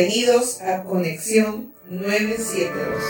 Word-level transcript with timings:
Bienvenidos 0.00 0.62
a 0.62 0.82
Conexión 0.82 1.74
972. 1.90 3.04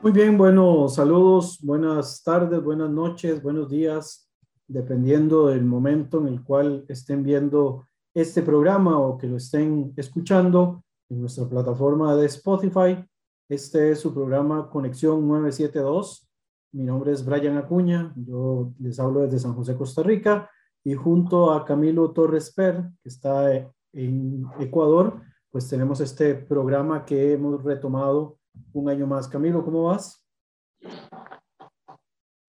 Muy 0.00 0.12
bien, 0.12 0.38
bueno, 0.38 0.88
saludos, 0.88 1.58
buenas 1.60 2.22
tardes, 2.22 2.62
buenas 2.64 2.88
noches, 2.88 3.42
buenos 3.42 3.68
días, 3.68 4.26
dependiendo 4.66 5.48
del 5.48 5.66
momento 5.66 6.22
en 6.22 6.28
el 6.28 6.42
cual 6.42 6.86
estén 6.88 7.22
viendo 7.22 7.86
este 8.14 8.40
programa 8.40 8.98
o 8.98 9.18
que 9.18 9.26
lo 9.26 9.36
estén 9.36 9.92
escuchando 9.98 10.82
en 11.10 11.20
nuestra 11.20 11.46
plataforma 11.46 12.16
de 12.16 12.24
Spotify. 12.24 13.04
Este 13.50 13.90
es 13.90 14.00
su 14.00 14.14
programa 14.14 14.70
Conexión 14.70 15.28
972. 15.28 16.23
Mi 16.74 16.82
nombre 16.82 17.12
es 17.12 17.24
Brian 17.24 17.56
Acuña, 17.56 18.12
yo 18.16 18.72
les 18.80 18.98
hablo 18.98 19.20
desde 19.20 19.38
San 19.38 19.54
José, 19.54 19.76
Costa 19.76 20.02
Rica, 20.02 20.50
y 20.82 20.94
junto 20.94 21.52
a 21.52 21.64
Camilo 21.64 22.10
Torres 22.10 22.52
Per, 22.52 22.82
que 23.00 23.08
está 23.08 23.48
en 23.92 24.44
Ecuador, 24.58 25.22
pues 25.52 25.68
tenemos 25.68 26.00
este 26.00 26.34
programa 26.34 27.04
que 27.04 27.34
hemos 27.34 27.62
retomado 27.62 28.38
un 28.72 28.88
año 28.88 29.06
más. 29.06 29.28
Camilo, 29.28 29.64
¿cómo 29.64 29.84
vas? 29.84 30.26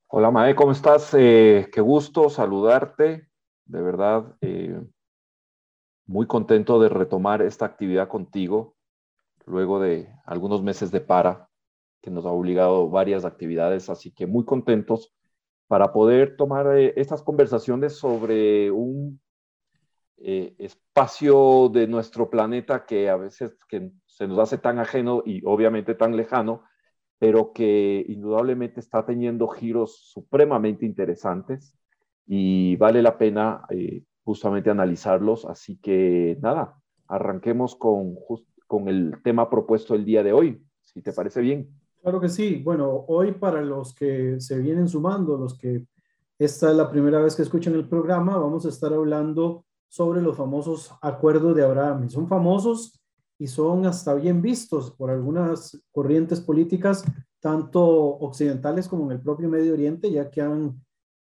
Hola 0.08 0.32
Mae, 0.32 0.56
¿cómo 0.56 0.72
estás? 0.72 1.14
Eh, 1.14 1.70
qué 1.72 1.82
gusto 1.82 2.28
saludarte. 2.32 3.30
De 3.66 3.82
verdad, 3.84 4.36
eh, 4.42 4.82
muy 6.08 6.26
contento 6.26 6.80
de 6.80 6.90
retomar 6.90 7.44
esta 7.44 7.68
actividad 7.68 8.08
contigo 8.08 8.76
luego 9.46 9.80
de 9.80 10.12
algunos 10.26 10.64
meses 10.64 10.90
de 10.90 11.02
para 11.02 11.48
que 12.06 12.12
nos 12.12 12.28
ha 12.28 12.30
obligado 12.30 12.88
varias 12.88 13.26
actividades, 13.26 13.90
así 13.90 14.12
que 14.12 14.28
muy 14.28 14.46
contentos 14.46 15.12
para 15.68 15.92
poder 15.92 16.38
tomar 16.38 16.78
eh, 16.78 16.94
estas 16.98 17.24
conversaciones 17.24 17.94
sobre 17.94 18.70
un 18.70 19.20
eh, 20.18 20.54
espacio 20.60 21.68
de 21.74 21.88
nuestro 21.88 22.30
planeta 22.30 22.86
que 22.86 23.10
a 23.10 23.18
veces 23.18 23.58
que 23.68 23.92
se 24.06 24.28
nos 24.28 24.38
hace 24.38 24.60
tan 24.60 24.78
ajeno 24.78 25.24
y 25.26 25.42
obviamente 25.46 25.96
tan 25.96 26.16
lejano, 26.16 26.62
pero 27.18 27.54
que 27.54 28.06
indudablemente 28.08 28.80
está 28.80 29.04
teniendo 29.04 29.48
giros 29.48 29.98
supremamente 30.14 30.86
interesantes 30.86 31.76
y 32.28 32.76
vale 32.76 33.02
la 33.02 33.18
pena 33.18 33.66
eh, 33.72 34.04
justamente 34.24 34.70
analizarlos. 34.70 35.46
Así 35.46 35.78
que 35.78 36.38
nada, 36.40 36.76
arranquemos 37.08 37.76
con, 37.76 38.16
con 38.68 38.90
el 38.90 39.24
tema 39.24 39.50
propuesto 39.50 39.96
el 39.96 40.06
día 40.06 40.22
de 40.22 40.34
hoy, 40.34 40.64
si 40.84 41.02
te 41.02 41.12
parece 41.12 41.42
bien. 41.42 41.68
Claro 42.06 42.22
que 42.22 42.30
sí. 42.30 42.62
Bueno, 42.64 43.04
hoy 43.08 43.32
para 43.32 43.64
los 43.64 43.96
que 43.96 44.40
se 44.40 44.60
vienen 44.60 44.88
sumando, 44.88 45.38
los 45.38 45.58
que 45.58 45.88
esta 46.38 46.70
es 46.70 46.78
la 46.78 46.92
primera 46.92 47.20
vez 47.20 47.36
que 47.36 47.42
escuchan 47.42 47.74
el 47.74 47.90
programa, 47.90 48.38
vamos 48.38 48.64
a 48.64 48.70
estar 48.70 48.94
hablando 48.94 49.66
sobre 49.88 50.22
los 50.22 50.38
famosos 50.38 50.92
acuerdos 51.02 51.56
de 51.56 51.64
Abraham. 51.64 52.08
son 52.12 52.28
famosos 52.28 53.02
y 53.40 53.48
son 53.48 53.88
hasta 53.88 54.14
bien 54.14 54.44
vistos 54.44 54.92
por 54.92 55.10
algunas 55.10 55.82
corrientes 55.92 56.42
políticas, 56.42 57.04
tanto 57.40 57.84
occidentales 57.84 58.88
como 58.88 59.06
en 59.06 59.14
el 59.14 59.24
propio 59.24 59.50
Medio 59.50 59.74
Oriente, 59.74 60.12
ya 60.12 60.30
que 60.30 60.42
han 60.42 60.80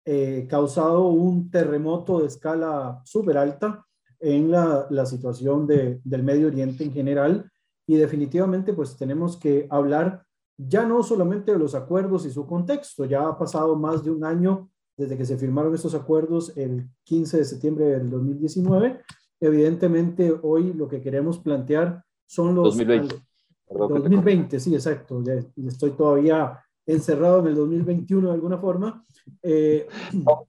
eh, 0.05 0.47
causado 0.49 1.09
un 1.09 1.51
terremoto 1.51 2.21
de 2.21 2.25
escala 2.25 2.99
súper 3.05 3.37
alta 3.37 3.85
en 4.19 4.49
la, 4.49 5.05
situación 5.05 5.67
de, 5.67 6.01
del 6.03 6.23
Medio 6.23 6.47
Oriente 6.47 6.83
en 6.83 6.93
general. 6.93 7.51
Y 7.85 7.97
definitivamente, 7.97 8.73
pues 8.73 8.97
tenemos 8.97 9.37
que 9.37 9.67
hablar 9.69 10.25
ya 10.57 10.85
no 10.85 11.03
solamente 11.03 11.51
de 11.51 11.59
los 11.59 11.75
acuerdos 11.75 12.25
y 12.25 12.31
su 12.31 12.45
contexto, 12.45 13.05
ya 13.05 13.27
ha 13.27 13.37
pasado 13.37 13.75
más 13.75 14.03
de 14.03 14.11
un 14.11 14.23
año 14.23 14.69
desde 14.95 15.17
que 15.17 15.25
se 15.25 15.37
firmaron 15.37 15.73
estos 15.73 15.95
acuerdos 15.95 16.55
el 16.55 16.87
15 17.03 17.37
de 17.37 17.45
septiembre 17.45 17.85
del 17.85 18.09
2019. 18.09 19.01
Evidentemente, 19.39 20.33
hoy 20.41 20.73
lo 20.73 20.87
que 20.87 21.01
queremos 21.01 21.39
plantear 21.39 22.03
son 22.25 22.55
los... 22.55 22.65
2020. 22.65 23.15
2020, 23.69 24.59
sí, 24.59 24.75
exacto. 24.75 25.23
Ya 25.23 25.33
estoy 25.67 25.91
todavía 25.91 26.59
encerrado 26.85 27.39
en 27.39 27.47
el 27.47 27.55
2021 27.55 28.27
de 28.27 28.33
alguna 28.33 28.57
forma. 28.57 29.05
Eh, 29.41 29.87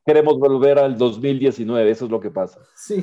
queremos 0.04 0.38
volver 0.38 0.78
al 0.78 0.98
2019, 0.98 1.91
eso 1.91 2.04
es 2.04 2.10
lo 2.10 2.21
que 2.21 2.31
pasa. 2.31 2.60
Sí, 2.76 3.03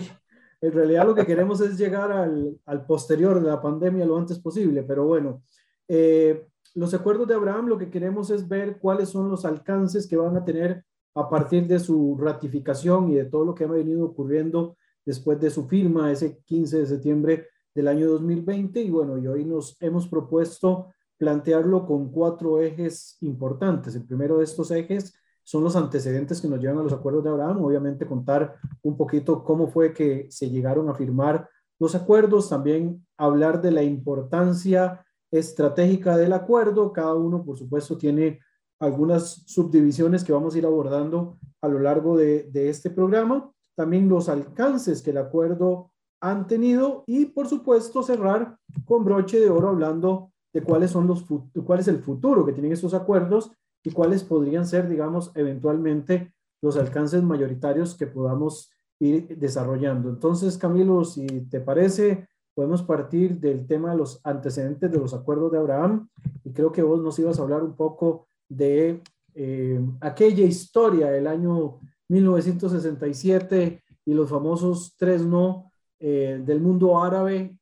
en 0.59 0.72
realidad 0.72 1.06
lo 1.06 1.16
que 1.16 1.25
queremos 1.25 1.59
es 1.62 1.78
llegar 1.78 2.12
al, 2.12 2.57
al 2.66 2.85
posterior 2.85 3.41
de 3.41 3.50
la 3.50 3.62
pandemia 3.62 4.06
lo 4.06 4.18
antes 4.18 4.38
posible, 4.39 4.83
pero 4.83 5.06
bueno, 5.06 5.44
eh, 5.88 6.47
los 6.73 6.93
acuerdos 6.93 7.27
de 7.27 7.35
Abraham 7.35 7.67
lo 7.67 7.77
que 7.77 7.89
queremos 7.89 8.29
es 8.29 8.47
ver 8.47 8.79
cuáles 8.79 9.09
son 9.09 9.29
los 9.29 9.45
alcances 9.45 10.07
que 10.07 10.17
van 10.17 10.35
a 10.37 10.45
tener 10.45 10.85
a 11.15 11.29
partir 11.29 11.67
de 11.67 11.79
su 11.79 12.17
ratificación 12.17 13.09
y 13.11 13.15
de 13.15 13.25
todo 13.25 13.45
lo 13.45 13.55
que 13.55 13.65
ha 13.65 13.67
venido 13.67 14.05
ocurriendo 14.05 14.77
después 15.05 15.39
de 15.39 15.49
su 15.49 15.67
firma 15.67 16.11
ese 16.11 16.39
15 16.45 16.79
de 16.79 16.85
septiembre 16.85 17.47
del 17.73 17.87
año 17.87 18.09
2020. 18.09 18.81
Y 18.81 18.89
bueno, 18.89 19.17
y 19.17 19.27
hoy 19.27 19.45
nos 19.45 19.75
hemos 19.81 20.07
propuesto 20.07 20.87
plantearlo 21.17 21.85
con 21.85 22.11
cuatro 22.11 22.61
ejes 22.61 23.17
importantes. 23.21 23.95
El 23.95 24.05
primero 24.05 24.38
de 24.38 24.45
estos 24.45 24.71
ejes 24.71 25.13
son 25.43 25.63
los 25.63 25.75
antecedentes 25.75 26.39
que 26.39 26.47
nos 26.47 26.59
llevan 26.59 26.79
a 26.79 26.83
los 26.83 26.93
acuerdos 26.93 27.23
de 27.23 27.29
Abraham. 27.29 27.63
Obviamente 27.63 28.05
contar 28.05 28.55
un 28.81 28.95
poquito 28.95 29.43
cómo 29.43 29.67
fue 29.67 29.93
que 29.93 30.27
se 30.29 30.49
llegaron 30.49 30.89
a 30.89 30.95
firmar 30.95 31.49
los 31.79 31.95
acuerdos, 31.95 32.47
también 32.49 33.05
hablar 33.17 33.61
de 33.61 33.71
la 33.71 33.83
importancia 33.83 35.03
estratégica 35.31 36.18
del 36.18 36.34
acuerdo. 36.34 36.92
Cada 36.92 37.16
uno, 37.16 37.44
por 37.44 37.58
supuesto, 37.58 37.97
tiene 37.97 38.40
algunas 38.80 39.44
subdivisiones 39.46 40.24
que 40.24 40.34
vamos 40.34 40.53
a 40.53 40.58
ir 40.58 40.66
abordando 40.66 41.38
a 41.62 41.68
lo 41.68 41.80
largo 41.80 42.18
de, 42.18 42.50
este 42.53 42.90
programa. 42.90 43.52
También 43.75 44.09
los 44.09 44.28
alcances 44.28 45.02
que 45.02 45.12
el 45.12 45.18
acuerdo 45.18 45.92
han 46.19 46.47
tenido 46.47 47.03
y, 47.08 47.25
por 47.28 47.47
supuesto, 47.47 48.03
cerrar 48.03 48.58
con 48.86 49.06
broche 49.06 49.40
de 49.40 49.50
oro 49.50 49.69
hablando 49.69 50.31
de 50.53 50.62
cuáles 50.62 50.92
son 50.92 51.08
los, 51.08 51.25
cuál 51.66 51.80
es 51.80 51.88
el 51.88 52.00
futuro 52.00 52.46
que 52.46 52.53
tienen 52.53 52.74
estos 52.74 52.94
acuerdos 52.94 53.52
y 53.84 53.92
cuáles 53.92 54.24
podrían 54.24 54.66
ser, 54.66 54.88
digamos, 54.88 55.31
eventualmente 55.36 56.34
los 56.62 56.78
alcances 56.78 57.24
mayoritarios 57.24 57.96
que 57.96 58.08
podamos 58.08 58.72
ir 59.00 59.38
desarrollando. 59.38 60.09
Entonces, 60.09 60.58
Camilo, 60.58 61.03
si 61.03 61.25
te 61.50 61.59
parece, 61.59 62.28
podemos 62.61 62.83
partir 62.83 63.39
del 63.39 63.66
tema 63.66 63.89
de 63.89 63.97
los 63.97 64.22
antecedentes 64.23 64.91
de 64.91 64.99
los 64.99 65.16
acuerdos 65.16 65.51
de 65.51 65.57
Abraham 65.57 66.07
y 66.44 66.51
creo 66.51 66.72
que 66.72 66.83
vos 66.83 67.01
nos 67.01 67.17
ibas 67.17 67.39
a 67.39 67.41
hablar 67.41 67.63
un 67.63 67.75
poco 67.75 68.27
de 68.47 69.01
eh, 69.33 69.81
aquella 69.99 70.45
historia 70.45 71.09
del 71.09 71.25
año 71.25 71.79
1967 72.07 73.83
y 74.05 74.13
los 74.13 74.29
famosos 74.29 74.94
tres 74.95 75.25
no 75.25 75.71
eh, 76.00 76.39
del 76.45 76.61
mundo 76.61 77.01
árabe 77.01 77.57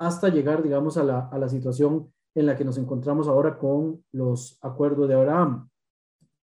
hasta 0.00 0.30
llegar, 0.30 0.64
digamos, 0.64 0.96
a 0.96 1.04
la, 1.04 1.48
situación 1.48 2.12
en 2.34 2.46
la 2.46 2.56
que 2.56 2.64
nos 2.64 2.76
encontramos 2.76 3.28
ahora 3.28 3.56
con 3.56 4.04
los 4.10 4.58
acuerdos 4.62 5.06
de 5.06 5.14
Abraham. 5.14 5.70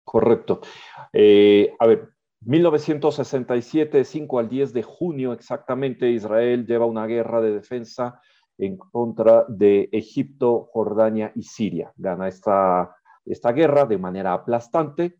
Correcto. 0.02 0.62
Eh, 1.12 1.76
a 1.78 1.86
ver, 1.86 2.11
1967, 2.44 4.04
5 4.04 4.38
al 4.38 4.48
10 4.48 4.72
de 4.72 4.82
junio 4.82 5.32
exactamente, 5.32 6.10
Israel 6.10 6.66
lleva 6.66 6.86
una 6.86 7.06
guerra 7.06 7.40
de 7.40 7.52
defensa 7.52 8.20
en 8.58 8.76
contra 8.76 9.44
de 9.48 9.88
Egipto, 9.92 10.68
Jordania 10.72 11.32
y 11.34 11.42
Siria. 11.42 11.92
Gana 11.96 12.28
esta, 12.28 12.96
esta 13.24 13.52
guerra 13.52 13.86
de 13.86 13.98
manera 13.98 14.32
aplastante, 14.32 15.18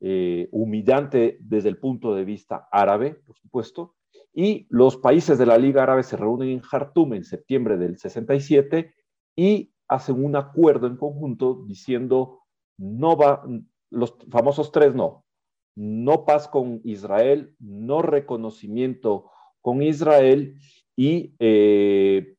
eh, 0.00 0.48
humillante 0.52 1.38
desde 1.40 1.68
el 1.68 1.78
punto 1.78 2.14
de 2.14 2.24
vista 2.24 2.68
árabe, 2.70 3.14
por 3.26 3.36
supuesto, 3.36 3.94
y 4.34 4.66
los 4.70 4.96
países 4.96 5.38
de 5.38 5.46
la 5.46 5.58
Liga 5.58 5.82
Árabe 5.82 6.02
se 6.02 6.16
reúnen 6.16 6.48
en 6.48 6.60
Jartum 6.60 7.14
en 7.14 7.24
septiembre 7.24 7.76
del 7.76 7.98
67 7.98 8.94
y 9.36 9.72
hacen 9.88 10.24
un 10.24 10.36
acuerdo 10.36 10.86
en 10.86 10.96
conjunto 10.96 11.64
diciendo 11.66 12.40
no 12.78 13.16
va, 13.16 13.44
los 13.90 14.16
famosos 14.30 14.72
tres 14.72 14.94
no, 14.94 15.24
no 15.74 16.24
paz 16.24 16.48
con 16.48 16.80
Israel, 16.84 17.54
no 17.58 18.02
reconocimiento 18.02 19.30
con 19.60 19.82
Israel 19.82 20.56
y 20.96 21.34
eh, 21.38 22.36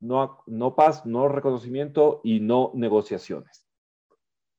no, 0.00 0.38
no 0.46 0.74
paz, 0.74 1.04
no 1.04 1.28
reconocimiento 1.28 2.20
y 2.24 2.40
no 2.40 2.72
negociaciones. 2.74 3.66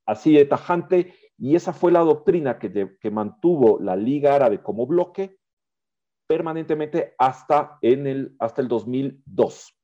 Así 0.05 0.33
de 0.33 0.45
tajante, 0.45 1.13
y 1.37 1.55
esa 1.55 1.73
fue 1.73 1.91
la 1.91 1.99
doctrina 1.99 2.59
que, 2.59 2.97
que 2.99 3.11
mantuvo 3.11 3.79
la 3.79 3.95
Liga 3.95 4.35
Árabe 4.35 4.61
como 4.61 4.87
bloque 4.87 5.37
permanentemente 6.27 7.15
hasta, 7.17 7.77
en 7.81 8.05
el, 8.05 8.35
hasta 8.39 8.61
el 8.61 8.67
2002. 8.67 9.76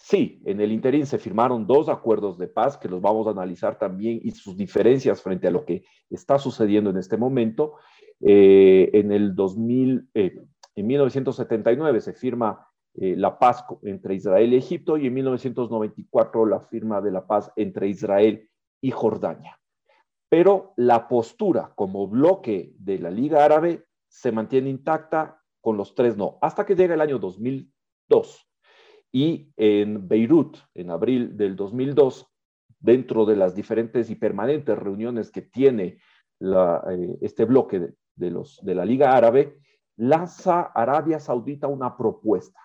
Sí, 0.00 0.40
en 0.44 0.60
el 0.60 0.70
interín 0.70 1.06
se 1.06 1.18
firmaron 1.18 1.66
dos 1.66 1.88
acuerdos 1.88 2.38
de 2.38 2.46
paz 2.46 2.78
que 2.78 2.88
los 2.88 3.02
vamos 3.02 3.26
a 3.26 3.30
analizar 3.30 3.78
también 3.78 4.20
y 4.22 4.30
sus 4.30 4.56
diferencias 4.56 5.20
frente 5.20 5.48
a 5.48 5.50
lo 5.50 5.64
que 5.64 5.82
está 6.08 6.38
sucediendo 6.38 6.90
en 6.90 6.98
este 6.98 7.16
momento. 7.16 7.74
Eh, 8.20 8.90
en 8.92 9.10
el 9.10 9.34
2000, 9.34 10.08
eh, 10.14 10.40
en 10.76 10.86
1979 10.86 12.00
se 12.00 12.12
firma 12.12 12.64
eh, 12.94 13.16
la 13.16 13.38
paz 13.40 13.64
entre 13.82 14.14
Israel 14.14 14.52
y 14.52 14.56
Egipto 14.56 14.96
y 14.96 15.08
en 15.08 15.14
1994 15.14 16.46
la 16.46 16.60
firma 16.60 17.00
de 17.00 17.10
la 17.10 17.26
paz 17.26 17.52
entre 17.56 17.88
Israel 17.88 18.48
y 18.80 18.92
Jordania. 18.92 19.58
pero 20.30 20.74
la 20.76 21.08
postura 21.08 21.72
como 21.74 22.06
bloque 22.06 22.74
de 22.78 22.98
la 22.98 23.10
Liga 23.10 23.44
Árabe 23.44 23.86
se 24.08 24.30
mantiene 24.30 24.68
intacta 24.68 25.42
con 25.60 25.76
los 25.76 25.94
tres 25.94 26.16
no, 26.16 26.38
hasta 26.40 26.64
que 26.66 26.76
llega 26.76 26.94
el 26.94 27.00
año 27.00 27.18
2002. 27.18 28.47
Y 29.12 29.52
en 29.56 30.06
Beirut, 30.06 30.58
en 30.74 30.90
abril 30.90 31.36
del 31.36 31.56
2002, 31.56 32.26
dentro 32.78 33.24
de 33.24 33.36
las 33.36 33.54
diferentes 33.54 34.10
y 34.10 34.14
permanentes 34.14 34.78
reuniones 34.78 35.30
que 35.30 35.42
tiene 35.42 35.98
eh, 36.40 37.18
este 37.20 37.44
bloque 37.44 37.94
de, 38.14 38.30
los, 38.30 38.60
de 38.62 38.74
la 38.74 38.84
Liga 38.84 39.16
Árabe, 39.16 39.58
lanza 39.96 40.62
Arabia 40.74 41.18
Saudita 41.18 41.66
una 41.66 41.96
propuesta 41.96 42.60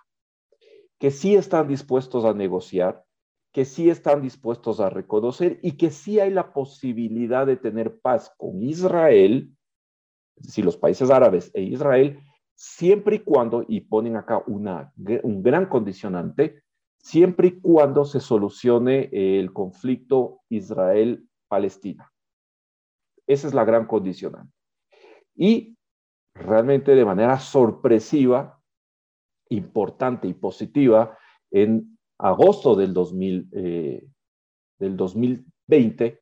que 1.00 1.12
sí 1.12 1.36
están 1.36 1.68
dispuestos 1.68 2.24
a 2.24 2.34
negociar, 2.34 3.04
que 3.52 3.66
sí 3.66 3.90
están 3.90 4.22
dispuestos 4.22 4.80
a 4.80 4.90
reconocer 4.90 5.60
y 5.62 5.74
que 5.74 5.92
sí 5.92 6.22
hay 6.22 6.32
la 6.32 6.54
posibilidad 6.54 7.46
de 7.46 7.58
tener 7.58 8.00
paz 8.00 8.34
con 8.38 8.62
Israel, 8.62 9.52
si 10.40 10.62
los 10.62 10.78
países 10.78 11.10
árabes 11.10 11.52
e 11.54 11.62
Israel, 11.62 12.20
siempre 12.56 13.18
y 13.18 13.20
cuando, 13.20 13.66
y 13.68 13.82
ponen 13.82 14.16
acá 14.16 14.44
un 14.46 15.44
gran 15.44 15.66
condicionante, 15.68 16.64
siempre 16.98 17.48
y 17.50 17.60
cuando 17.60 18.06
se 18.06 18.20
solucione 18.20 19.10
el 19.12 19.52
conflicto 19.52 20.42
Israel-Palestina. 20.50 22.12
Esa 23.28 23.48
es 23.48 23.54
la 23.54 23.66
gran 23.66 23.86
condicionante. 23.86 24.54
Y 25.36 25.78
realmente 26.34 26.96
de 26.96 27.06
manera 27.06 27.40
sorpresiva, 27.40 28.62
importante 29.50 30.28
y 30.28 30.34
positiva, 30.34 31.18
en 31.52 31.98
agosto 32.18 32.76
del, 32.76 32.94
2000, 32.94 33.50
eh, 33.52 34.08
del 34.80 34.98
2020, 34.98 36.22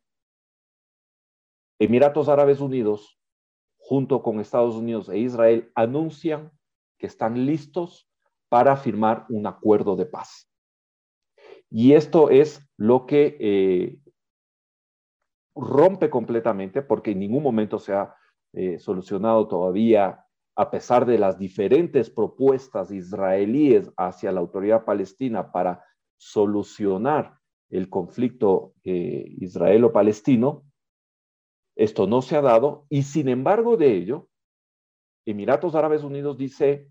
Emiratos 1.80 2.30
Árabes 2.30 2.60
Unidos, 2.60 3.21
junto 3.82 4.22
con 4.22 4.40
Estados 4.40 4.76
Unidos 4.76 5.10
e 5.10 5.18
Israel, 5.18 5.72
anuncian 5.76 6.52
que 6.98 7.08
están 7.08 7.46
listos 7.46 8.08
para 8.48 8.78
firmar 8.78 9.26
un 9.30 9.48
acuerdo 9.48 9.96
de 9.96 10.06
paz. 10.06 10.50
Y 11.70 11.94
esto 11.94 12.30
es 12.30 12.70
lo 12.78 13.06
que 13.06 13.38
eh, 13.40 13.98
rompe 15.56 16.10
completamente, 16.10 16.82
porque 16.82 17.12
en 17.12 17.20
ningún 17.20 17.44
momento 17.44 17.80
se 17.80 17.94
ha 17.94 18.16
eh, 18.54 18.78
solucionado 18.80 19.48
todavía, 19.48 20.26
a 20.56 20.70
pesar 20.70 21.06
de 21.06 21.18
las 21.18 21.40
diferentes 21.40 22.10
propuestas 22.10 22.92
israelíes 22.92 23.92
hacia 23.98 24.32
la 24.32 24.42
autoridad 24.42 24.86
palestina 24.86 25.52
para 25.52 25.84
solucionar 26.18 27.40
el 27.70 27.90
conflicto 27.90 28.74
eh, 28.84 29.34
israelo-palestino, 29.40 30.64
esto 31.76 32.08
no 32.08 32.22
se 32.22 32.36
ha 32.36 32.42
dado 32.42 32.86
y 32.90 33.04
sin 33.04 33.30
embargo 33.30 33.78
de 33.78 33.96
ello, 33.96 34.28
Emiratos 35.26 35.76
Árabes 35.76 36.04
Unidos 36.04 36.38
dice, 36.38 36.90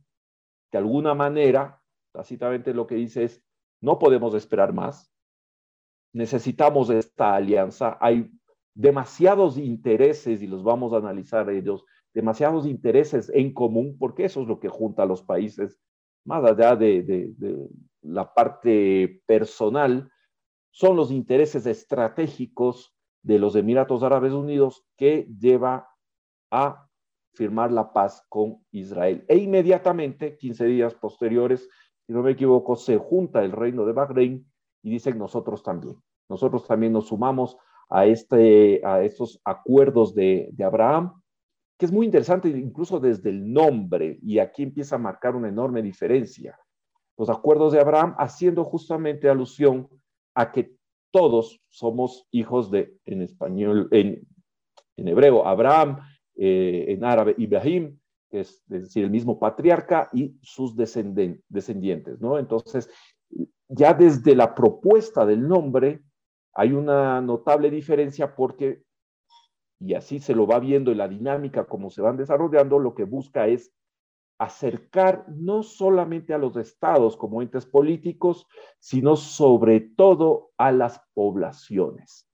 de 0.71 0.79
alguna 0.79 1.15
manera, 1.15 1.82
tácitamente 2.12 2.73
lo 2.75 2.87
que 2.87 2.94
dice 2.94 3.25
es, 3.25 3.43
no 3.81 3.99
podemos 3.99 4.35
esperar 4.35 4.73
más, 4.73 5.12
necesitamos 6.12 6.91
esta 6.91 7.35
alianza, 7.35 7.99
hay 8.00 8.31
demasiados 8.75 9.59
intereses, 9.59 10.43
y 10.43 10.47
los 10.47 10.62
vamos 10.62 10.93
a 10.93 10.99
analizar 10.99 11.50
ellos, 11.50 11.85
demasiados 12.12 12.67
intereses 12.67 13.31
en 13.35 13.53
común, 13.53 13.97
porque 13.99 14.25
eso 14.25 14.43
es 14.43 14.49
lo 14.49 14.61
que 14.61 14.69
junta 14.69 15.03
a 15.03 15.06
los 15.06 15.23
países, 15.23 15.79
más 16.25 16.44
allá 16.44 16.76
de, 16.76 17.33
la 18.03 18.33
parte 18.33 19.23
personal, 19.26 20.11
son 20.71 20.97
los 20.97 21.11
intereses 21.11 21.67
estratégicos 21.67 22.94
de 23.23 23.39
los 23.39 23.55
Emiratos 23.57 24.03
Árabes 24.03 24.33
Unidos 24.33 24.85
que 24.97 25.29
lleva 25.39 25.89
a 26.51 26.87
firmar 27.35 27.71
la 27.71 27.93
paz 27.93 28.25
con 28.29 28.65
Israel. 28.73 29.25
E 29.29 29.37
inmediatamente, 29.37 30.37
15 30.37 30.65
días 30.67 30.95
posteriores, 30.95 31.69
si 32.07 32.13
no 32.13 32.23
me 32.23 32.33
equivoco, 32.33 32.77
se 32.77 32.99
junta 32.99 33.45
el 33.45 33.53
reino 33.53 33.85
de 33.85 33.93
Bahrein 33.93 34.47
y 34.83 34.91
dicen 34.91 35.19
nosotros 35.19 35.63
también. 35.63 35.97
Nosotros 36.29 36.67
también 36.67 36.93
nos 36.93 37.09
sumamos 37.09 37.57
a, 37.89 38.07
este, 38.07 38.81
a 38.85 39.03
estos 39.03 39.41
acuerdos 39.45 40.15
de, 40.15 40.49
de 40.53 40.65
Abraham, 40.65 41.21
que 41.79 41.87
es 41.87 41.93
muy 41.93 42.07
interesante 42.07 42.49
incluso 42.49 43.01
desde 43.01 43.31
el 43.31 43.53
nombre, 43.53 44.19
y 44.23 44.39
aquí 44.39 44.63
empieza 44.63 44.97
a 44.97 44.99
marcar 44.99 45.35
una 45.35 45.49
enorme 45.49 45.83
diferencia. 45.83 46.59
Los 47.17 47.31
acuerdos 47.31 47.73
de 47.73 47.81
Abraham 47.81 48.15
haciendo 48.19 48.65
justamente 48.65 49.29
alusión 49.29 49.89
a 50.35 50.53
que 50.53 50.77
todos 51.11 51.61
somos 51.69 52.27
hijos 52.31 52.71
de, 52.71 52.97
en 53.05 53.23
español, 53.23 53.89
en, 53.91 54.27
hebreo, 54.97 55.47
Abraham, 55.47 55.99
eh, 56.37 56.87
en 56.89 57.05
árabe, 57.05 57.35
Ibrahim, 57.39 57.99
es, 58.31 58.62
es, 58.71 58.83
decir, 58.83 59.05
el 59.05 59.11
mismo 59.11 59.39
patriarca 59.39 60.09
y 60.12 60.37
sus 60.43 60.77
descendientes, 60.77 62.21
¿no? 62.21 62.39
Entonces, 62.39 62.89
ya 63.69 63.95
desde 63.95 64.35
la 64.35 64.55
propuesta 64.55 65.25
del 65.25 65.47
nombre, 65.47 66.03
hay 66.53 66.73
una 66.73 67.21
notable 67.21 67.71
diferencia 67.71 68.35
porque, 68.35 68.83
y 69.79 69.95
así 69.95 70.19
se 70.19 70.35
lo 70.35 70.47
va 70.47 70.59
viendo 70.59 70.93
en 70.93 70.99
la 70.99 71.09
dinámica 71.09 71.65
como 71.65 71.91
se 71.91 72.03
van 72.03 72.17
desarrollando, 72.17 72.79
lo 72.79 72.95
que 72.95 73.05
busca 73.05 73.47
es 73.47 73.73
acercar 74.41 75.27
no 75.29 75.63
solamente 75.63 76.33
a 76.33 76.39
los 76.39 76.57
estados 76.57 77.15
como 77.15 77.43
entes 77.43 77.67
políticos, 77.67 78.47
sino 78.79 79.15
sobre 79.15 79.81
todo 79.81 80.53
a 80.57 80.73
las 80.73 81.03
poblaciones. 81.13 82.27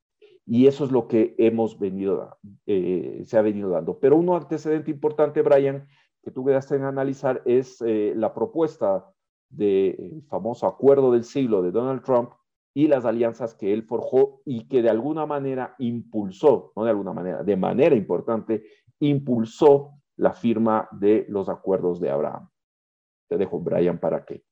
Y 0.46 0.68
eso 0.68 0.84
es 0.84 0.92
lo 0.92 1.08
que 1.08 1.34
hemos 1.36 1.80
venido, 1.80 2.38
eh, 2.66 3.22
se 3.26 3.36
ha 3.36 3.42
venido 3.42 3.70
dando. 3.70 3.98
Pero 3.98 4.16
un 4.16 4.30
antecedente 4.30 4.92
importante, 4.92 5.42
Brian, 5.42 5.88
que 6.22 6.30
tú 6.30 6.44
quedaste 6.44 6.76
en 6.76 6.84
analizar 6.84 7.42
es 7.44 7.82
eh, 7.82 8.12
la 8.14 8.32
propuesta 8.32 9.12
del 9.48 10.22
famoso 10.28 10.68
acuerdo 10.68 11.10
del 11.10 11.24
siglo 11.24 11.60
de 11.60 11.72
Donald 11.72 12.04
Trump 12.04 12.30
y 12.72 12.86
las 12.86 13.04
alianzas 13.04 13.52
que 13.54 13.72
él 13.72 13.82
forjó 13.82 14.42
y 14.44 14.68
que 14.68 14.80
de 14.80 14.90
alguna 14.90 15.26
manera 15.26 15.74
impulsó, 15.80 16.72
no 16.76 16.84
de 16.84 16.90
alguna 16.90 17.12
manera, 17.12 17.42
de 17.42 17.56
manera 17.56 17.96
importante, 17.96 18.62
impulsó 19.00 19.90
la 20.16 20.32
firma 20.32 20.88
de 20.92 21.26
los 21.28 21.48
acuerdos 21.48 22.00
de 22.00 22.10
Abraham. 22.10 22.48
Te 23.28 23.36
dejo, 23.36 23.60
Brian, 23.60 23.98
para 23.98 24.24
que 24.24 24.44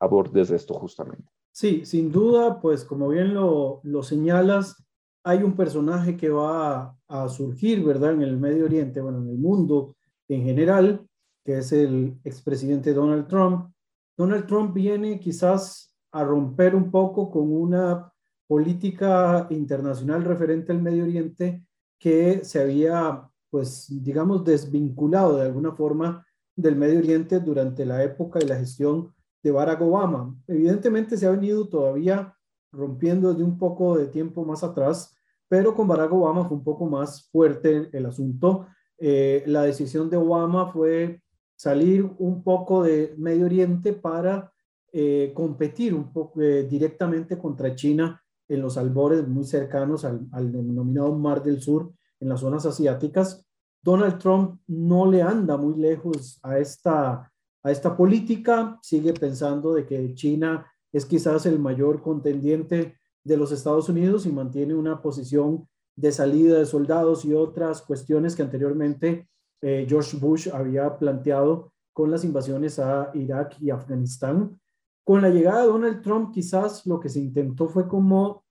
abordes 0.00 0.50
esto 0.50 0.74
justamente. 0.74 1.30
Sí, 1.52 1.84
sin 1.84 2.10
duda, 2.10 2.60
pues 2.60 2.84
como 2.84 3.08
bien 3.08 3.34
lo, 3.34 3.80
lo 3.84 4.02
señalas, 4.02 4.82
hay 5.24 5.42
un 5.42 5.54
personaje 5.54 6.16
que 6.16 6.30
va 6.30 6.96
a, 7.08 7.24
a, 7.24 7.28
surgir, 7.28 7.84
¿verdad? 7.84 8.12
En 8.12 8.22
el 8.22 8.38
Medio 8.38 8.64
Oriente, 8.64 9.00
bueno, 9.00 9.18
en 9.18 9.28
el 9.28 9.38
mundo 9.38 9.96
en 10.28 10.44
general, 10.44 11.06
que 11.44 11.58
es 11.58 11.72
el 11.72 12.18
expresidente 12.24 12.94
Donald 12.94 13.28
Trump. 13.28 13.70
Donald 14.16 14.46
Trump 14.46 14.72
viene 14.72 15.20
quizás 15.20 15.94
a 16.12 16.24
romper 16.24 16.74
un 16.74 16.90
poco 16.90 17.30
con 17.30 17.52
una 17.52 18.12
política 18.46 19.46
internacional 19.50 20.24
referente 20.24 20.72
al 20.72 20.82
Medio 20.82 21.04
Oriente 21.04 21.64
que 21.98 22.44
se 22.44 22.60
había, 22.60 23.30
pues, 23.52 23.86
digamos, 24.02 24.46
desvinculado 24.46 25.36
de 25.36 25.42
alguna 25.42 25.72
forma 25.72 26.26
del 26.56 26.74
Medio 26.74 27.00
Oriente 27.00 27.38
durante 27.38 27.84
la 27.84 28.02
época 28.02 28.40
y 28.40 28.46
la 28.46 28.56
gestión 28.56 29.12
de 29.42 29.50
Barack 29.50 29.82
Obama. 29.82 30.34
Evidentemente 30.48 31.18
se 31.18 31.26
ha 31.26 31.32
venido 31.32 31.68
todavía 31.68 32.34
rompiendo 32.72 33.30
desde 33.30 33.44
un 33.44 33.58
poco 33.58 33.98
de 33.98 34.06
tiempo 34.06 34.42
más 34.46 34.64
atrás, 34.64 35.14
pero 35.48 35.74
con 35.74 35.86
Barack 35.86 36.14
Obama 36.14 36.48
fue 36.48 36.56
un 36.56 36.64
poco 36.64 36.86
más 36.86 37.28
fuerte 37.30 37.90
el 37.92 38.06
asunto. 38.06 38.68
Eh, 38.96 39.44
la 39.46 39.64
decisión 39.64 40.08
de 40.08 40.16
Obama 40.16 40.72
fue 40.72 41.20
salir 41.54 42.10
un 42.18 42.42
poco 42.42 42.84
de 42.84 43.14
Medio 43.18 43.44
Oriente 43.44 43.92
para 43.92 44.50
eh, 44.94 45.32
competir 45.34 45.92
un 45.92 46.10
poco 46.10 46.40
eh, 46.40 46.66
directamente 46.70 47.36
contra 47.36 47.74
China 47.74 48.18
en 48.48 48.62
los 48.62 48.78
albores 48.78 49.28
muy 49.28 49.44
cercanos 49.44 50.06
al, 50.06 50.52
denominado 50.52 51.14
Mar 51.14 51.42
del 51.42 51.60
Sur, 51.60 51.92
en 52.22 52.28
las 52.28 52.40
zonas 52.40 52.64
asiáticas. 52.64 53.44
Donald 53.82 54.18
Trump 54.18 54.60
no 54.68 55.10
le 55.10 55.22
anda 55.22 55.56
muy 55.56 55.74
lejos 55.76 56.38
a 56.42 56.58
esta, 56.58 57.30
a 57.62 57.70
esta 57.70 57.96
política, 57.96 58.78
sigue 58.80 59.12
pensando 59.12 59.74
de 59.74 59.84
que 59.84 60.14
China 60.14 60.64
es 60.92 61.04
quizás 61.04 61.46
el 61.46 61.58
mayor 61.58 62.00
contendiente 62.00 62.96
de 63.24 63.36
los 63.36 63.50
Estados 63.50 63.88
Unidos 63.88 64.24
y 64.24 64.32
mantiene 64.32 64.74
una 64.74 65.02
posición 65.02 65.68
de 65.96 66.12
salida 66.12 66.58
de 66.58 66.66
soldados 66.66 67.24
y 67.24 67.34
otras 67.34 67.82
cuestiones 67.82 68.36
que 68.36 68.42
anteriormente 68.42 69.28
eh, 69.60 69.84
George 69.88 70.16
Bush 70.16 70.48
había 70.52 70.96
planteado 70.96 71.72
con 71.92 72.10
las 72.10 72.24
invasiones 72.24 72.78
a 72.78 73.10
Irak 73.14 73.56
y 73.60 73.70
Afganistán. 73.70 74.58
Con 75.04 75.20
la 75.20 75.28
llegada 75.28 75.62
de 75.62 75.68
Donald 75.68 76.02
Trump, 76.02 76.32
quizás 76.32 76.86
lo 76.86 77.00
que 77.00 77.08
se 77.08 77.20
intentó 77.20 77.68
fue 77.68 77.88
como 77.88 78.44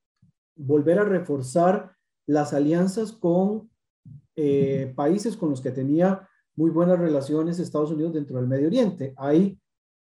volver 0.56 1.00
a 1.00 1.06
reforzar 1.06 1.96
las 2.32 2.54
alianzas 2.54 3.12
con 3.12 3.70
eh, 4.38 4.94
países 4.96 5.36
con 5.36 5.50
los 5.50 5.60
que 5.60 5.72
tenía 5.72 6.28
muy 6.56 6.70
buenas 6.70 6.98
relaciones 6.98 7.60
Estados 7.60 7.92
Unidos 7.92 8.14
dentro 8.14 8.38
del 8.38 8.48
Medio 8.48 8.68
Oriente. 8.68 9.14
Hay 9.18 9.60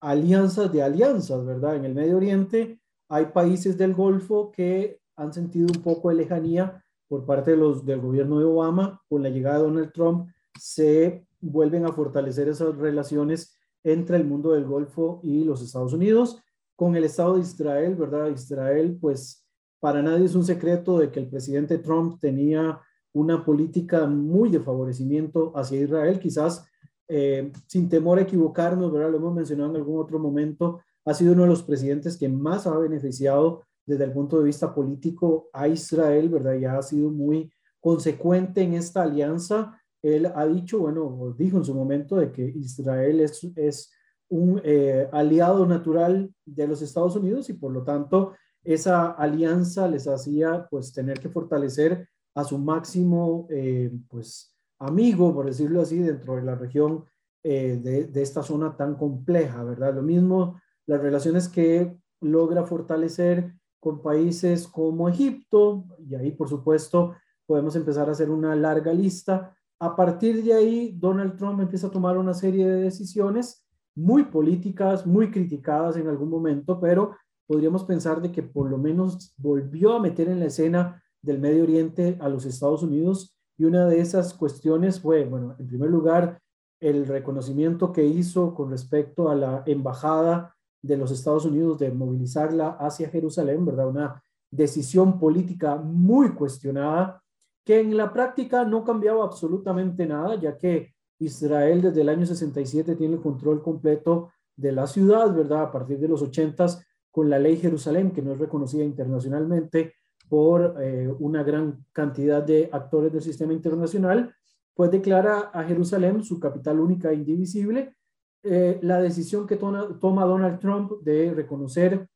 alianzas 0.01 0.73
de 0.73 0.83
alianzas, 0.83 1.45
¿verdad? 1.45 1.77
En 1.77 1.85
el 1.85 1.95
Medio 1.95 2.17
Oriente 2.17 2.81
hay 3.09 3.27
países 3.27 3.77
del 3.77 3.95
Golfo 3.95 4.53
que 4.53 5.01
han 5.17 5.33
sentido 5.33 5.67
un 5.75 5.83
poco 5.83 6.11
de 6.11 6.15
lejanía 6.15 6.85
por 7.09 7.27
parte 7.27 7.51
de 7.51 7.57
los, 7.57 7.85
del 7.85 8.01
gobierno 8.01 8.39
de 8.39 8.45
Obama, 8.45 9.03
con 9.09 9.23
la 9.23 9.29
llegada 9.29 9.59
de 9.59 9.65
Donald 9.65 9.93
Trump, 9.93 10.29
se 10.59 11.27
vuelven 11.41 11.85
a 11.87 11.93
fortalecer 11.93 12.49
esas 12.49 12.77
relaciones 12.77 13.57
entre 13.83 14.17
el 14.17 14.25
mundo 14.25 14.53
del 14.53 14.65
Golfo 14.65 15.21
y 15.25 15.43
los 15.43 15.61
Estados 15.61 15.93
Unidos. 15.93 16.41
Con 16.77 16.95
el 16.95 17.05
Estado 17.05 17.35
de 17.35 17.41
Israel, 17.41 17.97
¿verdad? 17.97 18.29
Israel, 18.29 18.97
pues 19.01 19.42
para 19.83 20.01
nadie 20.01 20.27
es 20.27 20.37
un 20.37 20.45
secreto 20.45 21.01
de 21.01 21.11
que 21.11 21.19
el 21.19 21.27
presidente 21.27 21.77
Trump 21.79 22.21
tenía 22.21 22.81
una 23.13 23.45
política 23.45 24.07
muy 24.07 24.49
de 24.49 24.61
favorecimiento 24.61 25.53
hacia 25.57 25.81
Israel, 25.81 26.21
quizás 26.21 26.65
eh, 27.09 27.51
sin 27.67 27.89
temor 27.89 28.21
a 28.21 28.23
equivocarnos, 28.23 28.93
¿verdad? 28.93 29.11
Lo 29.11 29.17
hemos 29.17 29.35
mencionado 29.35 29.71
en 29.71 29.77
algún 29.79 30.01
otro 30.01 30.21
momento, 30.21 30.81
ha 31.05 31.13
sido 31.15 31.33
uno 31.33 31.43
de 31.43 31.49
los 31.49 31.65
presidentes 31.65 32.17
que 32.17 32.29
más 32.29 32.69
ha 32.69 32.79
beneficiado 32.79 33.65
desde 33.85 34.05
el 34.05 34.13
punto 34.13 34.39
de 34.39 34.45
vista 34.45 34.73
político 34.73 35.49
a 35.53 35.67
Israel, 35.67 36.29
¿verdad? 36.29 36.55
Ya 36.55 36.79
ha 36.79 36.83
sido 36.83 37.11
muy 37.11 37.53
consecuente 37.81 38.63
en 38.63 38.75
esta 38.75 39.03
alianza. 39.03 39.83
Él 40.01 40.31
ha 40.33 40.47
dicho, 40.47 40.79
bueno, 40.79 41.35
dijo 41.37 41.57
en 41.57 41.65
su 41.65 41.75
momento 41.75 42.15
de 42.15 42.31
que 42.31 42.45
Israel 42.45 43.19
es, 43.19 43.43
es 43.57 43.91
un 44.29 44.61
eh, 44.63 45.09
aliado 45.11 45.67
natural 45.67 46.33
de 46.45 46.69
los 46.69 46.83
Estados 46.83 47.17
Unidos 47.17 47.51
y 47.51 47.55
por 47.55 47.73
lo 47.73 47.83
tanto 47.83 48.35
esa 48.65 49.11
alianza 49.11 49.89
les 49.89 50.07
hacía 50.07 50.67
pues 50.71 50.93
tener 50.93 51.21
que 51.21 51.29
fortalecer 51.29 52.09
a 52.35 52.45
su 52.45 52.59
máximo 52.59 53.47
eh, 53.51 53.93
pues 54.09 54.57
amigo, 54.79 55.35
por 55.35 55.47
decirlo 55.47 55.83
así, 55.83 55.99
dentro 55.99 56.37
de 56.37 56.43
la 56.43 56.55
región 56.55 57.05
eh, 57.43 57.79
de, 57.83 58.05
de, 58.05 58.23
esta 58.23 58.43
zona 58.43 58.77
tan 58.77 58.95
compleja, 58.95 59.63
¿verdad? 59.65 59.95
Lo 59.95 60.03
mismo 60.03 60.61
las 60.87 61.01
relaciones 61.01 61.49
que 61.49 61.97
logra 62.21 62.65
fortalecer 62.65 63.55
con 63.81 64.01
países 64.01 64.67
como 64.69 65.09
Egipto, 65.09 65.85
y 65.99 66.15
ahí 66.15 66.33
por 66.33 66.49
supuesto 66.49 67.15
podemos 67.47 67.75
empezar 67.77 68.09
a 68.09 68.13
hacer 68.13 68.31
una 68.31 68.55
larga 68.55 68.93
lista. 68.93 69.57
A 69.81 69.97
partir 69.97 70.43
de 70.45 70.55
ahí, 70.55 70.97
Donald 70.97 71.37
Trump 71.37 71.61
empieza 71.61 71.89
a 71.89 71.91
tomar 71.91 72.17
una 72.17 72.35
serie 72.35 72.67
de 72.67 72.83
decisiones 72.83 73.67
muy 73.95 74.25
políticas, 74.25 75.07
muy 75.07 75.31
criticadas 75.31 75.97
en 75.97 76.09
algún 76.09 76.31
momento, 76.31 76.81
pero 76.81 77.17
podríamos 77.47 77.85
pensar 77.85 78.21
de 78.23 78.33
que 78.33 78.43
por 78.43 78.71
lo 78.71 78.79
menos 78.79 79.35
volvió 79.37 79.95
a 79.95 80.01
meter 80.01 80.29
en 80.29 80.41
la 80.41 80.47
escena 80.47 81.03
del 81.21 81.39
Medio 81.39 81.63
Oriente 81.63 82.17
a 82.21 82.29
los 82.29 82.45
Estados 82.45 82.83
Unidos 82.83 83.37
y 83.59 83.65
una 83.65 83.87
de 83.87 84.01
esas 84.01 84.35
cuestiones 84.35 85.01
fue, 85.01 85.25
bueno, 85.25 85.55
en 85.59 85.67
primer 85.67 85.91
lugar, 85.91 86.41
el 86.81 87.07
reconocimiento 87.07 87.93
que 87.93 88.05
hizo 88.05 88.55
con 88.55 88.71
respecto 88.71 89.29
a 89.29 89.37
la 89.37 89.63
embajada 89.67 90.57
de 90.83 90.97
los 90.97 91.13
Estados 91.13 91.45
Unidos 91.45 91.79
de 91.79 91.93
movilizarla 91.93 92.71
hacia 92.71 93.09
Jerusalén, 93.09 93.65
¿verdad? 93.65 93.89
Una 93.89 94.23
decisión 94.51 95.21
política 95.21 95.77
muy 95.77 96.35
cuestionada 96.35 97.23
que 97.65 97.79
en 97.81 97.97
la 97.97 98.13
práctica 98.13 98.65
no 98.65 98.83
cambiaba 98.85 99.25
absolutamente 99.25 100.07
nada, 100.07 100.35
ya 100.35 100.59
que 100.59 100.93
Israel 101.21 101.83
desde 101.83 102.01
el 102.01 102.09
año 102.09 102.27
67 102.27 102.97
tiene 102.97 103.15
el 103.15 103.23
control 103.23 103.63
completo 103.63 104.31
de 104.57 104.73
la 104.73 104.87
ciudad, 104.89 105.33
¿verdad? 105.33 105.63
A 105.63 105.71
partir 105.71 105.99
de 106.01 106.09
los 106.09 106.21
80 106.21 106.67
con 107.13 107.31
la 107.31 107.39
ley 107.39 107.57
Jerusalén, 107.57 108.11
que 108.11 108.23
no 108.23 108.33
es 108.33 108.39
reconocida 108.39 108.83
internacionalmente 108.83 109.95
por 110.29 110.77
eh, 110.81 111.09
una 111.21 111.45
gran 111.45 111.85
cantidad 111.93 112.43
de 112.43 112.69
actores 112.73 113.13
del 113.13 113.23
sistema 113.23 113.53
internacional, 113.53 114.35
pues 114.75 114.91
declara 114.91 115.51
a 115.53 115.63
Jerusalén 115.63 116.25
su 116.25 116.41
capital 116.41 116.81
única 116.81 117.11
e 117.11 117.15
indivisible 117.15 117.95
eh, 118.43 118.81
la 118.83 119.01
decisión 119.01 119.47
que 119.47 119.57
toma, 119.57 120.25
Donald 120.25 120.59
Trump 120.59 120.93
de 121.03 121.33
reconocer 121.33 122.09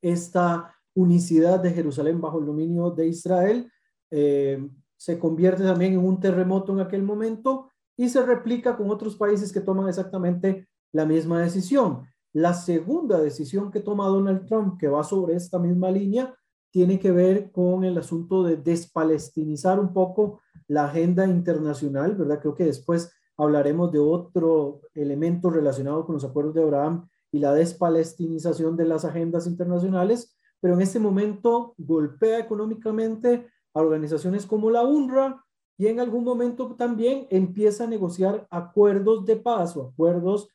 esta 0.00 0.72
unicidad 0.94 1.58
de 1.58 1.72
Jerusalén 1.72 2.20
bajo 2.20 2.38
el 2.38 2.46
dominio 2.46 2.90
de 2.90 3.08
Israel 3.08 3.72
eh, 4.10 4.64
se 4.96 5.18
convierte 5.18 5.62
también 5.62 5.94
en 5.94 6.04
un 6.04 6.20
terremoto 6.20 6.72
en 6.72 6.80
aquel 6.80 7.02
momento 7.02 7.70
y 7.96 8.08
se 8.08 8.24
replica 8.24 8.76
con 8.76 8.90
otros 8.90 9.16
países 9.16 9.52
que 9.52 9.60
toman 9.60 9.88
exactamente 9.88 10.68
la 10.92 11.04
misma 11.04 11.40
decisión. 11.40 12.06
La 12.36 12.52
segunda 12.52 13.18
decisión 13.18 13.70
que 13.70 13.80
toma 13.80 14.08
Donald 14.08 14.44
Trump, 14.44 14.78
que 14.78 14.88
va 14.88 15.02
sobre 15.02 15.36
esta 15.36 15.58
misma 15.58 15.90
línea, 15.90 16.36
tiene 16.70 16.98
que 16.98 17.10
ver 17.10 17.50
con 17.50 17.82
el 17.82 17.96
asunto 17.96 18.42
de 18.42 18.58
despalestinizar 18.58 19.80
un 19.80 19.94
poco 19.94 20.42
la 20.68 20.84
agenda 20.84 21.26
internacional, 21.26 22.14
¿verdad? 22.14 22.38
Creo 22.42 22.54
que 22.54 22.66
después 22.66 23.10
hablaremos 23.38 23.90
de 23.90 24.00
otro 24.00 24.82
elemento 24.92 25.48
relacionado 25.48 26.04
con 26.04 26.16
los 26.16 26.24
acuerdos 26.24 26.52
de 26.52 26.62
Abraham 26.62 27.08
y 27.32 27.38
la 27.38 27.54
despalestinización 27.54 28.76
de 28.76 28.84
las 28.84 29.06
agendas 29.06 29.46
internacionales, 29.46 30.36
pero 30.60 30.74
en 30.74 30.82
este 30.82 30.98
momento 30.98 31.72
golpea 31.78 32.38
económicamente 32.38 33.48
a 33.72 33.80
organizaciones 33.80 34.44
como 34.44 34.70
la 34.70 34.84
UNRWA 34.84 35.42
y 35.78 35.86
en 35.86 36.00
algún 36.00 36.24
momento 36.24 36.76
también 36.76 37.28
empieza 37.30 37.84
a 37.84 37.88
negociar 37.88 38.46
acuerdos 38.50 39.24
de 39.24 39.36
paz 39.36 39.74
o 39.74 39.84
acuerdos 39.88 40.50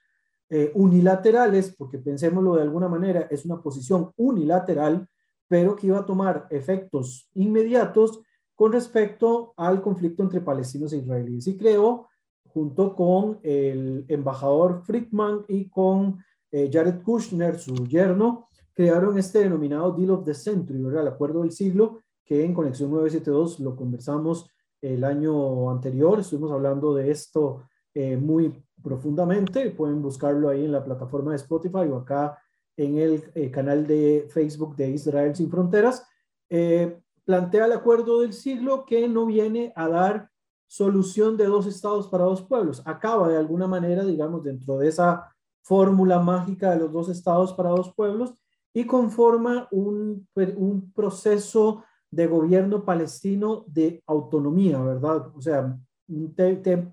eh, 0.53 0.70
unilaterales, 0.75 1.74
porque 1.77 1.98
pensémoslo 1.98 2.55
de 2.55 2.63
alguna 2.63 2.89
manera, 2.89 3.22
es 3.31 3.46
una 3.46 3.62
posición 3.62 4.12
unilateral, 4.17 5.08
pero 5.48 5.77
que 5.77 5.88
iba 5.88 6.00
a 6.00 6.05
tomar 6.05 6.46
efectos 6.50 7.29
inmediatos 7.36 8.20
con 8.53 8.74
respecto 8.74 9.53
al 9.55 9.81
conflicto 9.81 10.24
entre 10.24 10.41
palestinos 10.41 10.91
e 10.91 10.98
israelíes. 10.98 11.48
Y 11.48 11.55
creo 11.55 12.10
junto 12.53 12.93
con 12.98 13.39
el 13.43 14.03
embajador 14.10 14.81
Friedman 14.84 15.46
y 15.48 15.70
con 15.70 16.20
eh, 16.51 16.70
Jared 16.70 17.01
Kushner, 17.01 17.58
su 17.58 17.88
yerno, 17.88 18.50
crearon 18.74 19.17
este 19.17 19.39
denominado 19.39 19.93
Deal 19.93 20.12
of 20.12 20.25
the 20.25 20.34
Century, 20.34 20.81
¿verdad? 20.81 21.03
El 21.03 21.13
acuerdo 21.13 21.43
del 21.43 21.53
siglo, 21.53 22.01
que 22.25 22.43
en 22.43 22.53
Conexión 22.53 22.91
972 22.91 23.62
lo 23.62 23.77
conversamos 23.77 24.50
el 24.81 25.05
año 25.05 25.72
anterior, 25.72 26.20
estuvimos 26.20 26.51
hablando 26.51 26.93
de 26.93 27.10
esto 27.10 27.63
eh, 27.93 28.17
muy 28.17 28.63
profundamente, 28.81 29.69
pueden 29.71 30.01
buscarlo 30.01 30.50
ahí 30.50 30.65
en 30.65 30.71
la 30.71 30.83
plataforma 30.83 31.31
de 31.31 31.38
Spotify 31.38 31.88
o 31.89 31.98
acá 31.98 32.39
en 32.77 32.98
el 32.98 33.24
eh, 33.36 33.51
canal 33.51 33.86
de 33.86 34.27
Facebook 34.29 34.75
de 34.75 34.89
Israel 34.89 35.36
Sin 35.36 35.50
Fronteras. 35.50 36.05
plantea 37.25 37.65
el 37.65 37.71
acuerdo 37.74 38.21
del 38.21 38.33
siglo 38.33 38.86
que 38.86 39.07
no 39.07 39.25
viene 39.25 39.71
a 39.75 39.88
dar 39.88 40.29
solución 40.67 41.38
de 41.38 41.45
dos 41.45 41.67
estados 41.67 42.07
para 42.07 42.24
dos 42.24 42.41
pueblos. 42.41 42.81
Acaba 42.86 43.27
de 43.27 43.38
alguna 43.38 43.67
manera, 43.67 44.03
digamos, 44.03 44.43
dentro 44.43 44.77
de 44.77 44.88
esa 44.88 45.31
fórmula 45.63 46.19
mágica 46.19 46.71
de 46.71 46.79
los 46.79 46.91
dos 46.91 47.10
estados 47.10 47.53
para 47.53 47.69
dos 47.69 47.93
pueblos 47.93 48.33
y 48.74 48.86
conforma 48.86 49.67
un, 49.71 50.27
un 50.55 50.91
proceso 50.93 51.83
de 52.10 52.27
gobierno 52.27 52.83
palestino 52.83 53.63
de 53.67 54.03
autonomía, 54.07 54.81
¿verdad? 54.81 55.27
O 55.36 55.41
sea, 55.41 55.77
un 56.07 56.36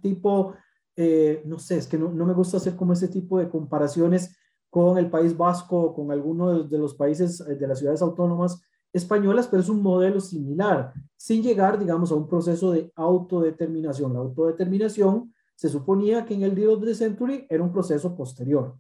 tipo, 0.01 0.55
eh, 1.01 1.43
no 1.45 1.61
sé, 1.61 1.77
es 1.79 1.87
que 1.87 1.97
no, 1.97 2.11
me 2.11 2.35
gusta 2.35 2.57
hacer 2.57 2.75
como 2.75 2.93
ese 2.93 3.07
tipo 3.07 3.39
de 3.39 3.49
comparaciones 3.49 4.37
con 4.69 4.99
el 4.99 5.09
País 5.09 5.37
Vasco, 5.37 5.95
con 5.95 6.11
alguno 6.11 6.65
de 6.65 6.77
los 6.77 6.97
países 6.97 7.41
eh, 7.41 7.55
de 7.55 7.69
las 7.69 7.79
ciudades 7.79 8.03
autónomas 8.03 8.61
españolas, 8.93 9.47
pero 9.47 9.63
es 9.63 9.69
un 9.69 9.81
modelo 9.81 10.19
similar, 10.19 10.93
sin 11.17 11.41
llegar, 11.41 11.79
digamos, 11.79 12.11
a 12.11 12.17
un 12.17 12.27
proceso 12.27 12.73
de 12.73 12.91
autodeterminación. 12.97 14.13
La 14.13 14.19
autodeterminación 14.19 15.33
se 15.55 15.69
suponía 15.69 16.25
que 16.25 16.35
en 16.35 16.43
el 16.43 16.57
Deal 16.57 16.71
of 16.71 16.85
the 16.85 16.97
Century 16.97 17.47
era 17.49 17.63
un 17.63 17.71
proceso 17.71 18.17
posterior. 18.17 18.77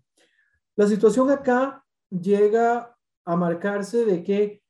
La 0.74 0.88
situación 0.88 1.30
acá 1.30 1.84
llega 2.10 2.96
a 3.24 3.36
marcarse 3.36 4.04
de 4.04 4.24
que 4.24 4.60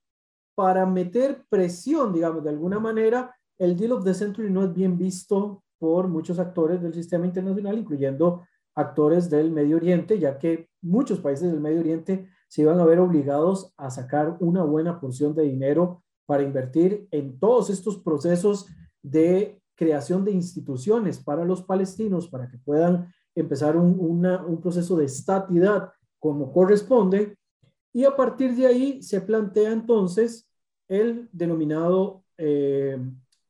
para 0.54 0.84
meter 0.84 1.46
presión, 1.48 2.12
digamos, 2.12 2.44
de 2.44 2.50
alguna 2.50 2.78
manera, 2.78 3.34
el 3.56 3.74
Deal 3.74 3.92
of 3.92 4.04
the 4.04 4.12
Century 4.12 4.50
no 4.50 4.64
es 4.64 4.74
bien 4.74 4.98
visto 4.98 5.62
por 5.78 6.08
muchos 6.08 6.38
actores 6.38 6.82
del 6.82 6.94
sistema 6.94 7.26
internacional, 7.26 7.78
incluyendo 7.78 8.42
actores 8.74 9.28
del 9.28 9.50
Medio 9.50 9.76
Oriente, 9.76 10.18
ya 10.18 10.38
que 10.38 10.68
muchos 10.80 11.18
países 11.20 11.50
del 11.50 11.60
Medio 11.60 11.80
Oriente 11.80 12.28
se 12.48 12.62
iban 12.62 12.80
a 12.80 12.84
ver 12.84 12.98
obligados 12.98 13.72
a 13.76 13.90
sacar 13.90 14.36
una 14.40 14.62
buena 14.62 15.00
porción 15.00 15.34
de 15.34 15.42
dinero 15.42 16.02
para 16.26 16.42
invertir 16.42 17.08
en 17.10 17.38
todos 17.38 17.70
estos 17.70 17.98
procesos 17.98 18.66
de 19.02 19.60
creación 19.74 20.24
de 20.24 20.32
instituciones 20.32 21.18
para 21.18 21.44
los 21.44 21.62
palestinos, 21.62 22.28
para 22.28 22.48
que 22.48 22.58
puedan 22.58 23.12
empezar 23.34 23.76
un, 23.76 24.58
proceso 24.60 24.96
de 24.96 25.04
estatidad 25.04 25.92
como 26.18 26.52
corresponde. 26.52 27.36
Y 27.92 28.04
a 28.04 28.14
partir 28.14 28.54
de 28.56 28.66
ahí 28.66 29.02
se 29.02 29.20
plantea 29.20 29.72
entonces 29.72 30.48
el 30.88 31.28
denominado, 31.32 32.24
eh, 32.36 32.98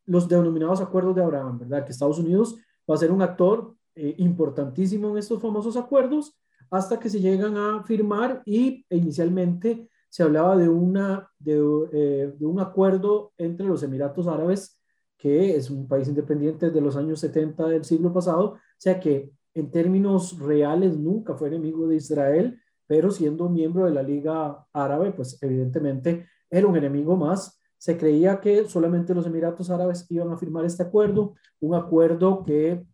los 0.09 0.27
denominados 0.27 0.81
acuerdos 0.81 1.15
de 1.15 1.23
Abraham, 1.23 1.59
¿verdad? 1.61 1.85
Que 1.85 1.93
Estados 1.93 2.19
Unidos 2.19 2.57
va 2.91 2.95
a 2.95 2.99
ser 2.99 3.13
un 3.13 3.23
actor 3.23 3.75
eh, 3.95 4.15
importantísimo 4.19 5.11
en 5.11 5.19
estos 5.19 5.41
famosos 5.41 5.77
acuerdos 5.77 6.35
hasta 6.71 6.99
que 6.99 7.11
se 7.11 7.21
llegan 7.21 7.57
a 7.57 7.83
firmar 7.85 8.43
y 8.45 8.85
inicialmente 8.91 9.89
se 10.09 10.23
hablaba 10.23 10.57
de, 10.57 10.69
una, 10.69 11.31
eh, 11.45 12.33
de, 12.37 12.47
un 12.47 12.61
acuerdo 12.61 13.33
entre 13.37 13.67
los 13.67 13.83
Emiratos 13.83 14.27
Árabes, 14.27 14.81
que 15.19 15.57
es 15.57 15.71
un 15.71 15.87
país 15.87 16.09
independiente 16.09 16.71
de 16.71 16.81
los 16.81 16.97
años 16.97 17.21
70 17.21 17.69
del 17.69 17.85
siglo 17.85 18.13
pasado, 18.13 18.53
o 18.53 18.61
sea 18.79 18.99
que 18.99 19.31
en 19.53 19.71
términos 19.71 20.39
reales 20.39 20.97
nunca 20.97 21.35
fue 21.35 21.49
enemigo 21.49 21.87
de 21.87 21.97
Israel, 21.97 22.59
pero 22.87 23.11
siendo 23.11 23.51
miembro 23.51 23.85
de 23.85 23.91
la 23.91 24.03
Liga 24.03 24.65
Árabe, 24.73 25.13
pues 25.13 25.43
evidentemente 25.43 26.27
era 26.49 26.67
un 26.67 26.77
enemigo 26.77 27.17
más 27.17 27.58
se 27.79 27.97
creía 27.97 28.41
que 28.41 28.65
solamente 28.69 29.15
los 29.15 29.27
Emiratos 29.27 29.71
Árabes 29.71 30.07
iban 30.11 30.31
a 30.31 30.37
firmar 30.37 30.65
este 30.65 30.83
acuerdo, 30.83 31.35
un 31.61 31.75
acuerdo 31.75 32.45
que 32.45 32.85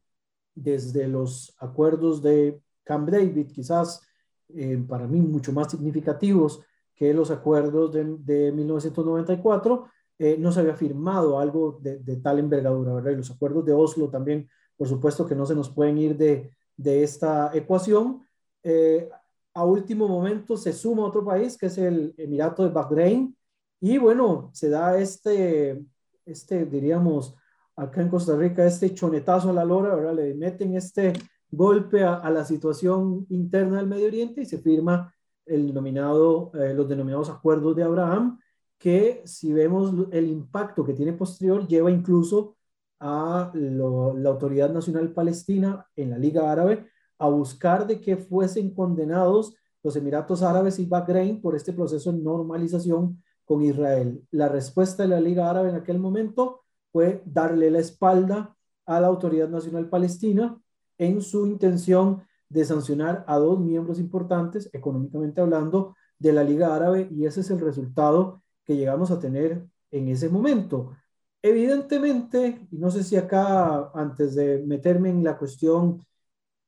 desde 0.54 1.08
los 1.08 1.54
acuerdos 1.58 2.22
de 2.22 2.60
Camp 2.84 3.08
David, 3.08 3.50
quizás 3.50 4.02
eh, 4.48 4.82
para 4.86 5.06
mí 5.06 5.20
mucho 5.20 5.52
más 5.52 5.70
significativos 5.70 6.60
que 6.94 7.12
los 7.12 7.30
acuerdos 7.30 7.92
de, 7.92 8.52
1994, 8.52 9.86
eh, 10.18 10.36
no 10.38 10.52
se 10.52 10.60
había 10.60 10.76
firmado 10.76 11.40
algo 11.40 11.78
de, 11.80 12.16
tal 12.22 12.38
envergadura, 12.38 12.94
¿verdad? 12.94 13.12
Y 13.12 13.16
los 13.16 13.30
acuerdos 13.30 13.64
de 13.64 13.72
Oslo 13.72 14.10
también, 14.10 14.48
por 14.76 14.86
supuesto 14.86 15.26
que 15.26 15.34
no 15.34 15.44
se 15.44 15.56
nos 15.56 15.70
pueden 15.70 15.98
ir 15.98 16.16
de, 16.16 16.52
esta 16.76 17.50
ecuación. 17.54 18.22
Eh, 18.62 19.08
a 19.54 19.64
último 19.64 20.06
momento 20.08 20.56
se 20.56 20.72
suma 20.72 21.04
otro 21.04 21.24
país, 21.24 21.56
que 21.56 21.66
es 21.66 21.78
el 21.78 22.14
Emirato 22.16 22.62
de 22.62 22.70
Bahrein, 22.70 23.36
y 23.84 23.98
bueno, 23.98 24.48
se 24.54 24.70
da 24.70 24.98
este, 24.98 25.84
este 26.24 26.64
diríamos, 26.64 27.34
acá 27.76 28.00
en 28.00 28.08
Costa 28.08 28.34
Rica, 28.34 28.64
este 28.64 28.94
chonetazo 28.94 29.50
a 29.50 29.52
la 29.52 29.66
lora, 29.66 29.94
¿verdad? 29.94 30.14
Le 30.14 30.32
meten 30.32 30.74
este 30.74 31.12
golpe 31.50 32.02
a, 32.02 32.30
la 32.30 32.46
situación 32.46 33.26
interna 33.28 33.76
del 33.76 33.86
Medio 33.86 34.06
Oriente 34.06 34.40
y 34.40 34.46
se 34.46 34.56
firma 34.56 35.14
el 35.44 35.66
denominado, 35.66 36.50
eh, 36.54 36.72
los 36.72 36.88
denominados 36.88 37.28
acuerdos 37.28 37.76
de 37.76 37.82
Abraham, 37.82 38.40
que 38.78 39.20
si 39.26 39.52
vemos 39.52 39.92
el 40.12 40.28
impacto 40.28 40.82
que 40.82 40.94
tiene 40.94 41.12
posterior, 41.12 41.68
lleva 41.68 41.90
incluso 41.90 42.56
a 43.00 43.52
la 43.52 44.30
Autoridad 44.30 44.72
Nacional 44.72 45.12
Palestina 45.12 45.86
en 45.94 46.08
la 46.08 46.16
Liga 46.16 46.50
Árabe 46.50 46.86
a 47.18 47.28
buscar 47.28 47.86
de 47.86 48.00
que 48.00 48.16
fuesen 48.16 48.72
condenados 48.72 49.54
los 49.82 49.94
Emiratos 49.94 50.42
Árabes 50.42 50.78
y 50.78 50.86
Bahrein 50.86 51.42
por 51.42 51.54
este 51.54 51.74
proceso 51.74 52.10
de 52.10 52.22
normalización 52.22 53.22
con 53.44 53.62
Israel. 53.62 54.22
La 54.30 54.48
respuesta 54.48 55.02
de 55.02 55.08
la 55.10 55.20
Liga 55.20 55.50
Árabe 55.50 55.70
en 55.70 55.76
aquel 55.76 55.98
momento 55.98 56.62
fue 56.92 57.22
darle 57.24 57.70
la 57.70 57.80
espalda 57.80 58.56
a 58.86 59.00
la 59.00 59.08
Autoridad 59.08 59.48
Nacional 59.48 59.88
Palestina 59.88 60.60
en 60.98 61.22
su 61.22 61.46
intención 61.46 62.22
de 62.48 62.64
sancionar 62.64 63.24
a 63.26 63.38
dos 63.38 63.58
miembros 63.60 63.98
importantes, 63.98 64.70
económicamente 64.72 65.40
hablando, 65.40 65.96
de 66.18 66.32
la 66.32 66.44
Liga 66.44 66.74
Árabe 66.74 67.08
y 67.10 67.26
ese 67.26 67.40
es 67.40 67.50
el 67.50 67.60
resultado 67.60 68.42
que 68.64 68.76
llegamos 68.76 69.10
a 69.10 69.18
tener 69.18 69.66
en 69.90 70.08
ese 70.08 70.28
momento. 70.28 70.96
Evidentemente, 71.42 72.66
y 72.70 72.78
no 72.78 72.90
sé 72.90 73.02
si 73.02 73.16
acá, 73.16 73.90
antes 73.94 74.34
de 74.34 74.62
meterme 74.66 75.10
en 75.10 75.22
la 75.22 75.36
cuestión 75.36 76.04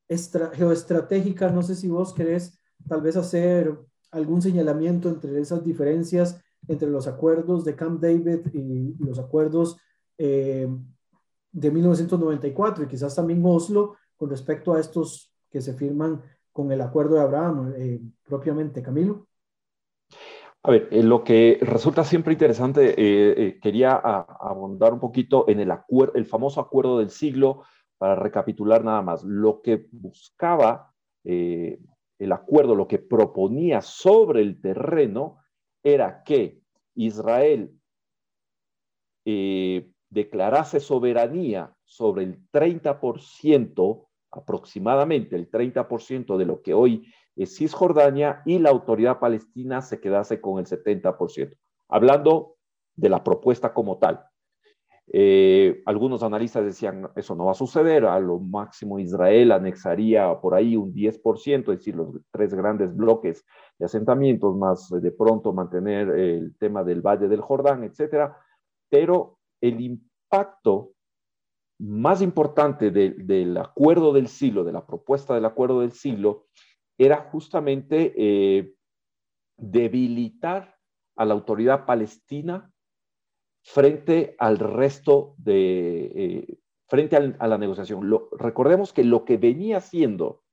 geoestratégica, 0.09 1.51
no 1.51 1.63
sé 1.63 1.75
si 1.75 1.89
vos 1.89 2.13
querés 2.13 2.59
tal 2.87 3.01
vez 3.01 3.17
hacer 3.17 3.77
algún 4.11 4.43
señalamiento 4.43 5.09
entre 5.09 5.41
esas 5.41 5.65
diferencias 5.65 6.41
entre 6.69 6.89
los 6.89 7.07
acuerdos 7.07 7.65
de 7.65 7.77
Camp 7.77 8.01
David 8.01 8.47
y 8.53 8.95
los 8.99 9.19
acuerdos 9.19 9.79
eh, 10.19 10.69
de 11.53 11.71
1994 11.71 12.85
y 12.85 12.89
quizás 12.89 13.15
también 13.15 13.43
Oslo 13.45 13.97
con 14.17 14.31
respecto 14.31 14.73
a 14.73 14.81
estos 14.81 15.33
que 15.51 15.61
se 15.61 15.75
firman 15.75 16.23
con 16.53 16.73
el 16.73 16.81
acuerdo 16.81 17.17
de 17.17 17.21
Abraham 17.21 17.75
eh, 17.77 18.01
propiamente, 18.25 18.83
Camilo? 18.83 19.29
A 20.63 20.71
ver, 20.71 20.89
eh, 20.91 21.03
lo 21.03 21.23
que 21.23 21.59
resulta 21.61 22.03
siempre 22.03 22.33
interesante, 22.33 23.59
quería 23.63 23.95
abundar 23.95 24.93
un 24.93 25.01
poquito 25.01 25.49
en 25.49 25.61
el, 25.61 25.73
el 26.15 26.27
famoso 26.27 26.61
acuerdo 26.61 26.99
del 26.99 27.11
siglo, 27.11 27.63
para 27.99 28.17
recapitular 28.17 28.85
nada 28.85 29.01
más. 29.01 29.23
Lo 29.23 29.63
que 29.63 29.87
buscaba 29.93 30.93
el 32.19 32.33
acuerdo, 32.33 32.75
lo 32.75 32.89
que 32.89 32.99
proponía 32.99 33.81
sobre 33.81 34.43
el 34.43 34.61
terreno, 34.61 35.39
era 35.87 36.25
que 36.25 36.61
Israel 36.97 37.73
eh, 39.25 39.89
declarase 40.11 40.81
soberanía 40.81 41.73
sobre 41.85 42.25
el 42.25 42.51
30%, 42.51 44.09
aproximadamente 44.33 45.37
el 45.37 45.49
30% 45.49 46.37
de 46.37 46.45
lo 46.45 46.61
que 46.61 46.75
hoy 46.75 47.07
es 47.37 47.57
Cisjordania, 47.57 48.43
y 48.45 48.59
la 48.59 48.71
autoridad 48.71 49.21
palestina 49.21 49.81
se 49.81 50.01
quedase 50.01 50.41
con 50.41 50.59
el 50.59 50.67
70%, 50.67 51.57
hablando 51.89 52.57
de 52.97 53.09
la 53.09 53.23
propuesta 53.23 53.73
como 53.73 53.99
tal. 53.99 54.26
Eh, 55.13 55.83
algunos 55.87 56.23
analistas 56.23 56.65
decían, 56.65 57.09
eso 57.15 57.37
no 57.37 57.45
va 57.45 57.53
a 57.53 57.55
suceder, 57.55 58.05
a 58.07 58.19
lo 58.19 58.41
máximo 58.41 58.99
Israel 58.99 59.53
anexaría 59.53 60.41
por 60.41 60.55
ahí 60.55 60.77
un 60.77 60.93
10%, 60.93 61.73
es 61.73 61.79
decir, 61.79 61.95
los 61.95 62.21
tres 62.33 62.53
grandes 62.55 62.95
bloques 62.95 63.45
de 63.79 63.87
asentamientos, 63.87 64.57
más 64.57 64.91
de 64.91 65.13
pronto 65.13 65.53
mantener 65.53 66.09
el 66.11 66.57
tema 66.57 66.83
del 66.83 67.03
Valle 67.03 67.29
del 67.29 67.41
Jordán, 67.41 67.85
etcétera. 67.85 68.37
Pero 68.89 69.39
el 69.61 69.81
impacto 69.81 70.93
más 71.79 72.23
importante 72.23 72.91
del 72.91 73.57
acuerdo 73.59 74.13
del 74.13 74.29
siglo, 74.29 74.65
de 74.65 74.73
la 74.73 74.87
propuesta 74.87 75.35
del 75.35 75.45
acuerdo 75.45 75.81
del 75.81 75.93
siglo, 75.93 76.47
era 76.99 77.29
justamente 77.31 78.15
eh, 78.17 78.75
debilitar 79.57 80.77
a 81.17 81.25
la 81.25 81.35
autoridad 81.35 81.85
palestina 81.85 82.73
frente 83.67 84.37
al 84.39 84.59
resto 84.61 85.35
de, 85.39 86.13
eh, 86.15 86.59
frente 86.87 87.17
a 87.17 87.49
la 87.49 87.59
negociación. 87.59 88.09
recordemos 88.39 88.93
que 88.93 89.03
lo 89.03 89.25
que 89.25 89.39
venía 89.39 89.79
haciendo 89.79 90.45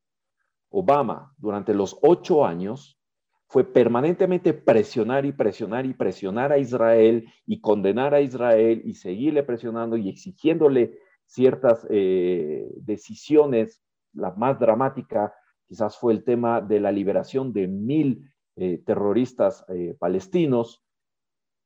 Obama 0.72 1.32
durante 1.38 1.76
los 1.76 2.00
ocho 2.02 2.44
años 2.44 3.00
fue 3.48 3.66
permanentemente 3.66 4.56
presionar 4.56 5.28
y 5.28 5.32
presionar 5.32 5.86
y 5.86 5.94
presionar 5.94 6.52
a 6.52 6.58
Israel 6.58 7.32
y 7.46 7.62
condenar 7.62 8.16
a 8.16 8.22
Israel 8.22 8.82
y 8.84 8.96
seguirle 8.96 9.44
presionando 9.44 9.96
y 9.96 10.10
exigiéndole 10.10 10.98
ciertas 11.28 11.86
eh, 11.92 12.68
decisiones. 12.78 13.84
La 14.14 14.32
más 14.32 14.60
dramática 14.60 15.32
quizás 15.68 16.00
fue 16.00 16.14
el 16.14 16.24
tema 16.24 16.62
de 16.62 16.80
la 16.80 16.92
liberación 16.92 17.54
de 17.54 17.68
mil 17.68 18.28
eh, 18.56 18.82
terroristas 18.84 19.64
palestinos, 20.00 20.84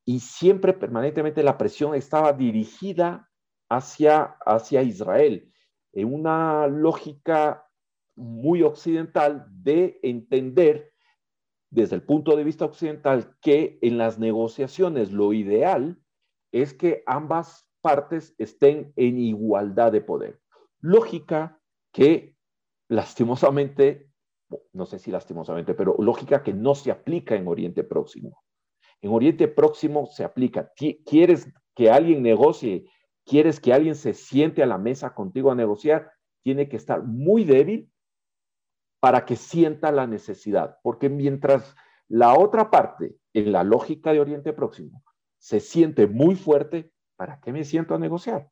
y 0.08 0.22
siempre 0.22 0.72
permanentemente 0.72 1.44
la 1.44 1.58
presión 1.58 1.94
estaba 1.94 2.32
dirigida 2.32 3.30
hacia, 3.70 4.38
hacia 4.46 4.82
Israel, 4.82 5.52
en 5.92 6.14
una 6.14 6.66
lógica 6.68 7.68
muy 8.16 8.64
occidental 8.64 9.46
de 9.50 10.00
entender 10.02 10.94
desde 11.70 11.98
el 11.98 12.04
punto 12.04 12.38
de 12.38 12.46
vista 12.46 12.64
occidental 12.64 13.36
que 13.42 13.80
en 13.82 13.98
las 13.98 14.18
negociaciones 14.18 15.12
lo 15.12 15.34
ideal 15.34 16.02
es 16.54 16.74
que 16.74 17.04
ambas 17.06 17.68
partes 17.82 18.34
estén 18.38 18.94
en 18.96 19.20
igualdad 19.20 19.92
de 19.92 20.00
poder. 20.00 20.40
Lógica 20.80 21.60
que 21.92 22.38
lastimosamente, 22.88 24.10
no 24.72 24.86
sé 24.86 25.00
si 25.00 25.12
lastimosamente, 25.12 25.74
pero 25.74 25.98
lógica 26.00 26.44
que 26.44 26.54
no 26.54 26.76
se 26.76 26.92
aplica 26.92 27.36
en 27.36 27.50
Oriente 27.50 27.84
Próximo. 27.84 28.47
En 29.02 29.12
Oriente 29.12 29.48
Próximo 29.48 30.08
se 30.08 30.24
aplica. 30.24 30.72
¿Quieres 30.76 31.48
que 31.76 31.90
alguien 31.90 32.24
negocie? 32.24 32.90
¿Quieres 33.26 33.60
que 33.60 33.74
alguien 33.74 33.96
se 33.96 34.14
siente 34.14 34.64
a 34.64 34.66
la 34.66 34.78
mesa 34.78 35.14
contigo 35.14 35.52
a 35.52 35.56
negociar? 35.56 36.12
Tiene 36.44 36.70
que 36.70 36.78
estar 36.78 37.04
muy 37.04 37.44
débil 37.44 37.92
para 39.00 39.26
que 39.26 39.36
sienta 39.36 39.92
la 39.92 40.08
necesidad. 40.08 40.78
Porque 40.82 41.10
mientras 41.10 41.76
la 42.08 42.38
otra 42.38 42.72
parte, 42.72 43.18
en 43.34 43.52
la 43.52 43.64
lógica 43.64 44.12
de 44.12 44.20
Oriente 44.20 44.54
Próximo, 44.54 45.04
se 45.38 45.60
siente 45.60 46.08
muy 46.08 46.36
fuerte, 46.36 46.92
¿para 47.16 47.40
qué 47.40 47.52
me 47.52 47.64
siento 47.64 47.94
a 47.94 48.00
negociar? 48.00 48.50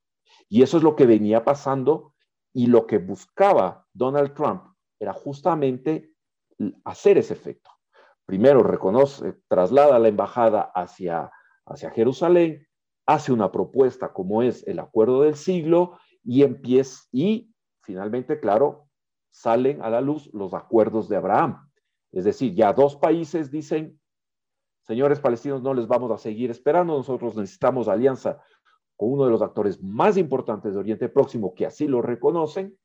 Y 0.47 0.61
eso 0.61 0.77
es 0.77 0.83
lo 0.83 0.95
que 0.95 1.05
venía 1.05 1.43
pasando 1.43 2.13
y 2.53 2.67
lo 2.67 2.85
que 2.85 2.99
buscaba 2.99 3.87
Donald 3.93 4.33
Trump 4.33 4.63
era 4.99 5.13
justamente 5.13 6.13
hacer 6.83 7.17
ese 7.17 7.33
efecto 7.33 7.74
primero 8.25 8.63
reconoce, 8.63 9.35
traslada 9.47 9.99
la 9.99 10.07
embajada 10.07 10.61
hacia, 10.73 11.31
hacia 11.65 11.91
Jerusalén, 11.91 12.67
hace 13.05 13.31
una 13.31 13.51
propuesta 13.51 14.13
como 14.13 14.41
es 14.41 14.67
el 14.67 14.79
acuerdo 14.79 15.21
del 15.21 15.35
siglo 15.35 15.99
y 16.23 16.43
empieza, 16.43 17.03
y 17.11 17.53
finalmente, 17.81 18.39
claro, 18.39 18.87
salen 19.29 19.81
a 19.81 19.89
la 19.89 20.01
luz 20.01 20.29
los 20.33 20.53
acuerdos 20.53 21.07
de 21.07 21.17
Abraham. 21.17 21.69
Es 22.11 22.23
decir, 22.23 22.55
ya 22.55 22.73
dos 22.73 22.95
países 22.95 23.51
dicen, 23.51 23.99
señores 24.81 25.19
palestinos, 25.19 25.61
no 25.61 25.73
les 25.73 25.87
vamos 25.87 26.09
a 26.11 26.17
seguir 26.17 26.49
esperando, 26.49 26.95
nosotros 26.95 27.35
necesitamos 27.35 27.87
alianza 27.87 28.41
con 28.95 29.11
uno 29.11 29.25
de 29.25 29.31
los 29.31 29.41
actores 29.41 29.83
más 29.83 30.17
importantes 30.17 30.73
de 30.73 30.79
Oriente 30.79 31.09
Próximo 31.09 31.53
que 31.53 31.65
así 31.65 31.87
lo 31.87 32.01
reconocen, 32.01 32.77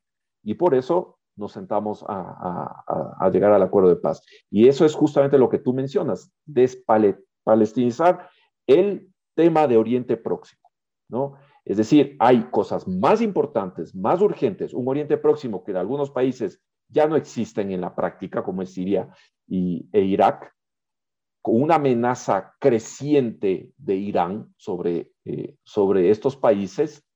y 0.42 0.55
por 0.55 0.74
eso 0.74 1.19
nos 1.40 1.53
sentamos 1.53 2.05
a, 2.07 3.29
llegar 3.33 3.53
al 3.53 3.62
acuerdo 3.62 3.88
de 3.88 3.96
paz. 3.96 4.22
Y 4.50 4.68
eso 4.68 4.85
es 4.85 4.94
justamente 4.94 5.38
lo 5.38 5.48
que 5.48 5.59
tú 5.59 5.72
mencionas, 5.72 6.33
despalestinizar 6.44 8.29
el 8.66 9.11
tema 9.35 9.66
de 9.66 9.76
Oriente 9.76 10.16
Próximo, 10.16 10.62
¿no? 11.09 11.35
Es 11.64 11.76
decir, 11.76 12.16
hay 12.18 12.42
cosas 12.50 12.87
más 12.87 13.20
importantes, 13.20 13.94
más 13.94 14.20
urgentes, 14.20 14.74
un 14.74 14.87
Oriente 14.88 15.16
Próximo 15.16 15.64
que 15.64 15.72
en 15.72 15.79
algunos 15.79 16.11
países 16.11 16.62
ya 16.88 17.07
no 17.07 17.16
existen 17.16 17.70
en 17.70 17.81
la 17.81 17.94
práctica, 17.94 18.42
como 18.42 18.62
es 18.62 18.72
Siria 18.72 19.09
y, 19.46 19.88
e 19.92 20.00
Irak, 20.00 20.53
con 21.42 21.62
una 21.62 21.76
amenaza 21.76 22.55
creciente 22.59 23.72
de 23.79 23.94
Irán 23.94 24.53
sobre, 24.57 25.12
eh, 25.24 25.57
sobre 25.64 26.11
estos 26.11 26.37
países, 26.37 27.07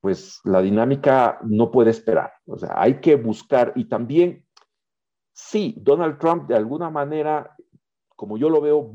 pues 0.00 0.40
la 0.44 0.62
dinámica 0.62 1.38
no 1.42 1.70
puede 1.70 1.90
esperar. 1.90 2.32
O 2.46 2.58
sea, 2.58 2.74
hay 2.76 3.00
que 3.00 3.16
buscar 3.16 3.72
y 3.76 3.84
también, 3.84 4.46
sí, 5.32 5.74
Donald 5.78 6.18
Trump 6.18 6.48
de 6.48 6.56
alguna 6.56 6.90
manera, 6.90 7.54
como 8.16 8.38
yo 8.38 8.48
lo 8.48 8.60
veo, 8.60 8.94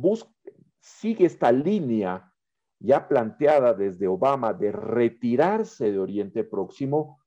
sigue 0.79 1.25
esta 1.25 1.51
línea 1.51 2.31
ya 2.79 3.07
planteada 3.07 3.73
desde 3.73 4.07
Obama 4.07 4.53
de 4.53 4.71
retirarse 4.71 5.91
de 5.91 5.99
Oriente 5.99 6.43
Próximo, 6.43 7.19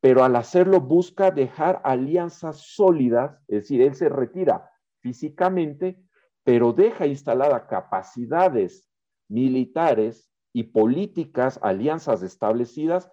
pero 0.00 0.24
al 0.24 0.36
hacerlo 0.36 0.80
busca 0.80 1.30
dejar 1.30 1.80
alianzas 1.84 2.58
sólidas, 2.58 3.38
es 3.48 3.62
decir, 3.62 3.82
él 3.82 3.94
se 3.94 4.08
retira 4.08 4.70
físicamente, 5.00 6.02
pero 6.42 6.72
deja 6.72 7.06
instaladas 7.06 7.62
capacidades 7.68 8.88
militares 9.28 10.30
y 10.52 10.64
políticas, 10.64 11.58
alianzas 11.62 12.22
establecidas 12.22 13.10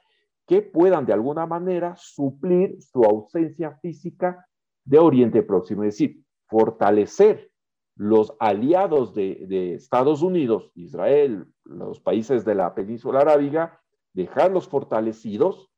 que 0.48 0.62
puedan 0.62 1.06
de 1.06 1.14
alguna 1.14 1.46
manera 1.46 1.96
suplir 1.98 2.78
su 2.82 3.04
ausencia 3.04 3.78
física 3.82 4.46
de 4.84 5.00
Oriente 5.00 5.44
Próximo, 5.44 5.84
es 5.84 5.94
decir, 5.94 6.24
fortalecer 6.48 7.52
los 7.96 8.36
aliados 8.40 9.14
de, 9.14 9.76
Estados 9.76 10.22
Unidos, 10.22 10.72
Israel, 10.76 11.46
los 11.64 12.00
países 12.00 12.44
de 12.44 12.56
la 12.56 12.74
península 12.74 13.22
arábiga, 13.22 13.80
dejarlos 14.14 14.68
fortalecidos 14.68 15.70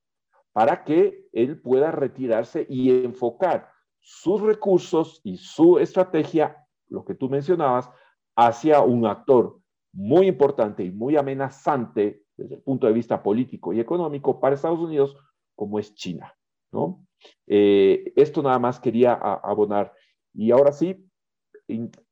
para 0.53 0.83
que 0.83 1.27
él 1.33 1.61
pueda 1.61 1.91
retirarse 1.91 2.65
y 2.69 3.03
enfocar 3.03 3.69
sus 3.99 4.41
recursos 4.41 5.19
y 5.23 5.37
su 5.37 5.79
estrategia, 5.79 6.65
lo 6.87 7.03
que 7.03 7.15
tú 7.15 7.29
mencionabas, 7.29 7.89
hacia 8.35 8.81
un 8.81 9.05
actor 9.05 9.59
muy 9.91 10.27
importante 10.27 10.83
y 10.83 10.91
muy 10.91 11.17
amenazante 11.17 12.24
desde 12.37 12.55
el 12.55 12.61
punto 12.61 12.87
de 12.87 12.93
vista 12.93 13.21
político 13.21 13.73
y 13.73 13.79
económico 13.79 14.39
para 14.39 14.55
Estados 14.55 14.79
Unidos, 14.79 15.15
como 15.55 15.79
es 15.79 15.93
China. 15.95 16.33
¿no? 16.71 17.05
Eh, 17.47 18.13
esto 18.15 18.41
nada 18.41 18.59
más 18.59 18.79
quería 18.79 19.13
abonar. 19.13 19.93
Y 20.33 20.51
ahora 20.51 20.71
sí, 20.71 21.09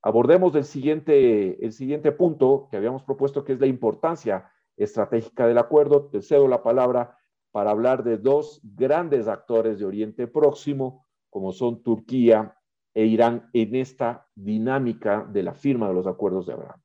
abordemos 0.01 0.55
el 0.55 0.63
siguiente, 0.63 1.63
el 1.63 1.73
siguiente 1.73 2.11
punto 2.11 2.67
que 2.71 2.77
habíamos 2.77 3.03
propuesto, 3.03 3.43
que 3.43 3.53
es 3.53 3.59
la 3.59 3.67
importancia 3.67 4.51
estratégica 4.77 5.47
del 5.47 5.57
acuerdo. 5.57 6.09
Te 6.09 6.21
cedo 6.21 6.47
la 6.47 6.63
palabra 6.63 7.17
para 7.51 7.71
hablar 7.71 8.03
de 8.03 8.17
dos 8.17 8.61
grandes 8.63 9.27
actores 9.27 9.79
de 9.79 9.85
Oriente 9.85 10.27
Próximo, 10.27 11.05
como 11.29 11.51
son 11.51 11.83
Turquía 11.83 12.57
e 12.95 13.05
Irán, 13.05 13.49
en 13.53 13.75
esta 13.75 14.27
dinámica 14.35 15.27
de 15.31 15.43
la 15.43 15.53
firma 15.53 15.87
de 15.87 15.93
los 15.93 16.07
acuerdos 16.07 16.45
de 16.45 16.53
Abraham. 16.53 16.82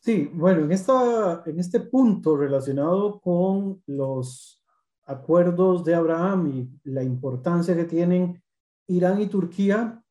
Sí, 0.00 0.30
bueno, 0.32 0.64
en, 0.64 0.72
esta, 0.72 1.42
en 1.46 1.58
este 1.58 1.80
punto 1.80 2.36
relacionado 2.36 3.20
con 3.20 3.82
los 3.86 4.62
acuerdos 5.04 5.84
de 5.84 5.94
Abraham 5.94 6.46
y 6.84 6.90
la 6.90 7.02
importancia 7.02 7.74
que 7.74 7.84
tienen 7.84 8.42
Irán 8.86 9.20
y 9.20 9.26
Turquía, 9.26 10.02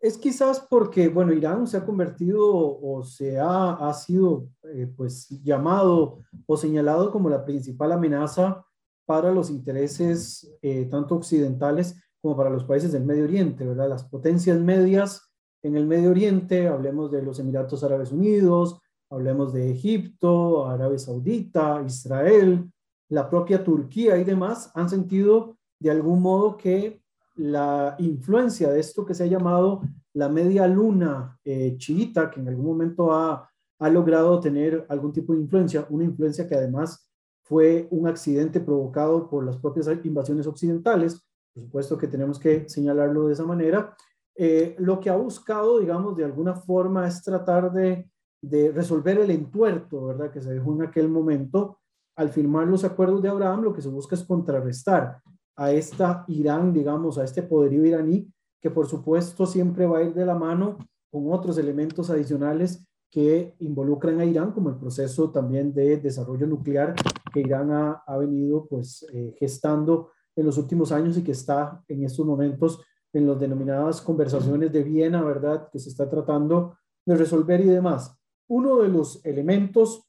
es 0.00 0.16
quizás 0.16 0.60
porque, 0.60 1.08
bueno, 1.08 1.32
Irán 1.32 1.66
se 1.66 1.76
ha 1.76 1.84
convertido 1.84 2.42
o 2.42 3.02
se 3.02 3.38
ha, 3.38 3.72
ha 3.72 3.92
sido 3.92 4.48
eh, 4.62 4.90
pues 4.96 5.28
llamado 5.42 6.20
o 6.46 6.56
señalado 6.56 7.10
como 7.10 7.28
la 7.28 7.44
principal 7.44 7.92
amenaza 7.92 8.64
para 9.04 9.30
los 9.30 9.50
intereses 9.50 10.56
eh, 10.62 10.86
tanto 10.86 11.16
occidentales 11.16 12.00
como 12.22 12.36
para 12.36 12.48
los 12.50 12.64
países 12.64 12.92
del 12.92 13.04
Medio 13.04 13.24
Oriente, 13.24 13.66
¿verdad? 13.66 13.88
Las 13.88 14.04
potencias 14.04 14.58
medias 14.58 15.30
en 15.62 15.76
el 15.76 15.86
Medio 15.86 16.10
Oriente, 16.10 16.68
hablemos 16.68 17.10
de 17.10 17.22
los 17.22 17.38
Emiratos 17.38 17.84
Árabes 17.84 18.12
Unidos, 18.12 18.80
hablemos 19.10 19.52
de 19.52 19.70
Egipto, 19.70 20.66
Arabia 20.66 20.98
Saudita, 20.98 21.82
Israel, 21.84 22.70
la 23.08 23.28
propia 23.28 23.62
Turquía 23.62 24.16
y 24.16 24.24
demás, 24.24 24.70
han 24.74 24.88
sentido 24.88 25.56
de 25.80 25.90
algún 25.90 26.22
modo 26.22 26.56
que 26.56 27.02
la 27.34 27.96
influencia 27.98 28.70
de 28.70 28.80
esto 28.80 29.04
que 29.04 29.14
se 29.14 29.24
ha 29.24 29.26
llamado 29.26 29.82
la 30.14 30.28
media 30.28 30.66
luna 30.66 31.38
eh, 31.44 31.76
chiita, 31.76 32.30
que 32.30 32.40
en 32.40 32.48
algún 32.48 32.66
momento 32.66 33.12
ha, 33.12 33.46
logrado 33.90 34.38
tener 34.40 34.84
algún 34.90 35.10
tipo 35.10 35.32
de 35.32 35.40
influencia, 35.40 35.86
una 35.88 36.04
influencia 36.04 36.46
que 36.46 36.54
además 36.54 37.10
fue 37.42 37.88
un 37.90 38.06
accidente 38.06 38.60
provocado 38.60 39.26
por 39.26 39.42
las 39.42 39.56
propias 39.56 39.88
invasiones 40.04 40.46
occidentales, 40.46 41.24
por 41.54 41.62
supuesto 41.62 41.96
que 41.96 42.06
tenemos 42.06 42.38
que 42.38 42.68
señalarlo 42.68 43.26
de 43.26 43.32
esa 43.32 43.46
manera, 43.46 43.96
eh, 44.36 44.76
lo 44.78 45.00
que 45.00 45.08
ha 45.08 45.16
buscado, 45.16 45.80
digamos, 45.80 46.14
de 46.14 46.26
alguna 46.26 46.54
forma 46.54 47.08
es 47.08 47.22
tratar 47.22 47.72
de, 47.72 48.06
de 48.42 48.72
resolver 48.72 49.18
el 49.18 49.30
entuerto, 49.30 50.06
¿verdad?, 50.06 50.30
que 50.30 50.40
se 50.40 50.52
dejó 50.52 50.74
en 50.74 50.82
aquel 50.82 51.08
momento. 51.08 51.78
Al 52.16 52.30
firmar 52.30 52.66
los 52.66 52.84
acuerdos 52.84 53.22
de 53.22 53.28
Abraham, 53.28 53.62
lo 53.62 53.72
que 53.72 53.82
se 53.82 53.88
busca 53.88 54.14
es 54.14 54.24
contrarrestar 54.24 55.20
a 55.56 55.72
esta 55.72 56.24
Irán, 56.28 56.72
digamos, 56.72 57.18
a 57.18 57.24
este 57.24 57.42
poderío 57.42 57.84
iraní, 57.84 58.30
que 58.60 58.70
por 58.70 58.86
supuesto 58.86 59.46
siempre 59.46 59.86
va 59.86 59.98
a 59.98 60.02
ir 60.02 60.12
de 60.12 60.26
la 60.26 60.34
mano 60.34 60.78
con 61.10 61.32
otros 61.32 61.56
elementos 61.58 62.10
adicionales 62.10 62.86
que 63.10 63.54
involucran 63.58 64.20
a 64.20 64.24
Irán, 64.24 64.52
como 64.52 64.70
el 64.70 64.76
proceso 64.76 65.30
también 65.30 65.72
de 65.72 65.96
desarrollo 65.96 66.46
nuclear 66.46 66.94
que 67.32 67.40
Irán 67.40 67.72
ha, 67.72 68.02
ha 68.06 68.16
venido 68.18 68.66
pues 68.66 69.06
eh, 69.12 69.34
gestando 69.38 70.10
en 70.36 70.46
los 70.46 70.58
últimos 70.58 70.92
años 70.92 71.16
y 71.16 71.22
que 71.22 71.32
está 71.32 71.82
en 71.88 72.04
estos 72.04 72.24
momentos 72.26 72.82
en 73.12 73.26
las 73.26 73.40
denominadas 73.40 74.00
conversaciones 74.00 74.72
de 74.72 74.84
Viena, 74.84 75.22
¿verdad? 75.22 75.68
Que 75.70 75.78
se 75.78 75.88
está 75.88 76.08
tratando 76.08 76.76
de 77.04 77.16
resolver 77.16 77.60
y 77.60 77.64
demás. 77.64 78.16
Uno 78.50 78.78
de 78.82 78.88
los 78.88 79.24
elementos 79.24 80.06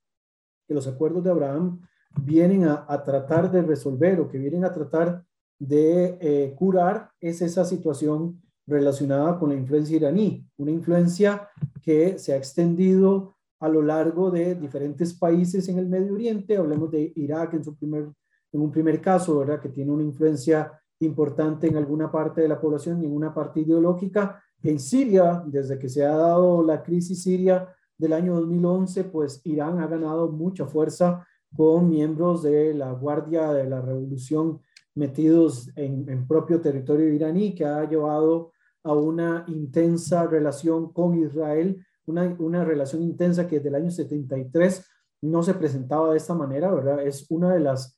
que 0.68 0.74
los 0.74 0.88
acuerdos 0.88 1.24
de 1.24 1.30
Abraham 1.30 1.82
vienen 2.24 2.66
a, 2.66 2.86
a 2.88 3.04
tratar 3.04 3.52
de 3.52 3.62
resolver 3.62 4.20
o 4.20 4.28
que 4.28 4.40
vienen 4.40 4.66
a 4.66 4.74
tratar 4.74 5.24
de 5.60 6.18
eh, 6.20 6.56
curar 6.58 7.12
es 7.20 7.40
esa 7.44 7.64
situación 7.66 8.42
relacionada 8.66 9.38
con 9.38 9.50
la 9.50 9.56
influencia 9.56 9.96
iraní, 9.96 10.44
una 10.58 10.72
influencia 10.72 11.48
que 11.84 12.18
se 12.18 12.34
ha 12.34 12.38
extendido 12.38 13.36
a 13.60 13.70
lo 13.70 13.84
largo 13.84 14.32
de 14.32 14.56
diferentes 14.56 15.14
países 15.14 15.70
en 15.70 15.78
el 15.78 15.88
Medio 15.88 16.16
Oriente, 16.16 16.58
hablemos 16.58 16.90
de 16.90 17.14
Irak 17.16 17.54
en, 17.54 17.64
su 17.64 17.76
primer, 17.76 18.10
en 18.52 18.62
un 18.62 18.72
primer 18.72 19.00
caso, 19.00 19.38
¿verdad? 19.38 19.62
que 19.62 19.70
tiene 19.70 19.92
una 19.92 20.04
influencia 20.04 20.82
importante 21.00 21.68
en 21.68 21.78
alguna 21.78 22.12
parte 22.12 22.42
de 22.42 22.48
la 22.48 22.60
población 22.60 23.04
y 23.04 23.06
en 23.06 23.16
una 23.16 23.32
parte 23.32 23.60
ideológica. 23.60 24.42
En 24.64 24.80
Siria, 24.80 25.44
desde 25.46 25.78
que 25.78 25.90
se 25.90 26.04
ha 26.04 26.16
dado 26.16 26.64
la 26.64 26.82
crisis 26.82 27.22
siria 27.22 27.68
del 28.02 28.14
año 28.14 28.34
2011, 28.34 29.04
pues 29.06 29.42
Irán 29.44 29.80
ha 29.80 29.86
ganado 29.86 30.32
mucha 30.32 30.66
fuerza 30.66 31.26
con 31.56 31.88
miembros 31.88 32.42
de 32.42 32.74
la 32.74 32.92
Guardia 32.92 33.54
de 33.54 33.70
la 33.70 33.80
Revolución 33.80 34.60
metidos 34.96 35.70
en, 35.76 36.28
propio 36.28 36.60
territorio 36.60 37.14
iraní, 37.14 37.54
que 37.54 37.64
ha 37.64 37.88
llevado 37.88 38.52
a 38.84 38.94
una 38.94 39.46
intensa 39.48 40.26
relación 40.26 40.92
con 40.92 41.18
Israel, 41.18 41.86
una, 42.08 42.36
una 42.40 42.66
relación 42.66 43.04
intensa 43.04 43.48
que 43.48 43.58
desde 43.58 43.70
el 43.70 43.76
año 43.76 43.92
73 43.92 44.84
no 45.22 45.44
se 45.44 45.54
presentaba 45.54 46.12
de 46.12 46.18
esta 46.18 46.34
manera, 46.34 46.74
¿verdad? 46.74 47.06
Es 47.06 47.28
una 47.30 47.54
de 47.54 47.60
las, 47.60 47.98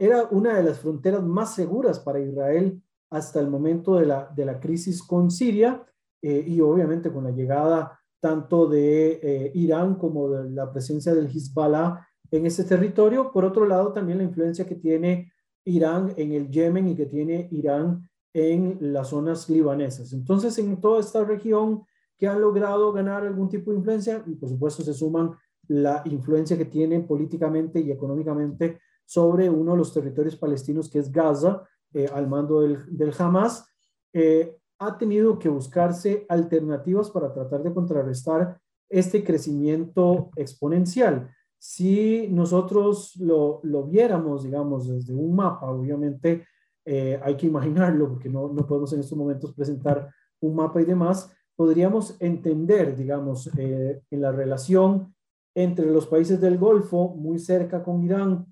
era 0.00 0.24
una 0.30 0.56
de 0.56 0.62
las 0.62 0.78
fronteras 0.78 1.22
más 1.22 1.54
seguras 1.54 2.00
para 2.00 2.20
Israel 2.20 2.82
hasta 3.10 3.40
el 3.40 3.50
momento 3.50 3.96
de 3.96 4.06
la, 4.06 4.32
de 4.34 4.46
la 4.46 4.58
crisis 4.58 5.02
con 5.02 5.30
Siria 5.30 5.84
eh, 6.22 6.42
y 6.46 6.60
obviamente 6.60 7.12
con 7.12 7.24
la 7.24 7.30
llegada 7.30 7.97
tanto 8.20 8.66
de 8.66 9.20
eh, 9.22 9.52
Irán 9.54 9.94
como 9.96 10.30
de 10.30 10.50
la 10.50 10.70
presencia 10.72 11.14
del 11.14 11.26
Hezbollah 11.26 12.06
en 12.30 12.46
ese 12.46 12.64
territorio. 12.64 13.32
Por 13.32 13.44
otro 13.44 13.66
lado, 13.66 13.92
también 13.92 14.18
la 14.18 14.24
influencia 14.24 14.66
que 14.66 14.74
tiene 14.74 15.32
Irán 15.64 16.14
en 16.16 16.32
el 16.32 16.50
Yemen 16.50 16.88
y 16.88 16.94
que 16.94 17.06
tiene 17.06 17.48
Irán 17.52 18.08
en 18.32 18.78
las 18.92 19.08
zonas 19.08 19.48
libanesas. 19.48 20.12
Entonces, 20.12 20.58
en 20.58 20.80
toda 20.80 21.00
esta 21.00 21.24
región 21.24 21.84
que 22.16 22.26
han 22.26 22.40
logrado 22.40 22.92
ganar 22.92 23.24
algún 23.24 23.48
tipo 23.48 23.70
de 23.70 23.78
influencia, 23.78 24.22
y 24.26 24.34
por 24.34 24.48
supuesto 24.48 24.82
se 24.82 24.92
suman 24.92 25.32
la 25.68 26.02
influencia 26.06 26.58
que 26.58 26.64
tienen 26.64 27.06
políticamente 27.06 27.80
y 27.80 27.90
económicamente 27.90 28.80
sobre 29.04 29.48
uno 29.48 29.72
de 29.72 29.78
los 29.78 29.92
territorios 29.94 30.36
palestinos 30.36 30.90
que 30.90 30.98
es 30.98 31.12
Gaza, 31.12 31.62
eh, 31.94 32.06
al 32.12 32.28
mando 32.28 32.60
del, 32.60 32.84
del 32.90 33.14
Hamas, 33.18 33.66
eh, 34.12 34.58
ha 34.78 34.96
tenido 34.98 35.38
que 35.38 35.48
buscarse 35.48 36.24
alternativas 36.28 37.10
para 37.10 37.32
tratar 37.32 37.62
de 37.62 37.74
contrarrestar 37.74 38.60
este 38.88 39.24
crecimiento 39.24 40.30
exponencial. 40.36 41.30
Si 41.58 42.28
nosotros 42.28 43.16
lo, 43.16 43.60
lo 43.64 43.84
viéramos, 43.84 44.44
digamos, 44.44 44.88
desde 44.88 45.14
un 45.14 45.34
mapa, 45.34 45.70
obviamente 45.70 46.46
eh, 46.84 47.20
hay 47.22 47.36
que 47.36 47.46
imaginarlo 47.46 48.08
porque 48.08 48.28
no, 48.28 48.48
no, 48.52 48.66
podemos 48.66 48.92
en 48.92 49.00
estos 49.00 49.18
momentos 49.18 49.52
presentar 49.52 50.08
un 50.40 50.54
mapa 50.54 50.80
y 50.80 50.84
demás, 50.84 51.30
podríamos 51.56 52.16
entender, 52.20 52.96
digamos, 52.96 53.50
eh, 53.58 54.00
en 54.10 54.20
la 54.20 54.30
relación 54.30 55.14
entre 55.54 55.86
los 55.86 56.06
países 56.06 56.40
del 56.40 56.56
Golfo, 56.56 57.08
muy 57.16 57.38
cerca 57.40 57.82
con 57.82 58.04
Irán, 58.04 58.46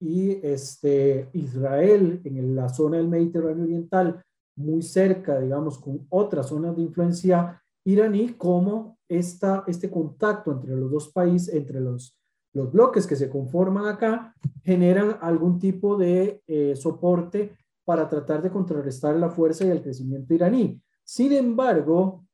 y 0.00 0.44
este, 0.46 1.28
Israel 1.32 2.20
en 2.24 2.54
la 2.54 2.68
zona 2.68 2.98
del 2.98 3.08
Mediterráneo 3.08 3.64
Oriental, 3.64 4.24
muy 4.58 4.82
cerca, 4.82 5.38
digamos, 5.38 5.78
con 5.78 6.06
otras 6.10 6.48
zonas 6.48 6.76
de 6.76 6.82
influencia 6.82 7.62
iraní, 7.84 8.34
cómo 8.34 8.98
esta, 9.08 9.64
este 9.66 9.90
contacto 9.90 10.52
entre 10.52 10.76
los 10.76 10.90
dos 10.90 11.08
países, 11.08 11.54
entre 11.54 11.80
los, 11.80 12.18
los 12.52 12.70
bloques 12.70 13.06
que 13.06 13.16
se 13.16 13.30
conforman 13.30 13.86
acá, 13.86 14.34
generan 14.62 15.16
algún 15.20 15.58
tipo 15.58 15.96
de 15.96 16.42
eh, 16.46 16.76
soporte 16.76 17.56
para 17.84 18.08
tratar 18.08 18.42
de 18.42 18.50
contrarrestar 18.50 19.16
la 19.16 19.30
fuerza 19.30 19.64
y 19.64 19.70
el 19.70 19.82
crecimiento 19.82 20.34
iraní. 20.34 20.82
Sin 21.04 21.32
embargo, 21.32 22.26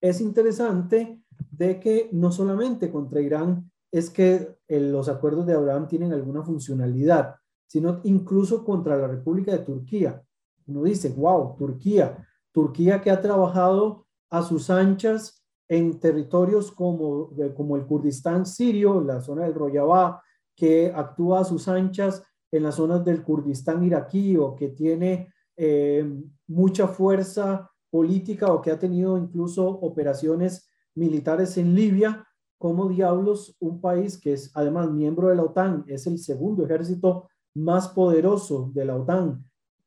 es 0.00 0.20
interesante 0.20 1.22
de 1.50 1.78
que 1.78 2.08
no 2.12 2.32
solamente 2.32 2.90
contra 2.90 3.20
Irán 3.20 3.70
es 3.92 4.10
que 4.10 4.56
eh, 4.66 4.80
los 4.80 5.08
acuerdos 5.08 5.46
de 5.46 5.54
Abraham 5.54 5.86
tienen 5.86 6.12
alguna 6.12 6.42
funcionalidad, 6.42 7.36
sino 7.66 8.00
incluso 8.04 8.64
contra 8.64 8.96
la 8.96 9.06
República 9.06 9.52
de 9.52 9.60
Turquía. 9.60 10.20
Uno 10.66 10.82
dice, 10.82 11.10
wow, 11.10 11.56
Turquía, 11.56 12.26
Turquía 12.52 13.00
que 13.00 13.10
ha 13.10 13.20
trabajado 13.20 14.06
a 14.30 14.42
sus 14.42 14.70
anchas 14.70 15.42
en 15.68 15.98
territorios 15.98 16.70
como, 16.70 17.30
eh, 17.38 17.52
como 17.54 17.76
el 17.76 17.86
Kurdistán 17.86 18.44
sirio, 18.44 19.00
la 19.00 19.20
zona 19.20 19.44
del 19.44 19.54
Rojava, 19.54 20.22
que 20.54 20.92
actúa 20.94 21.40
a 21.40 21.44
sus 21.44 21.68
anchas 21.68 22.22
en 22.50 22.62
las 22.64 22.74
zonas 22.74 23.04
del 23.04 23.22
Kurdistán 23.22 23.82
iraquí 23.82 24.36
o 24.36 24.54
que 24.54 24.68
tiene 24.68 25.32
eh, 25.56 26.04
mucha 26.46 26.86
fuerza 26.88 27.70
política 27.90 28.52
o 28.52 28.60
que 28.60 28.70
ha 28.70 28.78
tenido 28.78 29.16
incluso 29.18 29.66
operaciones 29.66 30.68
militares 30.94 31.56
en 31.56 31.74
Libia, 31.74 32.26
como 32.58 32.88
diablos 32.88 33.56
un 33.60 33.80
país 33.80 34.18
que 34.18 34.34
es 34.34 34.50
además 34.54 34.90
miembro 34.90 35.28
de 35.28 35.36
la 35.36 35.42
OTAN, 35.42 35.84
es 35.88 36.06
el 36.06 36.18
segundo 36.18 36.64
ejército 36.64 37.28
más 37.54 37.88
poderoso 37.88 38.70
de 38.72 38.84
la 38.84 38.96
OTAN, 38.96 39.44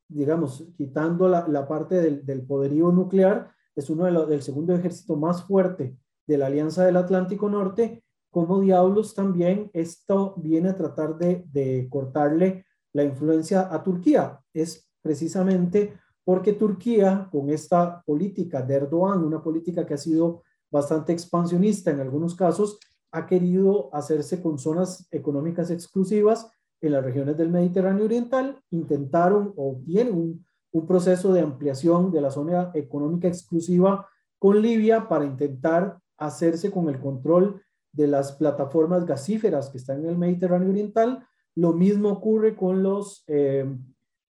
digamos, 0.08 0.68
quitando 0.76 1.28
la, 1.28 1.68
parte 1.68 2.00
del, 2.00 2.42
poderío 2.46 2.92
nuclear, 2.92 3.50
es 3.74 3.90
uno 3.90 4.04
de 4.04 4.26
del 4.26 4.42
segundo 4.42 4.74
ejército 4.74 5.16
más 5.16 5.44
fuerte 5.44 5.96
de 6.26 6.38
la 6.38 6.46
Alianza 6.46 6.84
del 6.84 6.96
Atlántico 6.96 7.48
Norte, 7.48 8.02
como 8.30 8.60
diablos 8.60 9.14
también 9.14 9.70
esto 9.72 10.34
viene 10.36 10.70
a 10.70 10.76
tratar 10.76 11.16
de, 11.16 11.44
de 11.52 11.88
cortarle 11.90 12.66
la 12.92 13.04
influencia 13.04 13.72
a 13.72 13.82
Turquía. 13.82 14.40
Es 14.52 14.88
precisamente 15.02 15.94
porque 16.24 16.52
Turquía, 16.52 17.28
con 17.30 17.50
esta 17.50 18.02
política 18.04 18.62
de 18.62 18.74
Erdogan, 18.74 19.22
una 19.22 19.42
política 19.42 19.86
que 19.86 19.94
ha 19.94 19.98
sido 19.98 20.42
bastante 20.70 21.12
expansionista 21.12 21.90
en 21.90 22.00
algunos 22.00 22.34
casos, 22.34 22.78
ha 23.12 23.26
querido 23.26 23.88
hacerse 23.94 24.42
con 24.42 24.58
zonas 24.58 25.06
económicas 25.10 25.70
exclusivas 25.70 26.50
en 26.80 26.92
las 26.92 27.04
regiones 27.04 27.36
del 27.36 27.50
Mediterráneo 27.50 28.04
Oriental, 28.04 28.60
intentaron 28.70 29.52
o 29.56 29.80
tienen 29.84 30.14
un, 30.14 30.46
un 30.72 30.86
proceso 30.86 31.32
de 31.32 31.40
ampliación 31.40 32.10
de 32.10 32.20
la 32.20 32.30
zona 32.30 32.70
económica 32.74 33.28
exclusiva 33.28 34.08
con 34.38 34.60
Libia 34.60 35.08
para 35.08 35.24
intentar 35.24 35.98
hacerse 36.18 36.70
con 36.70 36.88
el 36.88 37.00
control 37.00 37.62
de 37.92 38.06
las 38.06 38.32
plataformas 38.32 39.06
gasíferas 39.06 39.70
que 39.70 39.78
están 39.78 40.00
en 40.00 40.10
el 40.10 40.18
Mediterráneo 40.18 40.68
Oriental. 40.68 41.26
Lo 41.54 41.72
mismo 41.72 42.10
ocurre 42.10 42.54
con 42.54 42.82
los 42.82 43.24
eh, 43.26 43.66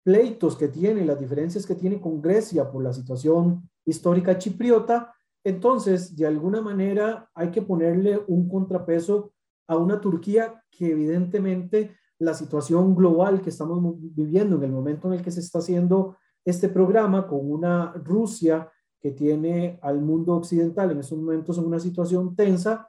pleitos 0.03 0.55
que 0.55 0.67
tiene, 0.67 1.05
las 1.05 1.19
diferencias 1.19 1.65
que 1.65 1.75
tiene 1.75 1.99
con 1.99 2.21
Grecia 2.21 2.71
por 2.71 2.83
la 2.83 2.93
situación 2.93 3.67
histórica 3.83 4.37
chipriota, 4.37 5.13
entonces, 5.43 6.13
de 6.15 6.27
alguna 6.27 6.61
manera, 6.61 7.29
hay 7.33 7.51
que 7.51 7.61
ponerle 7.61 8.21
un 8.27 8.49
contrapeso 8.49 9.31
a 9.65 9.77
una 9.77 10.01
Turquía 10.01 10.61
que 10.69 10.91
evidentemente 10.91 11.95
la 12.19 12.33
situación 12.33 12.95
global 12.95 13.41
que 13.41 13.49
estamos 13.49 13.95
viviendo 13.99 14.55
en 14.55 14.63
el 14.63 14.71
momento 14.71 15.07
en 15.07 15.15
el 15.15 15.21
que 15.21 15.31
se 15.31 15.39
está 15.39 15.59
haciendo 15.59 16.17
este 16.43 16.69
programa 16.69 17.27
con 17.27 17.51
una 17.51 17.93
Rusia 17.93 18.71
que 18.99 19.11
tiene 19.11 19.79
al 19.81 20.01
mundo 20.01 20.33
occidental 20.33 20.91
en 20.91 20.99
esos 20.99 21.17
momentos 21.17 21.57
en 21.57 21.65
una 21.65 21.79
situación 21.79 22.35
tensa, 22.35 22.87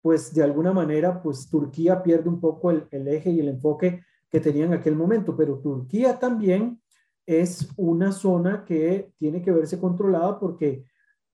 pues 0.00 0.32
de 0.34 0.42
alguna 0.42 0.72
manera, 0.72 1.22
pues 1.22 1.48
Turquía 1.48 2.02
pierde 2.02 2.28
un 2.28 2.40
poco 2.40 2.70
el, 2.70 2.86
el 2.90 3.06
eje 3.08 3.30
y 3.30 3.40
el 3.40 3.48
enfoque 3.48 4.00
que 4.30 4.40
tenía 4.40 4.64
en 4.64 4.72
aquel 4.72 4.96
momento, 4.96 5.36
pero 5.36 5.58
Turquía 5.58 6.18
también 6.18 6.80
es 7.26 7.68
una 7.76 8.12
zona 8.12 8.64
que 8.64 9.12
tiene 9.18 9.42
que 9.42 9.52
verse 9.52 9.78
controlada 9.78 10.40
porque 10.40 10.84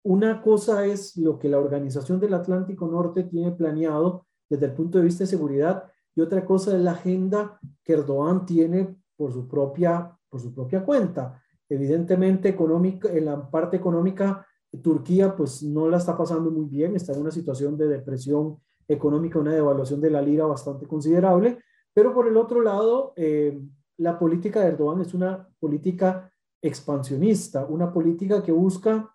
una 0.02 0.42
cosa 0.42 0.84
es 0.84 1.16
lo 1.16 1.38
que 1.38 1.48
la 1.48 1.58
Organización 1.58 2.20
del 2.20 2.34
Atlántico 2.34 2.88
Norte 2.88 3.24
tiene 3.24 3.52
planeado 3.52 4.26
desde 4.48 4.66
el 4.66 4.72
punto 4.72 4.98
de 4.98 5.04
vista 5.04 5.24
de 5.24 5.28
seguridad 5.28 5.84
y 6.18 6.20
otra 6.20 6.44
cosa 6.44 6.76
es 6.76 6.82
la 6.82 6.90
agenda 6.90 7.60
que 7.84 7.92
Erdogan 7.92 8.44
tiene 8.44 8.96
por 9.14 9.32
su 9.32 9.46
propia, 9.46 10.18
por 10.28 10.40
su 10.40 10.52
propia 10.52 10.82
cuenta. 10.84 11.40
Evidentemente, 11.68 12.48
económica, 12.48 13.08
en 13.08 13.26
la 13.26 13.48
parte 13.48 13.76
económica, 13.76 14.44
Turquía 14.82 15.36
pues 15.36 15.62
no 15.62 15.88
la 15.88 15.98
está 15.98 16.18
pasando 16.18 16.50
muy 16.50 16.64
bien, 16.64 16.96
está 16.96 17.12
en 17.12 17.20
una 17.20 17.30
situación 17.30 17.76
de 17.76 17.86
depresión 17.86 18.58
económica, 18.88 19.38
una 19.38 19.54
devaluación 19.54 20.00
de 20.00 20.10
la 20.10 20.20
lira 20.20 20.44
bastante 20.46 20.88
considerable, 20.88 21.60
pero 21.94 22.12
por 22.12 22.26
el 22.26 22.36
otro 22.36 22.62
lado, 22.62 23.12
eh, 23.14 23.56
la 23.98 24.18
política 24.18 24.58
de 24.58 24.70
Erdogan 24.70 25.00
es 25.02 25.14
una 25.14 25.48
política 25.60 26.32
expansionista, 26.60 27.64
una 27.64 27.92
política 27.92 28.42
que 28.42 28.50
busca 28.50 29.14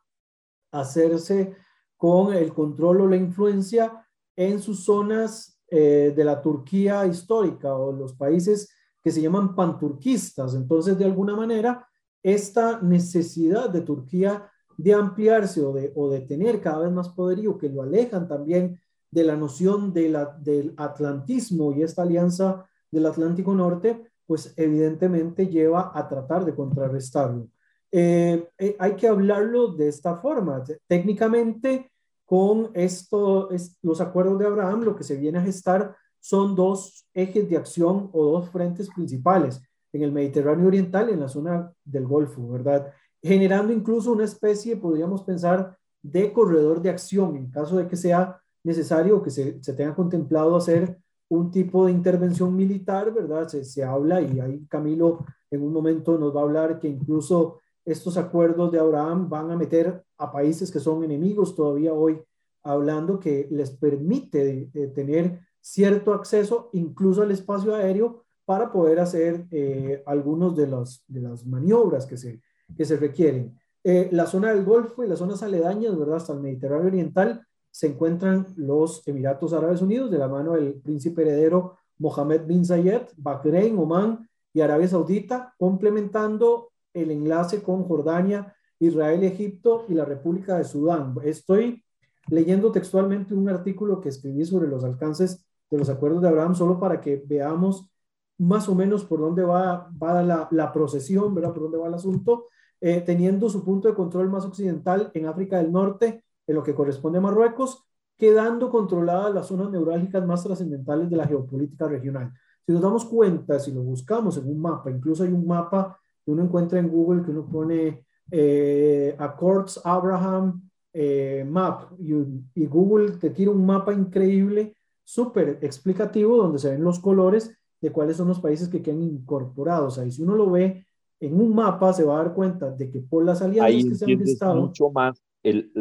hacerse 0.72 1.54
con 1.98 2.34
el 2.34 2.54
control 2.54 3.02
o 3.02 3.08
la 3.10 3.18
influencia 3.18 4.08
en 4.38 4.62
sus 4.62 4.86
zonas 4.86 5.53
eh, 5.76 6.14
de 6.16 6.24
la 6.24 6.40
Turquía 6.40 7.04
histórica 7.08 7.74
o 7.74 7.92
los 7.92 8.14
países 8.14 8.70
que 9.02 9.10
se 9.10 9.24
llaman 9.24 9.56
panturquistas. 9.56 10.54
Entonces, 10.54 11.00
de 11.00 11.06
alguna 11.06 11.36
manera, 11.36 11.88
esta 12.22 12.80
necesidad 12.80 13.72
de 13.72 13.82
Turquía 13.82 14.52
de 14.78 14.94
ampliarse 14.94 15.66
o 15.66 15.74
de, 15.74 15.92
o 15.96 16.12
de 16.12 16.22
tener 16.22 16.62
cada 16.62 16.84
vez 16.84 16.92
más 16.92 17.10
poderío, 17.10 17.58
que 17.58 17.70
lo 17.70 17.82
alejan 17.82 18.28
también 18.28 18.80
de 19.10 19.24
la 19.24 19.36
noción 19.36 19.92
de 19.94 20.16
del 20.42 20.76
atlantismo 20.78 21.74
y 21.74 21.82
esta 21.82 22.04
alianza 22.04 22.70
del 22.92 23.08
Atlántico 23.08 23.56
Norte, 23.56 24.12
pues 24.28 24.54
evidentemente 24.58 25.48
lleva 25.48 25.92
a 25.96 26.08
tratar 26.08 26.46
de 26.46 26.54
contrarrestarlo. 26.54 27.48
Eh, 27.92 28.48
eh, 28.60 28.76
hay 28.78 28.94
que 28.94 29.08
hablarlo 29.08 29.74
de 29.74 29.88
esta 29.88 30.18
forma. 30.18 30.64
Técnicamente, 30.86 31.93
con 32.34 32.72
esto, 32.74 33.48
los 33.84 34.02
acuerdos 34.02 34.40
de 34.40 34.48
Abraham, 34.48 34.82
lo 34.82 34.96
que 34.96 35.04
se 35.04 35.18
viene 35.18 35.38
a 35.38 35.44
gestar 35.44 35.96
son 36.20 36.56
dos 36.56 37.08
ejes 37.14 37.48
de 37.48 37.58
acción 37.58 38.10
o 38.12 38.26
dos 38.26 38.50
frentes 38.50 38.90
principales 38.90 39.62
en 39.92 40.02
el 40.02 40.12
Mediterráneo 40.12 40.66
Oriental 40.66 41.10
en 41.10 41.20
la 41.20 41.28
zona 41.28 41.72
del 41.86 42.08
Golfo, 42.08 42.50
¿verdad? 42.50 42.92
Generando 43.22 43.72
incluso 43.72 44.12
una 44.12 44.24
especie, 44.24 44.76
podríamos 44.76 45.22
pensar, 45.22 45.78
de 46.02 46.34
corredor 46.34 46.82
de 46.82 46.90
acción 46.90 47.36
en 47.36 47.52
caso 47.52 47.78
de 47.78 47.88
que 47.88 47.96
sea 47.96 48.42
necesario 48.64 49.22
que 49.22 49.30
se, 49.30 49.62
se 49.62 49.74
tenga 49.74 49.94
contemplado 49.94 50.56
hacer 50.56 50.98
un 51.30 51.52
tipo 51.52 51.86
de 51.86 51.92
intervención 51.92 52.56
militar, 52.56 53.14
¿verdad? 53.14 53.48
Se, 53.48 53.64
se, 53.64 53.84
habla 53.84 54.20
y 54.22 54.40
ahí 54.40 54.66
Camilo 54.68 55.24
en 55.52 55.62
un 55.62 55.72
momento 55.72 56.18
nos 56.18 56.36
va 56.36 56.40
a 56.40 56.46
hablar 56.46 56.80
que 56.80 56.88
incluso 56.88 57.60
estos 57.86 58.18
acuerdos 58.18 58.72
de 58.72 58.80
Abraham 58.80 59.30
van 59.30 59.52
a 59.52 59.58
meter 59.58 60.04
a 60.18 60.32
países 60.32 60.72
que 60.72 60.80
son 60.80 61.04
enemigos 61.04 61.56
todavía 61.56 61.94
hoy, 61.94 62.22
hablando 62.64 63.20
que 63.20 63.48
les 63.52 63.72
permite 63.72 64.70
tener 64.96 65.40
cierto 65.60 66.14
acceso 66.14 66.70
incluso 66.74 67.22
al 67.22 67.32
espacio 67.32 67.76
aéreo 67.76 68.24
para 68.46 68.72
poder 68.72 69.00
hacer 69.00 69.46
eh, 69.52 70.04
algunos 70.06 70.56
de, 70.56 70.68
los, 70.68 71.04
de 71.08 71.22
las 71.22 71.46
maniobras 71.46 72.06
que 72.06 72.18
se, 72.18 72.42
que 72.76 72.86
se 72.86 72.98
requieren. 72.98 73.58
Eh, 73.84 74.10
la 74.12 74.26
zona 74.28 74.54
del 74.54 74.64
Golfo 74.64 75.04
y 75.04 75.08
las 75.08 75.20
zonas 75.20 75.44
aledañas, 75.44 75.98
¿verdad? 75.98 76.18
Hasta 76.18 76.34
el 76.34 76.40
Mediterráneo 76.40 76.88
Oriental, 76.88 77.46
se 77.72 77.88
encuentran 77.88 78.48
los 78.56 79.06
Emiratos 79.08 79.54
Árabes 79.54 79.82
Unidos 79.82 80.12
de 80.12 80.20
la 80.20 80.28
mano 80.28 80.54
del 80.54 80.76
príncipe 80.76 81.24
heredero 81.24 81.78
Mohammed 81.98 82.46
bin 82.46 82.66
Zayed, 82.66 83.04
Bahrein, 83.18 83.78
Oman 83.78 84.30
y 84.54 84.62
Arabia 84.62 84.88
Saudita, 84.88 85.54
complementando 85.58 86.73
el 86.94 87.12
enlace 87.12 87.62
con 87.62 87.84
Jordania, 87.84 88.56
Israel, 88.80 89.24
Egipto 89.24 89.86
y 89.90 89.94
la 89.94 90.06
República 90.06 90.58
de 90.58 90.64
Sudán. 90.64 91.16
Estoy 91.24 91.84
leyendo 92.28 92.72
textualmente 92.72 93.34
un 93.34 93.50
artículo 93.50 94.00
que 94.00 94.10
escribí 94.10 94.46
sobre 94.46 94.68
los 94.68 94.84
alcances 94.84 95.46
de 95.70 95.78
los 95.78 95.90
acuerdos 95.90 96.22
de 96.22 96.28
Abraham, 96.30 96.56
solo 96.56 96.80
para 96.80 97.02
que 97.02 97.24
veamos 97.26 97.90
más 98.38 98.68
o 98.68 98.76
menos 98.76 99.06
por 99.06 99.20
dónde 99.20 99.44
va, 99.44 99.90
va 100.02 100.24
la, 100.24 100.72
procesión, 100.72 101.34
¿verdad? 101.34 101.54
Por 101.54 101.64
dónde 101.64 101.78
va 101.78 101.88
el 101.88 101.94
asunto, 101.94 102.48
eh, 102.82 103.02
teniendo 103.02 103.50
su 103.50 103.64
punto 103.64 103.88
de 103.88 103.94
control 103.94 104.30
más 104.30 104.46
occidental 104.46 105.12
en 105.14 105.28
África 105.28 105.58
del 105.58 105.72
Norte, 105.72 106.24
en 106.46 106.56
lo 106.56 106.64
que 106.64 106.76
corresponde 106.76 107.20
a 107.20 107.22
Marruecos, 107.22 107.86
quedando 108.18 108.70
controladas 108.70 109.34
las 109.34 109.48
zonas 109.48 109.70
neurálgicas 109.72 110.26
más 110.26 110.44
trascendentales 110.44 111.10
de 111.10 111.18
la 111.18 111.28
geopolítica 111.28 111.88
regional. 111.88 112.32
Si 112.66 112.72
nos 112.72 112.82
damos 112.82 113.06
cuenta, 113.06 113.60
si 113.60 113.72
lo 113.72 113.82
buscamos 113.82 114.38
en 114.38 114.48
un 114.48 114.62
mapa, 114.62 114.90
incluso 114.92 115.24
hay 115.24 115.32
un 115.32 115.46
mapa 115.46 116.00
uno 116.32 116.44
encuentra 116.44 116.80
en 116.80 116.90
Google 116.90 117.24
que 117.24 117.32
uno 117.32 117.46
pone 117.46 118.06
eh, 118.32 119.16
Accords 119.18 119.82
Abraham 119.84 120.70
eh, 120.94 121.46
Map 121.48 121.92
y, 122.00 122.14
y, 122.54 122.66
Google 122.68 123.14
te 123.14 123.32
tira 123.32 123.52
un 123.52 123.66
mapa 123.66 123.94
increíble, 123.94 124.76
súper 125.04 125.60
explicativo, 125.62 126.38
donde 126.38 126.60
se 126.60 126.70
ven 126.70 126.84
los 126.84 127.00
colores 127.00 127.58
de 127.82 127.92
cuáles 127.92 128.18
son 128.18 128.28
los 128.28 128.40
países 128.40 128.70
que 128.70 128.82
quedan 128.82 129.02
incorporados. 129.02 129.98
Ahí 129.98 130.12
si 130.12 130.22
uno 130.22 130.36
lo 130.36 130.52
ve 130.52 130.86
en 131.20 131.40
un 131.40 131.54
mapa, 131.56 131.94
se 131.94 132.04
va 132.04 132.16
a 132.16 132.24
dar 132.24 132.34
cuenta 132.34 132.72
de 132.72 132.90
que 132.90 133.00
por 133.00 133.26
las 133.26 133.42
alianzas 133.42 133.90
que 133.90 133.96
se 133.96 134.06
han 134.06 134.20
gestado... 134.20 134.62
mucho 134.62 134.90
más 134.90 135.22
el, 135.44 135.72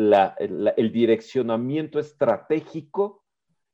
el, 0.77 0.93
direccionamiento 0.93 1.99
estratégico 1.99 3.23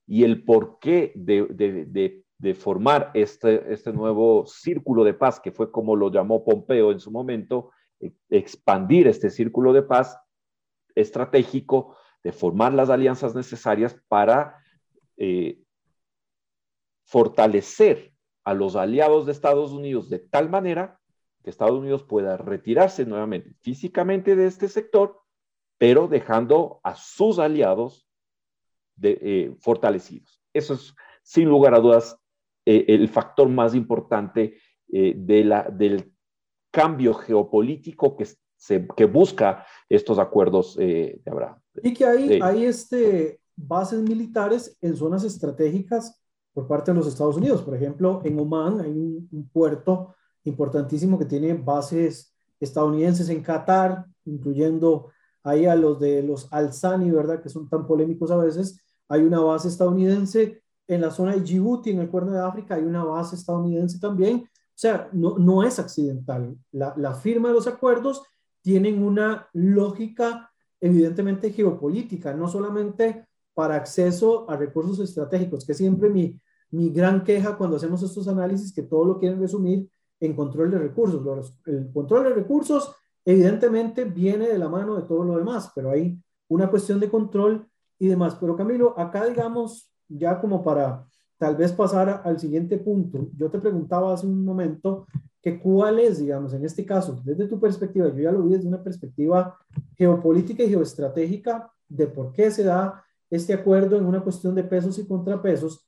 y 0.07 0.25
el 0.25 0.45
porqué 0.45 1.13
de, 1.15 1.47
de, 1.47 1.87
de, 1.87 2.25
formar 2.55 3.11
este, 3.15 3.73
este 3.73 3.93
nuevo 3.93 4.47
círculo 4.47 5.05
de 5.05 5.15
paz, 5.15 5.41
que 5.41 5.53
fue 5.53 5.73
como 5.73 5.97
lo 5.97 6.11
llamó 6.11 6.45
Pompeo 6.45 6.93
en 6.93 7.01
su 7.01 7.11
momento, 7.11 7.73
e, 8.01 8.13
expandir 8.31 9.09
este 9.09 9.31
círculo 9.31 9.73
de 9.73 9.83
paz 9.83 10.19
estratégico, 10.95 11.97
de 12.23 12.33
formar 12.33 12.75
las 12.75 12.91
alianzas 12.91 13.35
necesarias 13.35 13.97
para 14.09 14.57
eh, 15.17 15.61
fortalecer 17.05 18.13
a 18.45 18.55
los 18.55 18.77
aliados 18.77 19.27
de 19.27 19.33
Estados 19.33 19.73
Unidos 19.73 20.09
de 20.09 20.19
tal 20.19 20.49
manera 20.49 21.01
que 21.43 21.51
Estados 21.51 21.79
Unidos 21.79 22.03
pueda 22.03 22.37
retirarse 22.37 23.05
nuevamente 23.05 23.55
físicamente 23.61 24.37
de 24.37 24.47
este 24.47 24.69
sector, 24.69 25.21
pero 25.77 26.09
dejando 26.09 26.81
a 26.83 26.95
sus 26.95 27.39
aliados 27.39 28.09
eh, 29.03 29.55
fortalecidos. 29.61 30.43
Eso 30.53 30.75
es, 30.75 30.95
sin 31.23 31.49
lugar 31.49 31.75
a 31.75 31.81
dudas, 31.81 32.18
eh, 32.69 32.85
el 32.89 33.09
factor 33.09 33.49
más 33.49 33.75
importante 33.75 34.59
de 34.91 35.45
la, 35.45 35.65
del 35.65 36.15
cambio 36.71 37.13
geopolítico 37.13 38.17
que 38.17 38.25
que 38.97 39.05
busca 39.05 39.65
estos 39.89 40.19
acuerdos 40.19 40.77
eh, 40.79 41.21
de 41.25 41.31
Abraham. 41.31 41.59
Y 41.83 41.95
que 41.95 42.05
hay, 42.05 42.41
hay 42.43 42.65
este, 42.65 43.41
bases 43.57 44.01
militares 44.03 44.77
en 44.81 44.97
zonas 44.97 45.25
estratégicas 45.25 46.21
por 46.53 46.67
parte 46.67 46.91
de 46.91 46.97
los 46.97 47.07
Estados 47.07 47.37
Unidos. 47.37 47.63
Por 47.63 47.75
ejemplo, 47.75 48.21
en 48.25 48.39
Oman 48.39 48.81
hay 48.81 48.91
un, 48.91 49.49
puerto 49.53 50.15
importantísimo 50.45 51.19
que 51.19 51.25
tiene 51.25 51.55
bases 51.55 52.35
estadounidenses 52.59 53.29
en 53.29 53.43
Qatar, 53.43 54.05
incluyendo 54.25 55.11
ahí 55.45 55.67
a 55.67 55.77
los 55.77 56.01
de 56.01 56.23
los 56.23 56.53
Al-Sani, 56.53 57.11
¿verdad? 57.11 57.41
Que 57.41 57.49
son 57.49 57.69
tan 57.69 57.87
polémicos 57.87 58.31
a 58.31 58.37
veces. 58.37 58.81
Hay 59.09 59.23
una 59.23 59.41
base 59.41 59.69
estadounidense 59.69 60.63
en 60.89 61.01
la 61.01 61.11
zona 61.11 61.35
de 61.35 61.43
Djibouti, 61.43 61.91
en 61.91 62.01
el 62.01 62.09
Cuerno 62.09 62.33
de 62.33 62.41
África, 62.41 62.75
hay 62.75 62.83
una 62.83 63.05
base 63.05 63.37
estadounidense 63.37 64.01
también. 64.01 64.39
O 64.39 64.81
sea, 64.81 65.09
no, 65.13 65.39
no 65.39 65.63
es 65.63 65.79
accidental. 65.79 66.57
La, 66.73 66.95
la 66.97 67.15
firma 67.15 67.49
de 67.49 67.55
los 67.55 67.67
acuerdos 67.67 68.23
tienen 68.63 69.03
una 69.03 69.49
lógica 69.53 70.51
evidentemente 70.81 71.51
geopolítica, 71.53 72.33
no 72.35 72.49
solamente 72.49 73.27
para 73.55 73.77
acceso 73.77 74.49
a 74.49 74.57
recursos 74.57 74.99
estratégicos, 75.01 75.65
que 75.65 75.75
siempre 75.75 76.09
mi, 76.09 76.41
mi 76.71 76.91
gran 76.91 77.25
queja 77.25 77.57
cuando 77.57 77.77
hacemos 77.77 78.03
estos 78.03 78.29
análisis, 78.29 78.73
que 78.73 78.83
todo 78.83 79.05
lo 79.05 79.19
quieren 79.19 79.41
resumir 79.41 79.89
en 80.21 80.35
control 80.35 80.71
de 80.71 80.79
recursos. 80.79 81.55
el 81.67 81.91
control 81.93 82.25
de 82.25 82.35
recursos 82.35 82.95
evidentemente 83.25 84.05
viene 84.05 84.49
de 84.49 84.59
la 84.59 84.69
mano 84.69 84.97
de 84.97 85.03
todo 85.03 85.25
lo 85.25 85.37
demás, 85.37 85.71
pero 85.75 85.91
hay 85.91 86.19
una 86.49 86.71
cuestión 86.71 86.99
de 86.99 87.11
control 87.11 87.69
y 87.99 88.09
demás. 88.09 88.37
Pero 88.41 88.57
Camilo, 88.57 88.99
acá 88.99 89.27
digamos, 89.27 89.91
ya 90.09 90.41
como 90.41 90.63
para 90.63 91.05
tal 91.39 91.57
vez 91.57 91.73
pasar 91.73 92.23
al 92.25 92.39
siguiente 92.39 92.79
punto, 92.79 93.29
yo 93.37 93.51
te 93.51 93.59
preguntaba 93.59 94.13
hace 94.13 94.27
un 94.27 94.45
momento 94.45 95.07
que 95.41 95.61
cuál 95.61 96.01
es, 96.01 96.19
digamos, 96.19 96.53
en 96.53 96.65
este 96.65 96.85
caso, 96.85 97.21
desde 97.25 97.47
tu 97.47 97.61
perspectiva, 97.61 98.09
yo 98.09 98.23
ya 98.23 98.33
lo 98.33 98.43
vi 98.43 98.55
desde 98.55 98.69
una 98.69 98.83
perspectiva 98.83 99.57
geopolítica 99.97 100.65
y 100.65 100.69
geoestratégica 100.69 101.71
de 101.89 102.07
por 102.09 102.33
qué 102.33 102.51
se 102.51 102.65
da 102.65 103.05
este 103.31 103.55
acuerdo 103.55 103.97
en 103.97 104.05
una 104.05 104.21
cuestión 104.21 104.55
de 104.55 104.65
pesos 104.65 104.99
y 104.99 105.07
contrapesos, 105.07 105.87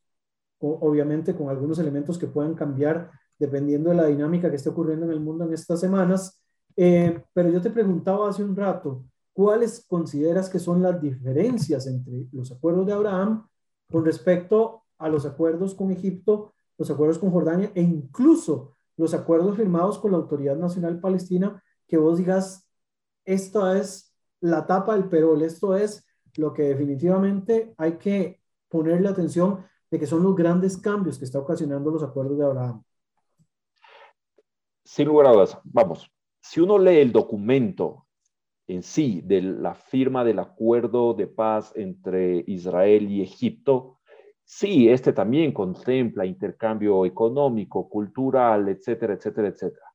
obviamente 0.60 1.34
con 1.34 1.48
algunos 1.48 1.78
elementos 1.78 2.18
que 2.18 2.26
puedan 2.26 2.54
cambiar 2.54 3.10
dependiendo 3.38 3.90
de 3.90 3.96
la 3.96 4.06
dinámica 4.06 4.50
que 4.50 4.56
esté 4.56 4.68
ocurriendo 4.68 5.06
en 5.06 5.12
el 5.12 5.20
mundo 5.20 5.44
en 5.44 5.54
estas 5.54 5.80
semanas. 5.80 6.42
Eh, 6.76 7.22
pero 7.32 7.48
yo 7.48 7.60
te 7.60 7.70
preguntaba 7.70 8.28
hace 8.28 8.44
un 8.44 8.54
rato, 8.54 9.04
¿cuáles 9.32 9.84
consideras 9.88 10.48
que 10.48 10.58
son 10.58 10.82
las 10.82 11.00
diferencias 11.00 11.86
entre 11.86 12.26
los 12.32 12.52
acuerdos 12.52 12.86
de 12.86 12.92
Abraham 12.92 13.46
con 13.90 14.04
respecto 14.04 14.84
a 14.98 15.08
los 15.08 15.26
acuerdos 15.26 15.74
con 15.74 15.90
Egipto, 15.90 16.52
los 16.78 16.90
acuerdos 16.90 17.18
con 17.18 17.30
Jordania 17.30 17.72
e 17.74 17.82
incluso 17.82 18.76
los 18.96 19.14
acuerdos 19.14 19.56
firmados 19.56 19.98
con 19.98 20.12
la 20.12 20.18
Autoridad 20.18 20.56
Nacional 20.56 21.00
Palestina, 21.00 21.62
que 21.86 21.96
vos 21.96 22.18
digas, 22.18 22.68
esto 23.24 23.72
es 23.72 24.14
la 24.40 24.66
tapa 24.66 24.94
del 24.94 25.08
perol, 25.08 25.42
esto 25.42 25.76
es 25.76 26.06
lo 26.36 26.52
que 26.52 26.62
definitivamente 26.62 27.74
hay 27.76 27.98
que 27.98 28.40
ponerle 28.68 29.08
atención 29.08 29.64
de 29.90 29.98
que 29.98 30.06
son 30.06 30.22
los 30.22 30.36
grandes 30.36 30.76
cambios 30.76 31.18
que 31.18 31.24
está 31.24 31.38
ocasionando 31.38 31.90
los 31.90 32.02
acuerdos 32.02 32.38
de 32.38 32.44
Abraham. 32.44 32.82
Sin 34.84 35.08
lugar 35.08 35.26
a 35.26 35.32
dudas, 35.32 35.58
vamos, 35.64 36.10
si 36.40 36.60
uno 36.60 36.78
lee 36.78 36.98
el 36.98 37.12
documento 37.12 38.06
en 38.74 38.82
sí 38.82 39.20
de 39.24 39.42
la 39.42 39.74
firma 39.74 40.24
del 40.24 40.38
acuerdo 40.38 41.14
de 41.14 41.26
paz 41.26 41.72
entre 41.76 42.44
Israel 42.46 43.10
y 43.10 43.22
Egipto, 43.22 44.00
Sí, 44.52 44.88
este 44.88 45.12
también 45.12 45.52
contempla 45.52 46.26
intercambio 46.26 47.06
económico, 47.06 47.88
cultural, 47.88 48.68
etcétera, 48.68 49.14
etcétera, 49.14 49.46
etcétera. 49.46 49.86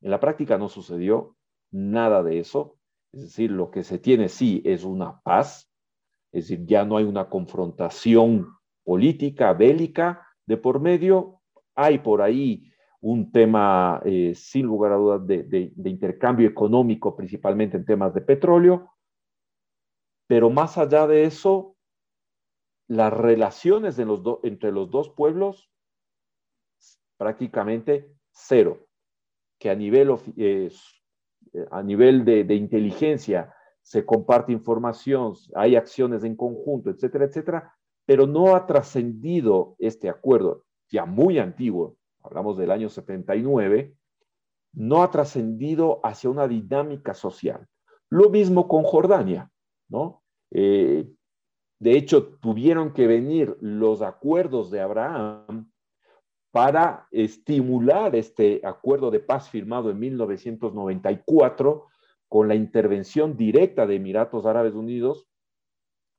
En 0.00 0.10
la 0.10 0.18
práctica 0.18 0.56
no 0.56 0.70
sucedió 0.70 1.36
nada 1.70 2.22
de 2.22 2.38
eso. 2.38 2.78
Es 3.12 3.20
decir, 3.20 3.50
lo 3.50 3.70
que 3.70 3.84
se 3.84 3.98
tiene 3.98 4.30
sí 4.30 4.62
es 4.64 4.82
una 4.82 5.20
paz, 5.20 5.70
es 6.32 6.48
decir, 6.48 6.64
ya 6.64 6.86
no 6.86 6.96
hay 6.96 7.04
una 7.04 7.28
confrontación 7.28 8.46
política, 8.82 9.52
bélica 9.52 10.26
de 10.46 10.56
por 10.56 10.80
medio. 10.80 11.42
Hay 11.74 11.98
por 11.98 12.22
ahí 12.22 12.72
un 13.06 13.30
tema, 13.30 14.00
eh, 14.04 14.34
sin 14.34 14.66
lugar 14.66 14.92
a 14.92 14.96
dudas, 14.96 15.26
de 15.26 15.72
intercambio 15.84 16.48
económico, 16.48 17.14
principalmente 17.14 17.76
en 17.76 17.84
temas 17.84 18.12
de 18.12 18.20
petróleo. 18.20 18.90
Pero 20.26 20.50
más 20.50 20.76
allá 20.76 21.06
de 21.06 21.22
eso, 21.22 21.76
las 22.88 23.12
relaciones 23.12 23.96
entre 24.00 24.72
los 24.72 24.90
dos 24.90 25.10
pueblos 25.10 25.70
prácticamente 27.16 28.12
cero, 28.32 28.88
que 29.60 29.70
a 29.70 29.76
nivel, 29.76 30.12
eh, 30.36 30.70
a 31.70 31.82
nivel 31.84 32.24
de, 32.24 32.42
de, 32.42 32.54
inteligencia 32.56 33.54
se 33.82 34.04
comparte 34.04 34.50
información, 34.50 35.34
hay 35.54 35.76
acciones 35.76 36.24
en 36.24 36.34
conjunto, 36.34 36.90
etcétera, 36.90 37.26
etcétera, 37.26 37.72
pero 38.04 38.26
no 38.26 38.56
ha 38.56 38.66
trascendido 38.66 39.76
este 39.78 40.08
acuerdo, 40.08 40.64
ya 40.88 41.06
muy 41.06 41.38
antiguo, 41.38 41.96
hablamos 42.26 42.56
del 42.58 42.70
año 42.70 42.88
79, 42.88 43.94
no 44.74 45.02
ha 45.02 45.10
trascendido 45.10 46.00
hacia 46.04 46.30
una 46.30 46.46
dinámica 46.46 47.14
social. 47.14 47.66
Lo 48.10 48.30
mismo 48.30 48.68
con 48.68 48.82
Jordania, 48.82 49.50
¿no? 49.88 50.22
Eh, 50.50 51.08
de 51.78 51.92
hecho, 51.92 52.38
tuvieron 52.38 52.92
que 52.92 53.06
venir 53.06 53.56
los 53.60 54.02
acuerdos 54.02 54.70
de 54.70 54.80
Abraham 54.80 55.70
para 56.50 57.06
estimular 57.10 58.16
este 58.16 58.60
acuerdo 58.64 59.10
de 59.10 59.20
paz 59.20 59.50
firmado 59.50 59.90
en 59.90 59.98
1994 59.98 61.86
con 62.28 62.48
la 62.48 62.54
intervención 62.54 63.36
directa 63.36 63.86
de 63.86 63.96
Emiratos 63.96 64.46
Árabes 64.46 64.74
Unidos. 64.74 65.28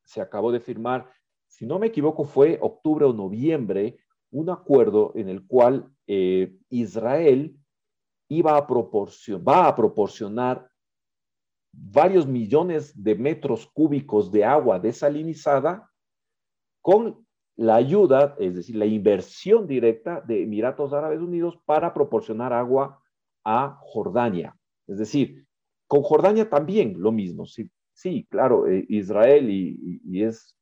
Se 0.04 0.22
acabó 0.22 0.52
de 0.52 0.60
firmar, 0.60 1.10
si 1.48 1.65
no 1.65 1.80
me 1.80 1.88
equivoco, 1.88 2.24
fue 2.24 2.60
octubre 2.62 3.06
o 3.06 3.13
noviembre, 3.13 3.98
un 4.30 4.50
acuerdo 4.50 5.12
en 5.15 5.30
el 5.30 5.48
cual 5.48 5.89
eh, 6.08 6.56
Israel 6.70 7.56
iba 8.30 8.58
a 8.58 8.67
va 8.67 9.67
a 9.67 9.76
proporcionar 9.76 10.70
varios 11.72 12.26
millones 12.26 13.02
de 13.02 13.15
metros 13.15 13.67
cúbicos 13.67 14.32
de 14.32 14.43
agua 14.43 14.80
desalinizada 14.80 15.89
con 16.82 17.26
la 17.56 17.76
ayuda, 17.76 18.36
es 18.39 18.56
decir, 18.56 18.76
la 18.76 18.86
inversión 18.86 19.67
directa 19.67 20.21
de 20.21 20.44
Emiratos 20.44 20.94
Árabes 20.94 21.19
Unidos 21.21 21.58
para 21.65 21.94
proporcionar 21.94 22.54
agua 22.54 23.02
a 23.44 23.79
Jordania. 23.81 24.56
Es 24.88 25.00
decir, 25.00 25.46
con 25.88 26.04
Jordania 26.04 26.50
también 26.50 26.96
lo 27.02 27.12
mismo. 27.12 27.46
Sí, 27.46 27.69
sí 27.94 28.27
claro, 28.29 28.67
eh, 28.67 28.86
Israel, 28.90 29.50
y, 29.50 30.23
es, 30.23 30.56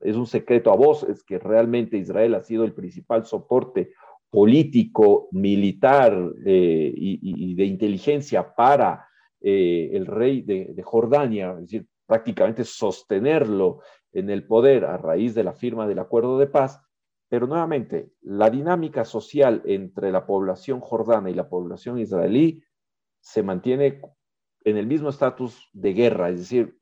es 0.00 0.16
un 0.16 0.26
secreto 0.26 0.70
a 0.70 0.76
vos, 0.76 1.04
es 1.04 1.24
que 1.24 1.38
realmente 1.38 1.96
Israel 1.96 2.34
ha 2.34 2.42
sido 2.42 2.64
el 2.64 2.74
principal 2.74 3.24
soporte 3.24 3.92
político, 4.32 5.28
militar 5.32 6.18
eh, 6.46 6.90
y, 6.96 7.54
de 7.54 7.64
inteligencia 7.66 8.54
para 8.54 9.06
eh, 9.42 9.90
el 9.92 10.06
rey 10.06 10.40
de, 10.40 10.82
Jordania, 10.82 11.52
es 11.52 11.60
decir, 11.60 11.86
prácticamente 12.06 12.64
sostenerlo 12.64 13.80
en 14.10 14.30
el 14.30 14.46
poder 14.46 14.86
a 14.86 14.96
raíz 14.96 15.34
de 15.34 15.44
la 15.44 15.52
firma 15.52 15.86
del 15.86 15.98
acuerdo 15.98 16.38
de 16.38 16.46
paz, 16.46 16.80
pero 17.28 17.46
nuevamente, 17.46 18.10
la 18.22 18.48
dinámica 18.48 19.04
social 19.04 19.60
entre 19.66 20.10
la 20.10 20.24
población 20.24 20.80
jordana 20.80 21.28
y 21.28 21.34
la 21.34 21.50
población 21.50 21.98
israelí 21.98 22.62
se 23.20 23.42
mantiene 23.42 24.00
en 24.64 24.76
el 24.78 24.86
mismo 24.86 25.10
estatus 25.10 25.68
de 25.74 25.92
guerra, 25.92 26.30
es 26.30 26.38
decir, 26.38 26.78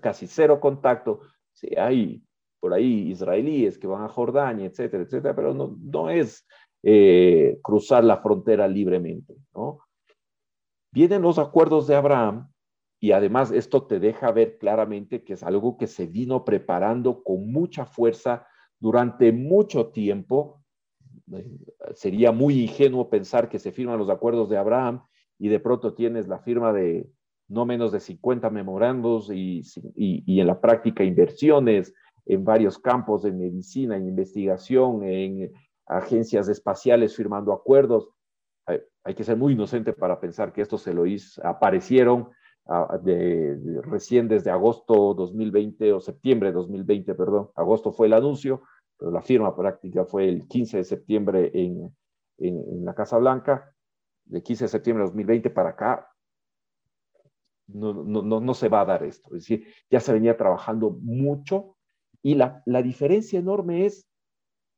casi 0.00 0.26
cero 0.26 0.58
contacto. 0.58 1.20
Sí, 1.52 1.68
hay 1.76 2.24
por 2.58 2.74
ahí 2.74 3.10
israelíes 3.10 3.78
que 3.78 3.86
van 3.86 4.02
a 4.02 4.08
Jordania, 4.08 4.66
etcétera, 4.66 5.04
etcétera, 5.04 5.36
pero 5.36 5.54
no, 5.54 5.76
no 5.80 6.10
es 6.10 6.44
eh, 6.82 7.58
cruzar 7.62 8.04
la 8.04 8.18
frontera 8.18 8.66
libremente, 8.66 9.36
¿no? 9.54 9.80
Vienen 10.92 11.22
los 11.22 11.38
acuerdos 11.38 11.86
de 11.86 11.94
Abraham 11.94 12.50
y 12.98 13.12
además 13.12 13.52
esto 13.52 13.86
te 13.86 14.00
deja 14.00 14.32
ver 14.32 14.58
claramente 14.58 15.22
que 15.22 15.34
es 15.34 15.42
algo 15.42 15.76
que 15.76 15.86
se 15.86 16.06
vino 16.06 16.44
preparando 16.44 17.22
con 17.22 17.52
mucha 17.52 17.86
fuerza 17.86 18.46
durante 18.78 19.30
mucho 19.30 19.88
tiempo. 19.88 20.62
Eh, 21.32 21.46
sería 21.94 22.32
muy 22.32 22.62
ingenuo 22.62 23.08
pensar 23.08 23.48
que 23.48 23.58
se 23.58 23.72
firman 23.72 23.98
los 23.98 24.10
acuerdos 24.10 24.48
de 24.48 24.56
Abraham 24.56 25.02
y 25.38 25.48
de 25.48 25.60
pronto 25.60 25.94
tienes 25.94 26.28
la 26.28 26.38
firma 26.38 26.72
de 26.72 27.08
no 27.48 27.66
menos 27.66 27.92
de 27.92 28.00
50 28.00 28.48
memorandos 28.50 29.30
y, 29.30 29.62
y 29.94 30.40
en 30.40 30.46
la 30.46 30.60
práctica 30.60 31.04
inversiones 31.04 31.92
en 32.26 32.44
varios 32.44 32.78
campos, 32.78 33.24
en 33.24 33.38
medicina, 33.38 33.96
en 33.96 34.06
investigación, 34.06 35.02
en 35.02 35.52
agencias 35.90 36.48
espaciales 36.48 37.16
firmando 37.16 37.52
acuerdos. 37.52 38.08
Hay, 39.02 39.14
que 39.14 39.24
ser 39.24 39.36
muy 39.36 39.54
inocente 39.54 39.92
para 39.92 40.20
pensar 40.20 40.52
que 40.52 40.62
esto 40.62 40.78
se 40.78 40.94
lo 40.94 41.04
hizo, 41.04 41.44
aparecieron 41.44 42.30
ah, 42.66 42.98
de, 43.02 43.58
recién 43.82 44.28
desde 44.28 44.50
agosto 44.50 45.14
2020 45.14 45.92
o 45.92 46.00
septiembre 46.00 46.52
2020, 46.52 47.14
perdón. 47.14 47.50
Agosto 47.56 47.90
fue 47.90 48.06
el 48.06 48.12
anuncio, 48.12 48.62
pero 48.96 49.10
la 49.10 49.22
firma 49.22 49.56
práctica 49.56 50.04
fue 50.04 50.28
el 50.28 50.46
15 50.46 50.76
de 50.76 50.84
septiembre 50.84 51.50
en, 51.54 51.92
en, 52.38 52.84
la 52.84 52.94
Casa 52.94 53.18
Blanca. 53.18 53.74
De 54.24 54.42
15 54.42 54.64
de 54.64 54.68
septiembre 54.68 55.02
de 55.02 55.06
2020 55.06 55.50
para 55.50 55.70
acá, 55.70 56.08
no, 57.66 57.92
no, 57.92 58.40
no, 58.40 58.54
se 58.54 58.68
va 58.68 58.82
a 58.82 58.84
dar 58.84 59.02
esto. 59.02 59.34
Es 59.34 59.42
decir, 59.42 59.66
ya 59.90 59.98
se 59.98 60.12
venía 60.12 60.36
trabajando 60.36 60.90
mucho 60.90 61.76
y 62.22 62.34
la, 62.34 62.62
la 62.66 62.82
diferencia 62.82 63.40
enorme 63.40 63.86
es 63.86 64.09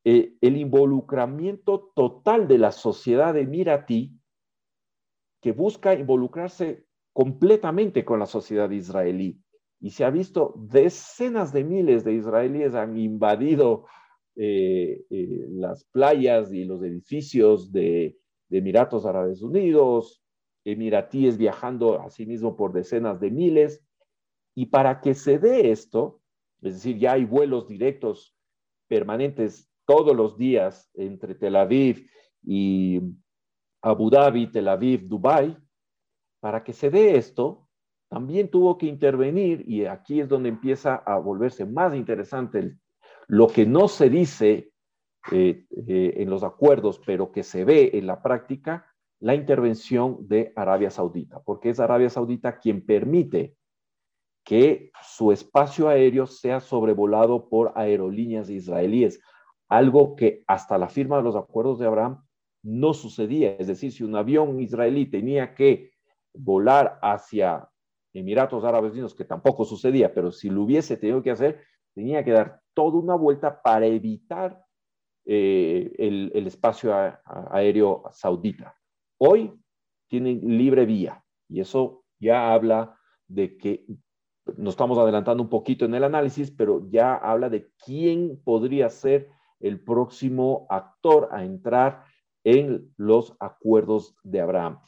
eh, 0.05 0.35
el 0.41 0.57
involucramiento 0.57 1.93
total 1.95 2.49
de 2.49 2.59
la 2.59 2.73
sociedad 2.73 3.35
de 3.35 3.47
Mirati, 3.47 4.13
que 5.41 5.53
busca 5.53 5.95
involucrarse 5.95 6.87
completamente 7.13 8.05
con 8.05 8.19
la 8.19 8.27
sociedad 8.27 8.71
israelí. 8.71 9.41
Y 9.81 9.91
se 9.91 10.05
ha 10.05 10.11
visto 10.11 10.55
decenas 10.57 11.53
de 11.53 11.65
miles 11.65 12.05
de 12.05 12.15
israelíes 12.15 12.75
han 12.75 12.97
invadido 12.97 13.87
eh, 14.35 15.05
eh, 15.11 15.47
las 15.51 15.85
playas 15.85 16.53
y 16.53 16.65
los 16.65 16.83
edificios 16.83 17.73
de, 17.73 18.17
Emiratos 18.51 19.07
Árabes 19.07 19.41
Unidos, 19.41 20.23
emiratíes 20.65 21.39
viajando 21.39 22.03
asimismo 22.03 22.55
por 22.55 22.75
decenas 22.75 23.19
de 23.19 23.31
miles. 23.31 23.83
Y 24.55 24.67
para 24.67 25.01
que 25.01 25.15
se 25.15 25.39
dé 25.39 25.71
esto, 25.71 26.21
es 26.61 26.75
decir, 26.75 26.99
ya 26.99 27.13
hay 27.13 27.25
vuelos 27.25 27.67
directos 27.67 28.37
permanentes 28.89 29.72
todos 29.93 30.17
los 30.17 30.39
días 30.39 30.91
entre 30.95 31.35
Tel 31.35 31.55
Aviv 31.55 32.09
y 32.43 32.99
Abu 33.83 34.09
Dhabi, 34.09 34.47
Tel 34.47 34.69
Aviv, 34.69 35.07
Dubai, 35.07 35.55
para 36.41 36.65
que 36.65 36.73
se 36.73 36.89
dé 36.89 37.17
esto, 37.19 37.69
también 38.09 38.51
tuvo 38.51 38.79
que 38.79 38.87
intervenir, 38.87 39.65
y 39.69 39.85
aquí 39.85 40.21
es 40.21 40.29
donde 40.31 40.49
empieza 40.49 40.95
a 40.95 41.19
volverse 41.19 41.67
más 41.67 41.95
interesante 41.95 42.79
lo 43.29 43.49
que 43.49 43.67
no 43.67 43.87
se 43.87 44.09
dice 44.09 44.73
eh, 45.31 45.67
eh, 45.87 46.15
en 46.17 46.31
los 46.31 46.43
acuerdos, 46.43 47.01
pero 47.05 47.31
que 47.31 47.43
se 47.43 47.65
ve 47.67 47.91
en 47.93 48.07
la 48.07 48.23
práctica, 48.23 48.87
la 49.21 49.35
intervención 49.35 50.27
de 50.27 50.55
Arabia 50.57 50.91
Saudita, 50.91 51.43
porque 51.43 51.69
es 51.69 51.81
Arabia 51.81 52.09
Saudita 52.09 52.59
quien 52.59 52.85
permite 52.85 53.57
que 54.43 54.91
su 55.03 55.33
espacio 55.33 55.89
aéreo 55.89 56.27
sea 56.27 56.61
sobrevolado 56.61 57.49
por 57.51 57.73
aerolíneas 57.77 58.49
israelíes 58.49 59.21
algo 59.73 60.17
que 60.17 60.45
hasta 60.47 60.77
la 60.77 60.91
firma 60.91 61.17
de 61.17 61.23
los 61.23 61.35
acuerdos 61.35 61.79
de 61.79 61.87
Abraham 61.87 62.23
no 62.63 62.93
sucedía. 62.93 63.57
Es 63.59 63.69
decir, 63.69 63.91
si 63.91 64.05
un 64.05 64.15
avión 64.15 64.61
israelí 64.61 65.07
tenía 65.07 65.55
que 65.55 65.93
volar 66.35 66.99
hacia 67.01 67.71
Emiratos 68.13 68.65
Árabes 68.65 68.93
Unidos, 68.93 69.15
que 69.15 69.25
tampoco 69.25 69.65
sucedía, 69.65 70.13
pero 70.13 70.31
si 70.31 70.51
lo 70.51 70.65
hubiese 70.65 70.99
tenido 70.99 71.23
que 71.23 71.31
hacer, 71.31 71.63
tenía 71.95 72.23
que 72.23 72.33
dar 72.33 72.61
toda 72.75 72.99
una 72.99 73.15
vuelta 73.15 73.63
para 73.63 73.87
evitar 73.87 74.63
eh, 75.25 75.91
el, 75.99 76.47
espacio 76.47 76.93
aéreo 77.25 78.03
saudita. 78.13 78.77
Hoy 79.19 79.59
tienen 80.07 80.59
libre 80.59 80.85
vía 80.85 81.25
y 81.49 81.61
eso 81.61 82.05
ya 82.21 82.53
habla 82.53 82.99
de 83.27 83.57
que 83.57 83.87
nos 84.59 84.75
estamos 84.75 84.99
adelantando 84.99 85.43
un 85.43 85.49
poquito 85.49 85.87
en 85.87 85.95
el 85.95 86.05
análisis, 86.05 86.51
pero 86.51 86.87
ya 86.91 87.15
habla 87.15 87.49
de 87.49 87.71
quién 87.83 88.39
podría 88.45 88.91
ser 88.91 89.31
el 89.63 89.81
próximo 89.81 90.67
actor 90.69 91.29
a 91.33 91.45
entrar 91.45 92.05
en 92.45 92.93
los 92.97 93.35
acuerdos 93.41 94.17
de 94.23 94.41
Abraham. 94.41 94.81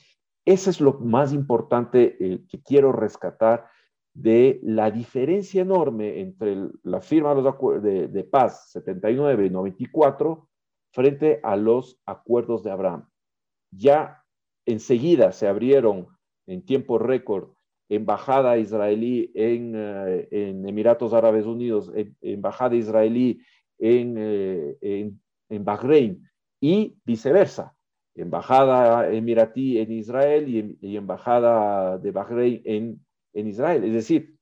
Ese 0.45 0.71
es 0.71 0.81
lo 0.81 0.95
más 1.01 1.33
importante 1.33 2.17
eh, 2.21 2.45
que 2.49 2.63
quiero 2.63 2.93
rescatar 2.93 3.67
de 4.13 4.61
la 4.63 4.91
diferencia 4.91 5.63
enorme 5.63 6.21
entre 6.21 6.57
la 6.83 7.01
firma 7.01 7.35
de, 7.35 7.43
los 7.43 7.83
de, 7.83 8.09
de 8.09 8.25
paz 8.25 8.71
79 8.71 9.47
y 9.47 9.51
94 9.51 10.49
frente 10.93 11.41
a 11.43 11.57
los 11.57 12.01
acuerdos 12.07 12.63
de 12.63 12.71
Abraham. 12.71 13.09
Ya 13.73 14.23
enseguida 14.67 15.33
se 15.33 15.49
abrieron 15.49 16.09
en 16.47 16.65
tiempo 16.65 16.99
récord 16.99 17.55
embajada 17.89 18.59
israelí 18.59 19.31
en, 19.35 19.73
eh, 19.77 20.29
Emiratos 20.31 21.13
Árabes 21.13 21.47
Unidos, 21.47 21.93
embajada 22.21 22.77
israelí 22.77 23.41
eh, 23.79 24.77
en, 24.81 25.21
en, 25.49 25.65
Bahrein 25.65 26.29
y 26.61 26.97
viceversa. 27.05 27.75
Embajada 28.15 29.11
emiratí 29.11 29.79
en 29.79 29.93
Israel 29.93 30.79
y, 30.81 30.97
embajada 30.97 31.99
de 31.99 32.11
Bahrein 32.13 32.63
en, 32.65 33.05
en 33.33 33.49
Israel. 33.49 33.85
Es 33.85 33.93
decir, 33.93 34.37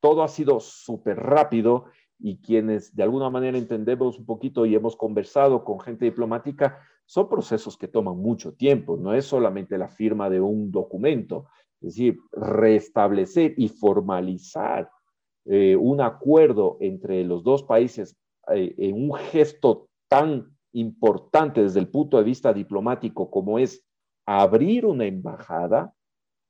todo 0.00 0.22
ha 0.22 0.28
sido 0.28 0.60
súper 0.60 1.16
rápido 1.16 1.86
y 2.18 2.38
quienes 2.38 2.94
de 2.94 3.02
alguna 3.02 3.30
manera 3.30 3.58
entendemos 3.58 4.18
un 4.18 4.26
poquito 4.26 4.66
y 4.66 4.74
hemos 4.74 4.96
conversado 4.96 5.64
con 5.64 5.80
gente 5.80 6.06
diplomática, 6.06 6.78
son 7.06 7.28
procesos 7.28 7.76
que 7.76 7.88
toman 7.88 8.16
mucho 8.16 8.54
tiempo, 8.54 8.96
no 8.96 9.14
es 9.14 9.26
solamente 9.26 9.76
la 9.78 9.88
firma 9.88 10.30
de 10.30 10.40
un 10.40 10.70
documento, 10.70 11.46
es 11.80 11.94
decir, 11.94 12.18
restablecer 12.32 13.54
y 13.56 13.68
formalizar 13.68 14.90
eh, 15.44 15.76
un 15.76 16.00
acuerdo 16.00 16.78
entre 16.80 17.24
los 17.24 17.44
dos 17.44 17.62
países 17.62 18.16
eh, 18.52 18.74
en 18.78 19.10
un 19.10 19.14
gesto 19.14 19.88
tan 20.08 20.56
importante 20.72 21.62
desde 21.62 21.80
el 21.80 21.88
punto 21.88 22.18
de 22.18 22.24
vista 22.24 22.52
diplomático 22.52 23.30
como 23.30 23.58
es 23.58 23.84
abrir 24.26 24.86
una 24.86 25.06
embajada, 25.06 25.94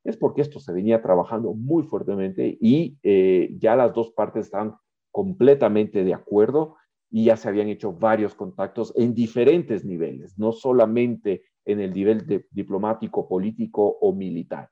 es 0.04 0.16
porque 0.16 0.42
esto 0.42 0.60
se 0.60 0.72
venía 0.72 1.02
trabajando 1.02 1.54
muy 1.54 1.82
fuertemente 1.84 2.56
y 2.60 2.98
eh, 3.02 3.54
ya 3.58 3.76
las 3.76 3.92
dos 3.94 4.12
partes 4.12 4.46
están 4.46 4.74
completamente 5.10 6.04
de 6.04 6.14
acuerdo 6.14 6.76
y 7.10 7.26
ya 7.26 7.36
se 7.36 7.48
habían 7.48 7.68
hecho 7.68 7.92
varios 7.92 8.34
contactos 8.34 8.92
en 8.96 9.14
diferentes 9.14 9.84
niveles, 9.84 10.38
no 10.38 10.52
solamente 10.52 11.44
en 11.64 11.80
el 11.80 11.92
nivel 11.92 12.44
diplomático, 12.50 13.28
político 13.28 13.96
o 14.00 14.12
militar. 14.12 14.70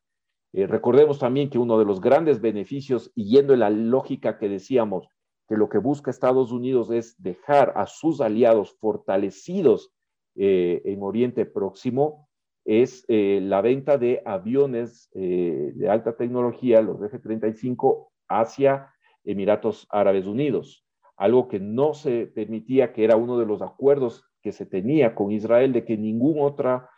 Eh, 0.53 0.67
recordemos 0.67 1.19
también 1.19 1.49
que 1.49 1.59
uno 1.59 1.79
de 1.79 1.85
los 1.85 2.01
grandes 2.01 2.41
beneficios, 2.41 3.13
yendo 3.15 3.55
en 3.55 3.61
la 3.61 3.71
lógica 3.71 4.39
que 4.39 4.49
decíamos, 4.49 5.09
que 5.49 5.57
lo 5.57 5.69
que 5.69 5.79
busca 5.79 6.11
Estados 6.11 6.53
Unidos 6.53 6.91
es 6.91 7.21
dejar 7.23 7.73
a 7.77 7.87
sus 7.87 8.21
aliados 8.21 8.77
fortalecidos 8.81 9.93
eh, 10.35 10.83
en 10.85 11.03
Oriente 11.03 11.45
Próximo, 11.47 12.29
es 12.65 13.05
eh, 13.09 13.41
la 13.43 13.61
venta 13.61 13.99
de 13.99 14.23
aviones 14.25 15.11
eh, 15.15 15.73
de 15.75 15.89
alta 15.91 16.17
tecnología, 16.17 16.81
los 16.81 17.03
F-35, 17.03 18.09
hacia 18.29 18.93
Emiratos 19.25 19.87
Árabes 19.91 20.27
Unidos, 20.27 20.87
algo 21.17 21.49
que 21.49 21.61
no 21.61 21.93
se 21.93 22.27
permitía, 22.27 22.93
que 22.93 23.05
era 23.05 23.17
uno 23.17 23.39
de 23.39 23.47
los 23.47 23.63
acuerdos 23.63 24.25
que 24.41 24.53
se 24.53 24.65
tenía 24.65 25.15
con 25.15 25.33
Israel 25.33 25.73
de 25.73 25.85
que 25.85 25.97
ninguna 25.97 26.43
otra 26.43 26.89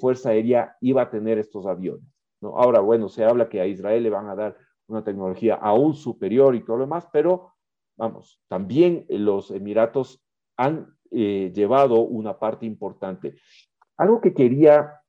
fuerza 0.00 0.30
aérea 0.30 0.76
iba 0.80 1.02
a 1.02 1.10
tener 1.10 1.38
estos 1.38 1.64
aviones. 1.64 2.02
¿no? 2.40 2.56
Ahora, 2.58 2.80
bueno, 2.80 3.08
se 3.08 3.24
habla 3.24 3.48
que 3.48 3.60
a 3.60 3.66
Israel 3.66 4.02
le 4.02 4.10
van 4.10 4.28
a 4.28 4.34
dar 4.34 4.56
una 4.88 5.04
tecnología 5.04 5.54
aún 5.54 5.94
superior 5.94 6.56
y 6.56 6.64
todo 6.64 6.78
lo 6.78 6.84
demás, 6.84 7.08
pero 7.12 7.49
vamos, 8.00 8.40
también 8.48 9.04
los 9.10 9.50
Emiratos 9.50 10.24
han 10.56 10.96
eh, 11.10 11.52
llevado 11.54 12.00
una 12.00 12.38
parte 12.38 12.64
importante. 12.64 13.36
Algo 13.98 14.22
que 14.22 14.32
quería 14.32 15.02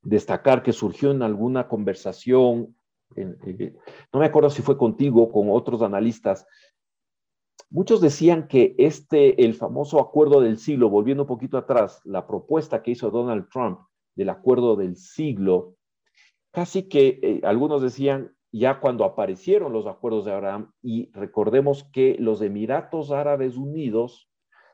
destacar 0.00 0.62
que 0.62 0.72
surgió 0.72 1.10
en 1.10 1.22
alguna 1.22 1.66
conversación, 1.66 2.76
no 3.16 4.20
me 4.20 4.26
acuerdo 4.26 4.48
si 4.48 4.62
fue 4.62 4.78
contigo, 4.78 5.32
con 5.32 5.50
otros 5.50 5.82
analistas, 5.82 6.46
muchos 7.68 8.00
decían 8.00 8.46
que 8.46 8.76
este, 8.78 9.44
el 9.44 9.54
famoso 9.54 10.00
acuerdo 10.00 10.40
del 10.40 10.58
siglo, 10.58 10.88
volviendo 10.88 11.24
un 11.24 11.28
poquito 11.28 11.58
atrás, 11.58 12.00
la 12.04 12.28
propuesta 12.28 12.80
que 12.80 12.92
hizo 12.92 13.10
Donald 13.10 13.48
Trump 13.48 13.80
del 14.14 14.28
acuerdo 14.28 14.76
del 14.76 14.96
siglo, 14.96 15.74
casi 16.52 16.88
que 16.88 17.18
eh, 17.22 17.40
algunos 17.42 17.82
decían 17.82 18.32
ya 18.52 18.80
cuando 18.80 19.04
aparecieron 19.04 19.72
los 19.72 19.86
acuerdos 19.86 20.24
de 20.24 20.32
Abraham, 20.32 20.72
y 20.82 21.10
recordemos 21.12 21.84
que 21.92 22.16
los 22.18 22.42
Emiratos 22.42 23.10
Árabes 23.12 23.56
Unidos 23.56 24.30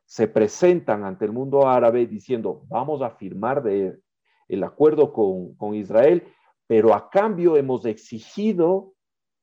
se 0.07 0.29
presentan 0.29 1.05
ante 1.05 1.25
el 1.25 1.33
mundo 1.33 1.67
árabe 1.69 2.07
diciendo, 2.07 2.63
vamos 2.69 3.03
a 3.03 3.11
firmar 3.11 3.63
el 3.67 4.65
acuerdo 4.65 5.13
con, 5.13 5.75
Israel, 5.75 6.23
pero 6.67 6.95
a 6.95 7.11
cambio 7.11 7.57
hemos 7.57 7.85
exigido 7.85 8.95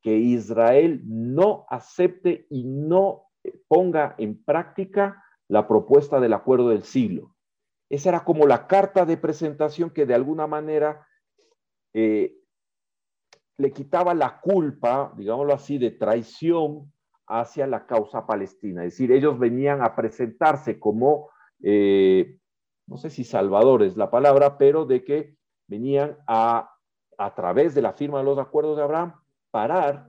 que 0.02 0.18
Israel 0.18 1.02
no 1.06 1.66
acepte 1.70 2.48
y 2.50 2.64
no 2.66 3.26
ponga 3.68 4.16
en 4.18 4.42
práctica 4.44 5.22
la 5.50 5.68
propuesta 5.68 6.20
del 6.20 6.34
acuerdo 6.34 6.70
del 6.70 6.84
siglo. 6.84 7.36
Esa 7.90 8.10
era 8.10 8.24
como 8.24 8.48
la 8.48 8.66
carta 8.68 9.06
de 9.06 9.18
presentación 9.18 9.90
que 9.90 10.06
de 10.06 10.16
alguna 10.16 10.48
manera 10.48 11.06
eh, 11.94 12.38
le 13.58 13.72
quitaba 13.72 14.14
la 14.14 14.40
culpa, 14.40 15.14
digámoslo 15.16 15.54
así, 15.54 15.78
de 15.78 15.92
traición 15.92 16.92
hacia 17.28 17.68
la 17.68 17.86
causa 17.86 18.26
palestina. 18.26 18.84
Es 18.84 18.94
decir, 18.94 19.12
ellos 19.12 19.38
venían 19.40 19.82
a 19.82 19.96
presentarse 19.96 20.80
como, 20.80 21.30
eh, 21.62 22.38
no 22.88 22.98
sé 22.98 23.10
si 23.10 23.24
salvadores 23.24 23.92
es 23.94 23.98
la 23.98 24.12
palabra, 24.12 24.58
pero 24.58 24.86
de 24.86 25.04
que 25.04 25.36
venían 25.68 26.18
a, 26.28 26.72
a 27.18 27.36
través 27.36 27.76
de 27.76 27.82
la 27.82 27.94
firma 27.94 28.20
de 28.20 28.26
los 28.26 28.40
acuerdos 28.40 28.78
de 28.78 28.84
Abraham, 28.84 29.14
parar 29.52 30.08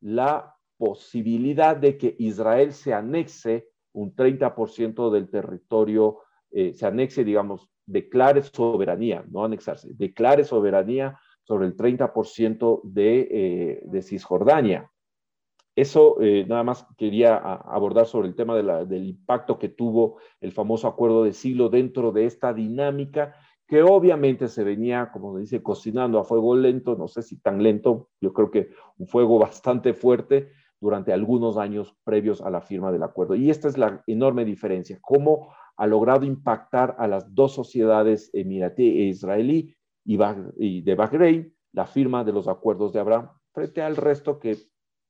la 0.00 0.54
posibilidad 0.76 1.76
de 1.76 1.96
que 1.96 2.14
Israel 2.18 2.72
se 2.72 2.92
anexe 2.92 3.68
un 3.92 4.14
30% 4.14 5.10
del 5.10 5.30
territorio, 5.30 6.18
eh, 6.50 6.74
se 6.74 6.86
anexe, 6.86 7.24
digamos, 7.24 7.70
declare 7.86 8.42
soberanía, 8.42 9.24
no 9.28 9.44
anexarse, 9.44 9.88
declare 9.94 10.44
soberanía 10.44 11.18
sobre 11.46 11.66
el 11.66 11.76
30% 11.76 12.80
de, 12.82 13.28
eh, 13.30 13.82
de 13.84 14.02
Cisjordania. 14.02 14.90
Eso 15.76 16.20
eh, 16.20 16.44
nada 16.48 16.64
más 16.64 16.86
quería 16.96 17.36
abordar 17.36 18.06
sobre 18.06 18.28
el 18.28 18.34
tema 18.34 18.56
del 18.56 19.06
impacto 19.06 19.58
que 19.58 19.68
tuvo 19.68 20.16
el 20.40 20.52
famoso 20.52 20.88
acuerdo 20.88 21.22
de 21.22 21.34
siglo 21.34 21.68
dentro 21.68 22.12
de 22.12 22.24
esta 22.24 22.54
dinámica 22.54 23.34
que 23.68 23.82
obviamente 23.82 24.48
se 24.48 24.64
venía, 24.64 25.10
como 25.12 25.36
dice, 25.36 25.62
cocinando 25.62 26.18
a 26.18 26.24
fuego 26.24 26.56
lento, 26.56 26.96
no 26.96 27.08
sé 27.08 27.22
si 27.22 27.38
tan 27.40 27.62
lento, 27.62 28.08
yo 28.20 28.32
creo 28.32 28.50
que 28.50 28.70
un 28.96 29.06
fuego 29.06 29.38
bastante 29.40 29.92
fuerte 29.92 30.50
durante 30.80 31.12
algunos 31.12 31.56
años 31.58 31.94
previos 32.04 32.40
a 32.40 32.50
la 32.50 32.60
firma 32.60 32.90
del 32.90 33.02
acuerdo. 33.02 33.34
Y 33.34 33.50
esta 33.50 33.68
es 33.68 33.76
la 33.76 34.02
enorme 34.06 34.44
diferencia, 34.44 34.98
cómo 35.00 35.52
ha 35.76 35.86
logrado 35.86 36.24
impactar 36.24 36.96
a 36.98 37.06
las 37.06 37.34
dos 37.34 37.52
sociedades 37.52 38.30
emiratí 38.32 38.84
e 38.84 39.04
israelí 39.04 39.75
y 40.06 40.82
de 40.82 40.94
Bahrein 40.94 41.54
la 41.72 41.86
firma 41.86 42.24
de 42.24 42.32
los 42.32 42.48
acuerdos 42.48 42.92
de 42.92 43.00
Abraham 43.00 43.28
frente 43.52 43.82
al 43.82 43.96
resto 43.96 44.38
que 44.38 44.56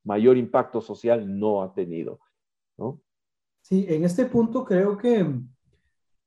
mayor 0.04 0.36
impacto 0.36 0.80
social 0.80 1.38
no 1.38 1.62
ha 1.62 1.74
tenido. 1.74 2.20
¿no? 2.78 3.00
Sí, 3.60 3.86
en 3.88 4.04
este 4.04 4.24
punto 4.26 4.64
creo 4.64 4.96
que 4.96 5.26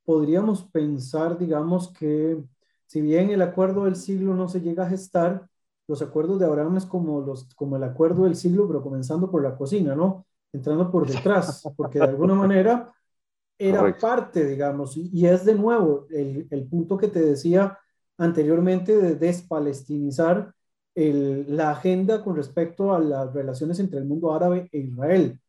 podríamos 0.06 0.64
pensar, 0.64 1.38
digamos, 1.38 1.92
que 1.94 2.44
si 2.86 3.02
bien 3.02 3.30
el 3.30 3.42
acuerdo 3.42 3.86
del 3.86 3.96
siglo 3.96 4.34
no 4.34 4.48
se 4.48 4.62
llega 4.62 4.86
a 4.86 4.90
gestar, 4.90 5.48
los 5.88 6.02
acuerdos 6.02 6.40
de 6.40 6.46
Abraham 6.46 6.78
es 6.78 6.86
como, 6.86 7.22
los, 7.22 7.46
como 7.56 7.78
el 7.78 7.84
acuerdo 7.84 8.26
del 8.26 8.36
siglo, 8.36 8.68
pero 8.68 8.84
comenzando 8.84 9.32
por 9.32 9.42
la 9.42 9.58
cocina, 9.58 9.96
¿no? 9.96 10.26
Entrando 10.54 10.92
por 10.92 11.08
detrás, 11.08 11.68
porque 11.76 12.00
de 12.00 12.06
alguna 12.06 12.34
manera 12.36 12.94
era 13.58 13.98
parte, 13.98 14.46
digamos, 14.46 14.96
y, 14.96 15.26
es 15.26 15.46
de 15.46 15.56
nuevo 15.56 16.06
el, 16.12 16.48
el, 16.50 16.68
punto 16.68 16.98
que 16.98 17.08
te 17.08 17.20
decía 17.20 17.78
anteriormente 18.20 18.96
de 18.96 19.16
despalestinizar 19.16 20.54
el, 20.94 21.46
la 21.56 21.72
agenda 21.72 22.24
con 22.24 22.36
respecto 22.36 22.94
a 22.94 23.00
las 23.00 23.34
relaciones 23.34 23.80
entre 23.80 24.00
el 24.00 24.06
mundo 24.06 24.34
árabe 24.34 24.70
e 24.72 24.80
Israel. 24.80 25.40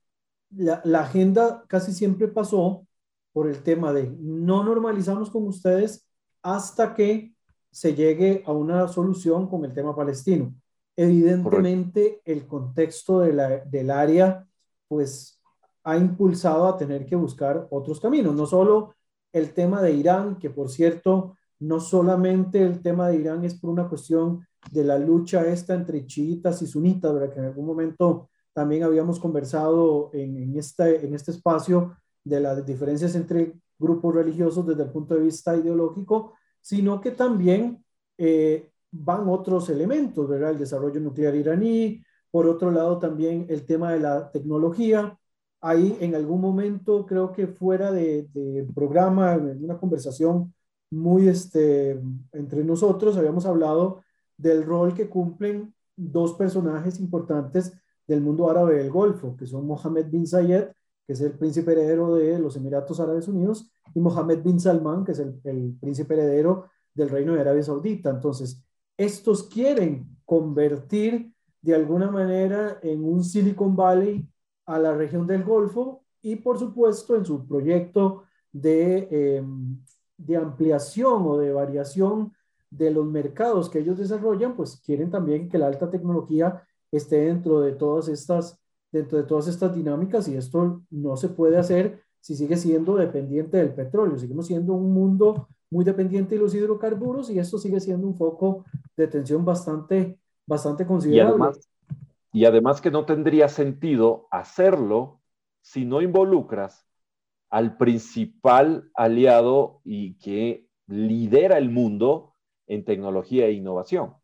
La, 0.57 0.81
la 0.85 1.01
agenda 1.01 1.65
casi 1.69 1.93
siempre 1.93 2.29
pasó 2.29 2.87
por 3.33 3.49
el 3.49 3.63
tema 3.63 3.93
de 3.93 4.11
no 4.19 4.65
normalizamos 4.65 5.31
con 5.31 5.47
ustedes 5.47 6.07
hasta 6.43 6.95
que 6.95 7.35
se 7.71 7.95
llegue 7.95 8.43
a 8.47 8.53
una 8.53 8.89
solución 8.89 9.49
con 9.49 9.65
el 9.65 9.73
tema 9.73 9.95
palestino. 9.95 10.55
Evidentemente, 10.97 12.21
el 12.25 12.47
contexto 12.47 13.21
de 13.21 13.33
la, 13.33 13.49
del 13.65 13.91
área, 13.91 14.47
pues, 14.89 15.41
ha 15.85 15.97
impulsado 15.97 16.67
a 16.67 16.77
tener 16.77 17.07
que 17.07 17.17
buscar 17.17 17.67
otros 17.71 18.01
caminos, 18.01 18.35
no 18.35 18.47
solo 18.47 18.95
el 19.33 19.53
tema 19.55 19.81
de 19.81 19.93
Irán, 19.93 20.37
que 20.39 20.51
por 20.51 20.69
cierto, 20.69 21.37
no 21.61 21.81
solamente 21.81 22.63
el 22.63 22.81
tema 22.83 23.09
de 23.09 23.17
Irán 23.17 23.45
es 23.45 23.55
por 23.55 23.71
una 23.71 23.89
cuestión 23.89 24.47
de 24.73 24.85
la 24.85 24.99
lucha 24.99 25.47
esta 25.47 25.75
entre 25.75 26.07
chiitas 26.07 26.63
y 26.63 26.67
sunitas, 26.67 27.13
¿verdad? 27.13 27.33
que 27.33 27.41
en 27.41 27.47
algún 27.47 27.67
momento 27.67 28.31
también 28.53 28.83
habíamos 28.83 29.21
conversado 29.21 30.11
en, 30.13 30.57
este, 30.57 31.05
en 31.05 31.15
este 31.15 31.31
espacio 31.31 31.97
de 32.25 32.41
las 32.41 32.67
diferencias 32.67 33.15
entre 33.15 33.55
grupos 33.79 34.15
religiosos 34.15 34.67
desde 34.67 34.83
el 34.83 34.91
punto 34.91 35.15
de 35.15 35.23
vista 35.23 35.57
ideológico, 35.57 36.35
sino 36.61 37.01
que 37.01 37.13
también 37.13 37.85
eh, 38.19 38.71
van 38.91 39.29
otros 39.29 39.71
elementos, 39.71 40.29
¿verdad? 40.29 40.51
El 40.51 40.59
desarrollo 40.59 41.01
nuclear 41.01 41.35
iraní, 41.35 42.03
por 42.31 42.47
otro 42.47 42.71
lado 42.71 42.99
también 42.99 43.47
el 43.49 43.65
tema 43.65 43.93
de 43.93 44.01
la 44.01 44.31
tecnología. 44.31 45.17
Ahí 45.63 45.97
en 46.01 46.15
algún 46.15 46.41
momento, 46.41 47.07
creo 47.07 47.33
que 47.33 47.47
fuera 47.47 47.93
de, 47.93 48.29
de 48.33 48.67
programa, 48.75 49.35
en 49.35 49.65
una 49.65 49.79
conversación 49.79 50.53
muy 50.91 51.29
este, 51.29 52.01
entre 52.33 52.65
nosotros, 52.65 53.17
habíamos 53.17 53.47
hablado 53.47 54.03
del 54.37 54.65
rol 54.65 54.95
que 54.95 55.09
cumplen 55.09 55.75
dos 55.97 56.35
personajes 56.35 56.99
importantes 57.01 57.73
del 58.07 58.21
mundo 58.21 58.51
árabe 58.51 58.77
del 58.77 58.91
Golfo, 58.91 59.37
que 59.37 59.47
son 59.47 59.67
Mohammed 59.67 60.07
bin 60.11 60.27
Zayed 60.27 60.69
que 61.11 61.15
es 61.15 61.21
el 61.23 61.33
príncipe 61.33 61.73
heredero 61.73 62.15
de 62.15 62.39
los 62.39 62.55
Emiratos 62.55 63.01
Árabes 63.01 63.27
Unidos, 63.27 63.69
y 63.97 63.99
Mohammed 63.99 64.45
bin 64.45 64.61
Salman, 64.61 65.05
que 65.05 65.11
es 65.11 65.19
el, 65.19 65.77
príncipe 65.81 66.15
heredero 66.15 66.67
del 66.95 67.09
Reino 67.09 67.35
de 67.35 67.41
Arabia 67.41 67.65
Saudita. 67.65 68.11
Entonces, 68.11 68.65
estos 68.97 69.43
quieren 69.43 70.17
convertir 70.25 71.35
de 71.61 71.75
alguna 71.75 72.13
manera 72.13 72.79
en 72.85 73.03
un 73.03 73.25
Silicon 73.25 73.75
Valley 73.75 74.25
a 74.67 74.79
la 74.79 74.95
región 74.95 75.27
del 75.27 75.43
Golfo 75.43 76.05
y, 76.23 76.37
por 76.37 76.61
supuesto, 76.61 77.17
en 77.17 77.25
su 77.25 77.45
proyecto 77.45 78.23
de, 78.53 79.09
em, 79.11 79.81
de 80.27 80.37
ampliación 80.37 81.27
o 81.27 81.39
de 81.39 81.53
variación 81.53 82.33
de 82.71 82.91
los 82.91 83.07
mercados 83.07 83.69
que 83.69 83.81
ellos 83.81 83.99
desarrollan, 83.99 84.55
pues 84.55 84.81
quieren 84.85 85.11
también 85.11 85.49
que 85.49 85.59
la 85.59 85.67
alta 85.67 85.91
tecnología 85.91 86.63
esté 86.93 87.27
dentro 87.27 87.61
de 87.61 87.73
todas 87.73 88.09
estas 88.09 88.61
dentro 88.93 89.19
de 89.19 89.25
todas 89.25 89.47
estas 89.47 89.75
dinámicas 89.75 90.29
y 90.29 90.37
esto 90.37 90.83
no 90.91 91.17
se 91.17 91.29
puede 91.29 91.59
hacer 91.59 92.03
si 92.21 92.35
sigue 92.35 92.57
siendo 92.57 92.97
dependiente 92.97 93.57
del 93.57 93.73
petróleo. 93.73 94.19
Seguimos 94.19 94.47
siendo 94.47 94.75
un 94.75 94.93
mundo 94.93 95.49
muy 95.71 95.85
dependiente 95.85 96.35
de 96.35 96.41
los 96.41 96.55
hidrocarburos 96.55 97.31
y 97.31 97.39
esto 97.39 97.59
sigue 97.59 97.81
siendo 97.81 98.07
un 98.07 98.17
foco 98.17 98.65
de 98.97 99.07
tensión 99.07 99.45
bastante, 99.45 100.19
bastante 100.47 100.85
considerable. 100.85 101.31
Y 101.31 101.41
además, 101.41 101.71
y 102.33 102.45
además 102.45 102.81
que 102.81 102.91
no 102.91 103.07
tendría 103.07 103.49
sentido 103.49 104.27
hacerlo 104.31 105.21
si 105.63 105.85
no 105.85 106.03
involucras 106.03 106.87
al 107.51 107.77
principal 107.77 108.91
aliado 108.95 109.81
y 109.85 110.15
que 110.19 110.69
lidera 110.87 111.59
el 111.59 111.71
mundo 111.71 112.35
en 112.67 112.85
tecnología 112.85 113.47
e 113.47 113.53
innovación. 113.53 114.15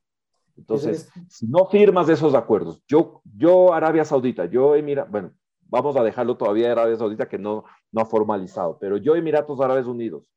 Entonces, 0.57 1.11
si 1.29 1.47
no 1.49 1.67
firmas 1.67 2.09
esos 2.09 2.35
acuerdos, 2.35 2.83
yo, 2.89 3.21
yo 3.37 3.75
Arabia 3.75 4.05
Saudita, 4.05 4.47
yo 4.47 4.75
Emiratos, 4.75 5.11
bueno, 5.11 5.33
vamos 5.61 5.97
a 5.97 6.03
dejarlo 6.03 6.37
todavía 6.37 6.73
Arabia 6.73 6.97
Saudita 6.97 7.29
que 7.29 7.39
no, 7.39 7.65
no 7.93 8.01
ha 8.01 8.07
formalizado, 8.07 8.79
pero 8.79 8.97
yo 8.97 9.17
Emiratos 9.17 9.61
Árabes 9.61 9.87
Unidos, 9.87 10.33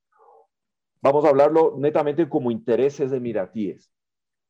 vamos 1.02 1.24
a 1.24 1.30
hablarlo 1.30 1.76
netamente 1.78 2.28
como 2.28 2.52
intereses 2.52 3.14
emiratíes. 3.14 3.94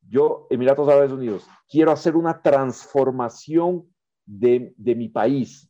Yo, 0.08 0.46
Emiratos 0.50 0.88
Árabes 0.88 1.12
Unidos, 1.12 1.46
quiero 1.68 1.92
hacer 1.92 2.16
una 2.16 2.42
transformación 2.42 3.86
de, 4.24 4.74
de 4.76 4.94
mi 4.94 5.08
país, 5.08 5.69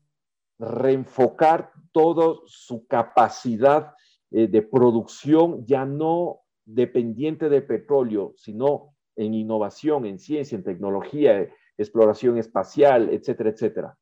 reenfocar 0.60 1.72
toda 1.90 2.38
su 2.44 2.86
capacidad 2.86 3.94
eh, 4.30 4.46
de 4.46 4.62
producción 4.62 5.64
ya 5.66 5.86
no 5.86 6.42
dependiente 6.64 7.48
de 7.48 7.62
petróleo, 7.62 8.34
sino 8.36 8.94
en 9.16 9.34
innovación, 9.34 10.04
en 10.04 10.18
ciencia, 10.18 10.56
en 10.56 10.62
tecnología, 10.62 11.48
exploración 11.78 12.36
espacial, 12.36 13.08
etcétera, 13.08 13.50
etcétera. 13.50 13.98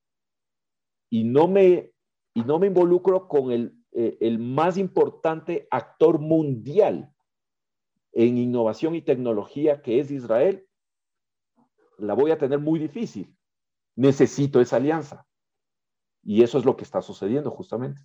Y 1.11 1.25
no 1.25 1.47
me, 1.49 1.93
y 2.35 2.43
no 2.43 2.59
me 2.59 2.67
involucro 2.67 3.29
con 3.29 3.53
el, 3.53 3.75
eh, 3.93 4.19
el 4.21 4.39
más 4.39 4.77
importante 4.77 5.69
actor 5.71 6.19
mundial 6.19 7.15
en 8.13 8.37
innovación 8.37 8.97
y 8.97 9.03
tecnología, 9.03 9.81
que 9.81 10.01
es 10.01 10.11
Israel, 10.11 10.67
la 11.99 12.15
voy 12.15 12.33
a 12.33 12.39
tener 12.39 12.59
muy 12.59 12.81
difícil. 12.81 13.35
Necesito 13.97 14.61
esa 14.61 14.77
alianza. 14.77 15.28
Y 16.29 16.43
eso 16.43 16.59
es 16.59 16.67
lo 16.67 16.77
que 16.77 16.85
está 16.85 17.01
sucediendo 17.01 17.51
justamente. 17.51 18.03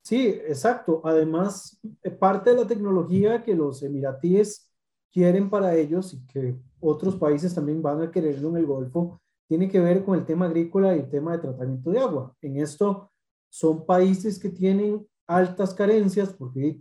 Sí, 0.00 0.28
exacto. 0.28 1.02
Además, 1.04 1.78
eh, 2.02 2.10
parte 2.10 2.48
de 2.48 2.56
la 2.56 2.66
tecnología 2.66 3.42
que 3.42 3.54
los 3.54 3.82
emiratíes 3.82 4.72
quieren 5.12 5.50
para 5.50 5.74
ellos 5.74 6.14
y 6.14 6.24
que 6.24 6.58
otros 6.80 7.16
países 7.16 7.54
también 7.54 7.82
van 7.82 8.00
a 8.00 8.10
quererlo 8.10 8.48
en 8.48 8.56
el 8.56 8.64
Golfo, 8.64 9.20
tiene 9.46 9.68
que 9.68 9.78
ver 9.78 10.02
con 10.02 10.18
el 10.18 10.24
tema 10.24 10.46
agrícola 10.46 10.96
y 10.96 11.00
el 11.00 11.10
tema 11.10 11.32
de 11.32 11.40
tratamiento 11.40 11.90
de 11.90 11.98
agua. 11.98 12.34
En 12.40 12.56
esto 12.56 13.12
son 13.50 13.84
países 13.84 14.38
que 14.38 14.48
tienen 14.48 15.06
altas 15.26 15.74
carencias 15.74 16.32
porque 16.32 16.80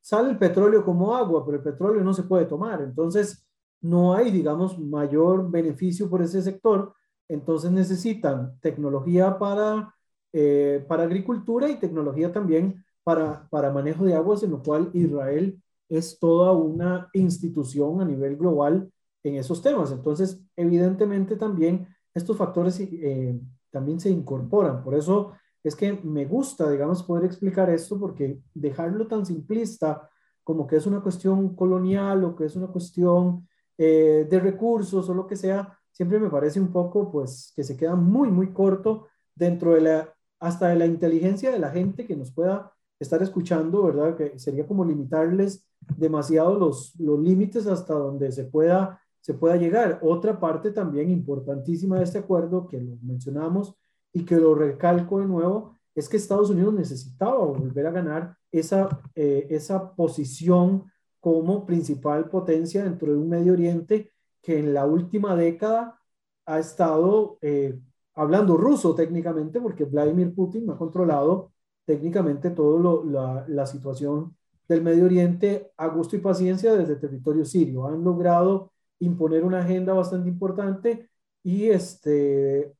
sale 0.00 0.30
el 0.30 0.38
petróleo 0.38 0.84
como 0.84 1.16
agua, 1.16 1.44
pero 1.44 1.56
el 1.56 1.64
petróleo 1.64 2.04
no 2.04 2.14
se 2.14 2.22
puede 2.22 2.44
tomar. 2.44 2.82
Entonces, 2.82 3.44
no 3.80 4.14
hay, 4.14 4.30
digamos, 4.30 4.78
mayor 4.78 5.50
beneficio 5.50 6.08
por 6.08 6.22
ese 6.22 6.40
sector, 6.40 6.94
entonces 7.30 7.70
necesitan 7.70 8.58
tecnología 8.60 9.38
para, 9.38 9.94
eh, 10.32 10.84
para 10.88 11.04
agricultura 11.04 11.68
y 11.68 11.78
tecnología 11.78 12.32
también 12.32 12.84
para, 13.04 13.48
para 13.50 13.70
manejo 13.70 14.04
de 14.04 14.14
aguas, 14.14 14.42
en 14.42 14.50
lo 14.50 14.62
cual 14.62 14.90
Israel 14.92 15.62
es 15.88 16.18
toda 16.18 16.52
una 16.52 17.08
institución 17.12 18.00
a 18.00 18.04
nivel 18.04 18.36
global 18.36 18.90
en 19.22 19.36
esos 19.36 19.62
temas. 19.62 19.92
Entonces, 19.92 20.42
evidentemente 20.56 21.36
también 21.36 21.86
estos 22.14 22.36
factores 22.36 22.80
eh, 22.80 23.40
también 23.70 24.00
se 24.00 24.10
incorporan. 24.10 24.82
Por 24.82 24.94
eso 24.96 25.32
es 25.62 25.76
que 25.76 25.92
me 26.02 26.24
gusta, 26.24 26.68
digamos, 26.68 27.02
poder 27.04 27.24
explicar 27.26 27.70
esto, 27.70 27.98
porque 27.98 28.40
dejarlo 28.54 29.06
tan 29.06 29.24
simplista 29.24 30.08
como 30.42 30.66
que 30.66 30.76
es 30.76 30.86
una 30.86 31.00
cuestión 31.00 31.54
colonial 31.54 32.24
o 32.24 32.34
que 32.34 32.46
es 32.46 32.56
una 32.56 32.66
cuestión 32.66 33.46
eh, 33.78 34.26
de 34.28 34.40
recursos 34.40 35.08
o 35.08 35.14
lo 35.14 35.26
que 35.26 35.36
sea, 35.36 35.79
siempre 36.00 36.18
me 36.18 36.30
parece 36.30 36.58
un 36.58 36.72
poco, 36.72 37.12
pues, 37.12 37.52
que 37.54 37.62
se 37.62 37.76
queda 37.76 37.94
muy, 37.94 38.30
muy 38.30 38.54
corto 38.54 39.08
dentro 39.34 39.74
de 39.74 39.82
la, 39.82 40.14
hasta 40.38 40.68
de 40.68 40.76
la 40.76 40.86
inteligencia 40.86 41.50
de 41.50 41.58
la 41.58 41.68
gente 41.68 42.06
que 42.06 42.16
nos 42.16 42.32
pueda 42.32 42.72
estar 42.98 43.22
escuchando, 43.22 43.82
¿verdad? 43.82 44.16
Que 44.16 44.38
sería 44.38 44.66
como 44.66 44.82
limitarles 44.82 45.68
demasiado 45.98 46.58
los, 46.58 46.98
los 46.98 47.20
límites 47.20 47.66
hasta 47.66 47.92
donde 47.92 48.32
se 48.32 48.44
pueda, 48.44 48.98
se 49.20 49.34
pueda 49.34 49.56
llegar. 49.56 49.98
Otra 50.00 50.40
parte 50.40 50.70
también 50.70 51.10
importantísima 51.10 51.98
de 51.98 52.04
este 52.04 52.20
acuerdo, 52.20 52.66
que 52.66 52.80
lo 52.80 52.96
mencionamos 53.02 53.74
y 54.10 54.24
que 54.24 54.36
lo 54.36 54.54
recalco 54.54 55.20
de 55.20 55.26
nuevo, 55.26 55.76
es 55.94 56.08
que 56.08 56.16
Estados 56.16 56.48
Unidos 56.48 56.72
necesitaba 56.72 57.44
volver 57.44 57.86
a 57.86 57.90
ganar 57.90 58.38
esa, 58.50 58.88
eh, 59.14 59.48
esa 59.50 59.94
posición 59.94 60.86
como 61.20 61.66
principal 61.66 62.30
potencia 62.30 62.84
dentro 62.84 63.12
de 63.12 63.18
un 63.18 63.28
Medio 63.28 63.52
Oriente 63.52 64.10
que 64.42 64.58
en 64.58 64.74
la 64.74 64.86
última 64.86 65.36
década 65.36 66.00
ha 66.46 66.58
estado 66.58 67.38
eh, 67.42 67.78
hablando 68.14 68.56
ruso 68.56 68.94
técnicamente, 68.94 69.60
porque 69.60 69.84
Vladimir 69.84 70.34
Putin 70.34 70.70
ha 70.70 70.76
controlado 70.76 71.52
técnicamente 71.84 72.50
toda 72.50 73.02
la, 73.04 73.44
la, 73.48 73.66
situación 73.66 74.36
del 74.68 74.82
Medio 74.82 75.06
Oriente 75.06 75.72
a 75.76 75.88
gusto 75.88 76.16
y 76.16 76.20
paciencia 76.20 76.74
desde 76.74 76.94
el 76.94 77.00
territorio 77.00 77.44
sirio. 77.44 77.86
Han 77.86 78.04
logrado 78.04 78.72
imponer 79.00 79.44
una 79.44 79.60
agenda 79.60 79.94
bastante 79.94 80.28
importante 80.28 81.10
y 81.42 81.68
este, 81.70 82.74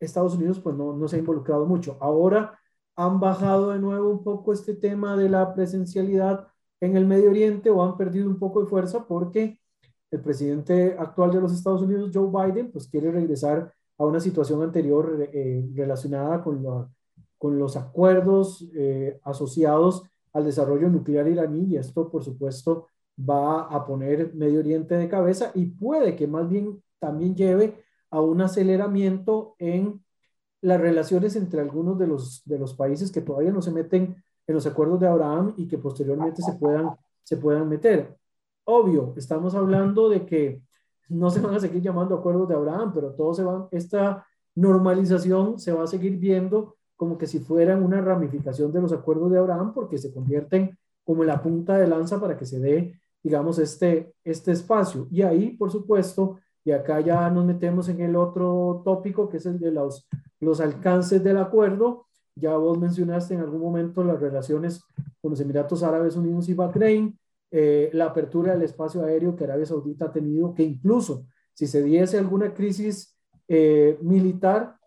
Estados 0.00 0.34
Unidos 0.34 0.60
pues 0.60 0.76
no, 0.76 0.92
no 0.94 1.08
se 1.08 1.16
ha 1.16 1.18
involucrado 1.20 1.66
mucho. 1.66 1.96
Ahora 2.00 2.58
han 2.96 3.20
bajado 3.20 3.70
de 3.70 3.78
nuevo 3.78 4.10
un 4.10 4.22
poco 4.22 4.52
este 4.52 4.74
tema 4.74 5.16
de 5.16 5.28
la 5.28 5.54
presencialidad 5.54 6.48
en 6.80 6.96
el 6.96 7.06
Medio 7.06 7.30
Oriente 7.30 7.70
o 7.70 7.82
han 7.82 7.96
perdido 7.96 8.28
un 8.28 8.38
poco 8.38 8.62
de 8.62 8.68
fuerza 8.68 9.06
porque 9.06 9.60
el 10.12 10.20
presidente 10.20 10.94
actual 10.98 11.32
de 11.32 11.40
los 11.40 11.52
Estados 11.52 11.82
Unidos, 11.82 12.10
Joe 12.12 12.28
Biden, 12.30 12.70
pues 12.70 12.86
quiere 12.86 13.10
regresar 13.10 13.72
a 13.98 14.04
una 14.04 14.20
situación 14.20 14.62
anterior 14.62 15.28
eh, 15.32 15.68
relacionada 15.74 16.44
con, 16.44 16.62
los 17.58 17.76
acuerdos 17.76 18.68
eh, 18.74 19.18
asociados 19.24 20.04
al 20.32 20.44
desarrollo 20.44 20.88
nuclear 20.88 21.26
iraní 21.26 21.64
y 21.64 21.76
esto, 21.76 22.08
por 22.10 22.22
supuesto, 22.22 22.86
va 23.18 23.62
a 23.62 23.84
poner 23.84 24.32
Medio 24.34 24.60
Oriente 24.60 24.94
de 24.94 25.08
cabeza 25.08 25.50
y 25.54 25.66
puede 25.66 26.14
que 26.14 26.26
más 26.26 26.48
bien 26.48 26.82
también 26.98 27.34
lleve 27.34 27.82
a 28.10 28.20
un 28.20 28.42
aceleramiento 28.42 29.56
en 29.58 30.04
las 30.60 30.80
relaciones 30.80 31.34
entre 31.36 31.60
algunos 31.60 31.98
de 31.98 32.06
los, 32.06 32.42
de 32.44 32.58
los 32.58 32.74
países 32.74 33.10
que 33.10 33.22
todavía 33.22 33.50
no 33.50 33.62
se 33.62 33.72
meten 33.72 34.22
en 34.46 34.54
los 34.54 34.66
acuerdos 34.66 35.00
de 35.00 35.08
Abraham 35.08 35.54
y 35.56 35.66
que 35.66 35.78
posteriormente 35.78 36.42
se 36.42 36.52
puedan, 36.52 36.90
se 37.24 37.38
puedan 37.38 37.68
meter. 37.68 38.16
Obvio, 38.64 39.12
estamos 39.16 39.54
hablando 39.54 40.08
de 40.08 40.24
que 40.24 40.62
no 41.08 41.30
se 41.30 41.40
van 41.40 41.54
a 41.54 41.60
seguir 41.60 41.82
llamando 41.82 42.14
acuerdos 42.14 42.48
de 42.48 42.54
Abraham, 42.54 42.92
pero 42.94 43.12
todo 43.12 43.34
se 43.34 43.42
va, 43.42 43.68
esta 43.70 44.26
normalización 44.54 45.58
se 45.58 45.72
va 45.72 45.84
a 45.84 45.86
seguir 45.86 46.16
viendo 46.18 46.76
como 46.96 47.18
que 47.18 47.26
si 47.26 47.40
fueran 47.40 47.82
una 47.82 48.00
ramificación 48.00 48.72
de 48.72 48.80
los 48.80 48.92
acuerdos 48.92 49.32
de 49.32 49.38
Abraham, 49.38 49.72
porque 49.74 49.98
se 49.98 50.12
convierten 50.12 50.78
como 51.04 51.22
en 51.22 51.28
la 51.28 51.42
punta 51.42 51.76
de 51.76 51.88
lanza 51.88 52.20
para 52.20 52.36
que 52.36 52.46
se 52.46 52.60
dé, 52.60 52.94
digamos, 53.22 53.58
este, 53.58 54.14
este 54.22 54.52
espacio. 54.52 55.08
Y 55.10 55.22
ahí, 55.22 55.56
por 55.56 55.72
supuesto, 55.72 56.38
y 56.64 56.70
acá 56.70 57.00
ya 57.00 57.28
nos 57.28 57.44
metemos 57.44 57.88
en 57.88 58.00
el 58.00 58.14
otro 58.14 58.82
tópico, 58.84 59.28
que 59.28 59.38
es 59.38 59.46
el 59.46 59.58
de 59.58 59.72
los, 59.72 60.08
los 60.38 60.60
alcances 60.60 61.24
del 61.24 61.38
acuerdo. 61.38 62.06
Ya 62.36 62.56
vos 62.56 62.78
mencionaste 62.78 63.34
en 63.34 63.40
algún 63.40 63.60
momento 63.60 64.04
las 64.04 64.20
relaciones 64.20 64.84
con 65.20 65.32
los 65.32 65.40
Emiratos 65.40 65.82
Árabes 65.82 66.14
Unidos 66.14 66.48
y 66.48 66.54
Bahrein, 66.54 67.18
eh, 67.54 67.90
la 67.92 68.06
apertura 68.06 68.52
del 68.54 68.62
espacio 68.62 69.04
aéreo 69.04 69.36
que 69.36 69.44
Arabia 69.44 69.66
Saudita 69.66 70.06
ha 70.06 70.12
tenido, 70.12 70.54
que 70.54 70.62
incluso 70.62 71.26
si 71.52 71.66
se 71.66 71.82
diese 71.82 72.18
alguna 72.18 72.54
crisis 72.54 73.14
eh, 73.46 73.98
militar, 74.00 74.78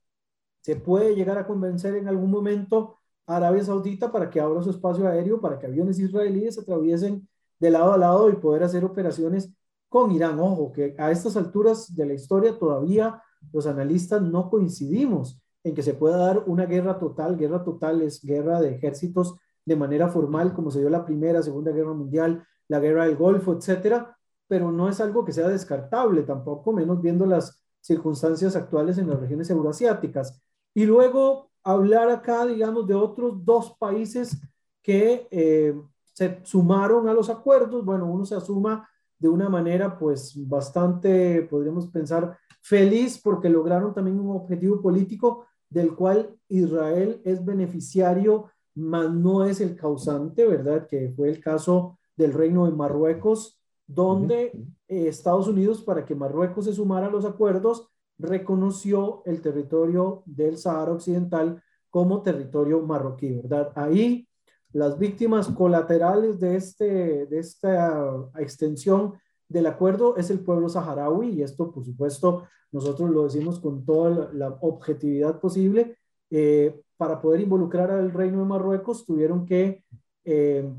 se 0.61 0.75
puede 0.75 1.13
llegar 1.15 1.37
a 1.37 1.45
convencer 1.45 1.95
en 1.95 2.07
algún 2.07 2.31
momento 2.31 2.97
a 3.27 3.37
Arabia 3.37 3.63
Saudita 3.63 4.11
para 4.11 4.31
que 4.31 4.39
abra 4.39 4.63
su 4.63 4.71
espacio 4.71 5.07
aéreo, 5.07 5.39
para 5.39 5.59
que 5.59 5.67
aviones 5.67 5.99
israelíes 5.99 6.57
atraviesen 6.57 7.29
de 7.59 7.69
lado 7.69 7.93
a 7.93 7.97
lado 7.99 8.31
y 8.31 8.35
poder 8.35 8.63
hacer 8.63 8.83
operaciones 8.83 9.53
con 9.87 10.09
Irán. 10.09 10.39
Ojo, 10.39 10.71
que 10.71 10.95
a 10.97 11.11
estas 11.11 11.37
alturas 11.37 11.95
de 11.95 12.07
la 12.07 12.13
historia 12.13 12.57
todavía 12.57 13.21
los 13.53 13.67
analistas 13.67 14.23
no 14.23 14.49
coincidimos 14.49 15.39
en 15.63 15.75
que 15.75 15.83
se 15.83 15.93
pueda 15.93 16.17
dar 16.17 16.43
una 16.47 16.65
guerra 16.65 16.97
total. 16.97 17.37
Guerra 17.37 17.63
total 17.63 18.01
es 18.01 18.23
guerra 18.23 18.59
de 18.59 18.71
ejércitos 18.71 19.35
de 19.65 19.75
manera 19.75 20.09
formal, 20.09 20.53
como 20.53 20.71
se 20.71 20.79
dio 20.79 20.89
la 20.89 21.05
Primera, 21.05 21.43
Segunda 21.43 21.71
Guerra 21.71 21.93
Mundial, 21.93 22.43
la 22.67 22.79
guerra 22.79 23.05
del 23.05 23.15
Golfo, 23.15 23.53
etcétera, 23.53 24.17
pero 24.47 24.71
no 24.71 24.89
es 24.89 24.99
algo 25.01 25.25
que 25.25 25.33
sea 25.33 25.47
descartable 25.47 26.23
tampoco, 26.23 26.71
menos 26.71 27.01
viendo 27.01 27.25
las 27.25 27.61
circunstancias 27.81 28.55
actuales 28.55 28.97
en 28.97 29.09
las 29.09 29.19
regiones 29.19 29.49
euroasiáticas. 29.49 30.41
Y 30.73 30.85
luego 30.85 31.51
hablar 31.63 32.09
acá, 32.09 32.45
digamos, 32.45 32.87
de 32.87 32.93
otros 32.93 33.43
dos 33.43 33.75
países 33.77 34.39
que 34.81 35.27
eh, 35.31 35.79
se 36.13 36.39
sumaron 36.43 37.09
a 37.09 37.13
los 37.13 37.29
acuerdos. 37.29 37.83
Bueno, 37.83 38.05
uno 38.05 38.25
se 38.25 38.35
asuma 38.35 38.87
de 39.17 39.29
una 39.29 39.49
manera, 39.49 39.97
pues, 39.97 40.33
bastante, 40.47 41.41
podríamos 41.49 41.87
pensar, 41.87 42.37
feliz 42.61 43.19
porque 43.21 43.49
lograron 43.49 43.93
también 43.93 44.19
un 44.19 44.35
objetivo 44.35 44.81
político 44.81 45.45
del 45.69 45.95
cual 45.95 46.35
Israel 46.47 47.21
es 47.23 47.43
beneficiario, 47.43 48.49
mas 48.75 49.11
no 49.11 49.45
es 49.45 49.61
el 49.61 49.75
causante, 49.75 50.45
¿verdad? 50.45 50.87
Que 50.87 51.11
fue 51.15 51.29
el 51.29 51.39
caso 51.39 51.97
del 52.15 52.33
Reino 52.33 52.65
de 52.65 52.71
Marruecos, 52.71 53.61
donde 53.87 54.51
eh, 54.87 55.07
Estados 55.07 55.47
Unidos, 55.47 55.83
para 55.83 56.05
que 56.05 56.15
Marruecos 56.15 56.65
se 56.65 56.73
sumara 56.73 57.07
a 57.07 57.11
los 57.11 57.25
acuerdos, 57.25 57.89
reconoció 58.17 59.21
el 59.25 59.41
territorio 59.41 60.23
del 60.25 60.57
Sahara 60.57 60.93
Occidental 60.93 61.61
como 61.89 62.21
territorio 62.21 62.81
marroquí, 62.81 63.33
¿verdad? 63.33 63.71
Ahí 63.75 64.27
las 64.73 64.99
víctimas 64.99 65.47
colaterales 65.47 66.39
de, 66.39 66.57
este, 66.57 67.25
de 67.27 67.39
esta 67.39 68.29
extensión 68.37 69.13
del 69.47 69.67
acuerdo 69.67 70.17
es 70.17 70.29
el 70.29 70.41
pueblo 70.41 70.67
saharaui 70.67 71.29
y 71.29 71.43
esto, 71.43 71.71
por 71.71 71.85
supuesto, 71.85 72.43
nosotros 72.71 73.09
lo 73.09 73.23
decimos 73.23 73.59
con 73.59 73.85
toda 73.85 74.29
la, 74.33 74.49
objetividad 74.59 75.39
posible. 75.39 75.97
Eh, 76.29 76.81
para 76.97 77.21
poder 77.21 77.39
involucrar 77.39 77.91
al 77.91 78.11
reino 78.11 78.39
de 78.39 78.45
Marruecos 78.45 79.05
tuvieron 79.05 79.45
que 79.45 79.83
eh, 80.25 80.69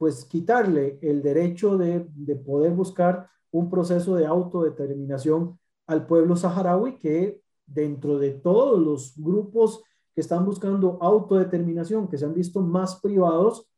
pues 0.00 0.24
quitarle 0.24 0.98
el 1.02 1.20
derecho 1.20 1.76
de, 1.76 2.06
poder 2.36 2.72
buscar 2.72 3.28
un 3.50 3.68
proceso 3.68 4.16
de 4.16 4.24
autodeterminación 4.24 5.58
al 5.86 6.06
pueblo 6.06 6.36
saharaui 6.36 6.98
que 6.98 7.42
dentro 7.66 8.18
de 8.18 8.30
todos 8.30 8.80
los 8.80 9.12
grupos 9.14 9.82
que 10.14 10.22
están 10.22 10.46
buscando 10.46 10.96
autodeterminación, 11.02 12.08
que 12.08 12.16
se 12.16 12.24
han 12.24 12.32
visto 12.32 12.62
más 12.62 12.98
privados, 13.02 13.68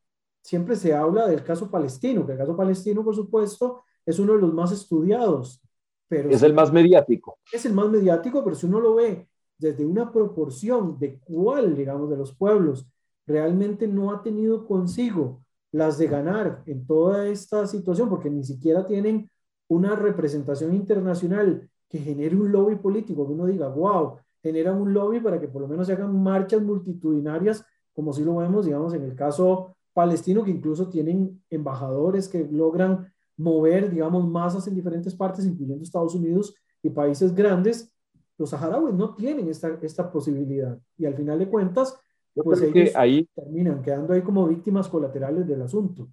siempre 0.41 0.77
se 0.77 0.93
habla 0.93 1.27
del 1.27 1.43
caso 1.43 1.69
palestino, 1.69 2.25
que 2.25 2.31
el 2.31 2.37
caso 2.37 2.55
palestino, 2.55 3.03
por 3.03 3.15
supuesto, 3.15 3.83
es 4.05 4.17
uno 4.17 4.35
de 4.35 4.39
los 4.39 4.53
más 4.53 4.71
estudiados. 4.71 5.61
Pero 6.07 6.29
es 6.29 6.41
el 6.41 6.53
más 6.53 6.71
mediático. 6.71 7.37
Es 7.51 7.65
el 7.65 7.73
más 7.73 7.89
mediático, 7.89 8.45
pero 8.45 8.55
si 8.55 8.65
uno 8.65 8.79
lo 8.79 8.95
ve 8.95 9.27
desde 9.57 9.85
una 9.85 10.09
proporción 10.09 10.97
de 10.97 11.19
cuál, 11.19 11.75
digamos, 11.75 12.09
de 12.09 12.15
los 12.15 12.33
pueblos 12.33 12.87
realmente 13.27 13.89
no 13.89 14.13
ha 14.13 14.23
tenido 14.23 14.65
consigo 14.65 15.42
las 15.73 15.97
de 15.97 16.07
ganar 16.07 16.61
en 16.67 16.85
toda 16.85 17.27
esta 17.27 17.65
situación, 17.67 18.07
porque 18.07 18.29
ni 18.29 18.43
siquiera 18.43 18.85
tienen 18.85 19.29
una 19.67 19.95
representación 19.95 20.73
internacional 20.73 21.67
que 21.89 21.97
genere 21.97 22.35
un 22.35 22.51
lobby 22.51 22.75
político, 22.75 23.25
que 23.25 23.33
uno 23.33 23.47
diga, 23.47 23.67
wow, 23.69 24.17
generan 24.41 24.79
un 24.79 24.93
lobby 24.93 25.19
para 25.19 25.39
que 25.39 25.47
por 25.47 25.63
lo 25.63 25.67
menos 25.67 25.87
se 25.87 25.93
hagan 25.93 26.21
marchas 26.21 26.61
multitudinarias, 26.61 27.65
como 27.91 28.13
si 28.13 28.23
lo 28.23 28.35
vemos, 28.35 28.65
digamos, 28.65 28.93
en 28.93 29.03
el 29.03 29.15
caso 29.15 29.75
palestino, 29.93 30.43
que 30.43 30.51
incluso 30.51 30.89
tienen 30.89 31.41
embajadores 31.49 32.29
que 32.29 32.47
logran 32.51 33.11
mover, 33.35 33.89
digamos, 33.89 34.27
masas 34.27 34.67
en 34.67 34.75
diferentes 34.75 35.15
partes, 35.15 35.45
incluyendo 35.45 35.83
Estados 35.83 36.13
Unidos 36.13 36.53
y 36.83 36.89
países 36.91 37.33
grandes. 37.33 37.91
Los 38.37 38.51
saharauis 38.51 38.93
no 38.93 39.15
tienen 39.15 39.49
esta, 39.49 39.69
esta 39.81 40.11
posibilidad. 40.11 40.77
Y 40.97 41.05
al 41.05 41.15
final 41.15 41.39
de 41.39 41.49
cuentas, 41.49 41.97
pues 42.35 42.61
ellos 42.61 42.95
ahí, 42.95 43.27
terminan 43.35 43.81
quedando 43.81 44.13
ahí 44.13 44.21
como 44.21 44.47
víctimas 44.47 44.87
colaterales 44.87 45.47
del 45.47 45.61
asunto. 45.61 46.07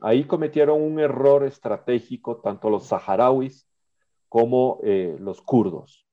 Ahí 0.00 0.24
cometieron 0.24 0.82
un 0.82 0.98
error 0.98 1.44
estratégico 1.44 2.38
tanto 2.38 2.68
los 2.68 2.86
saharauis 2.86 3.68
como 4.28 4.80
eh, 4.82 5.16
los 5.20 5.40
kurdos. 5.40 6.06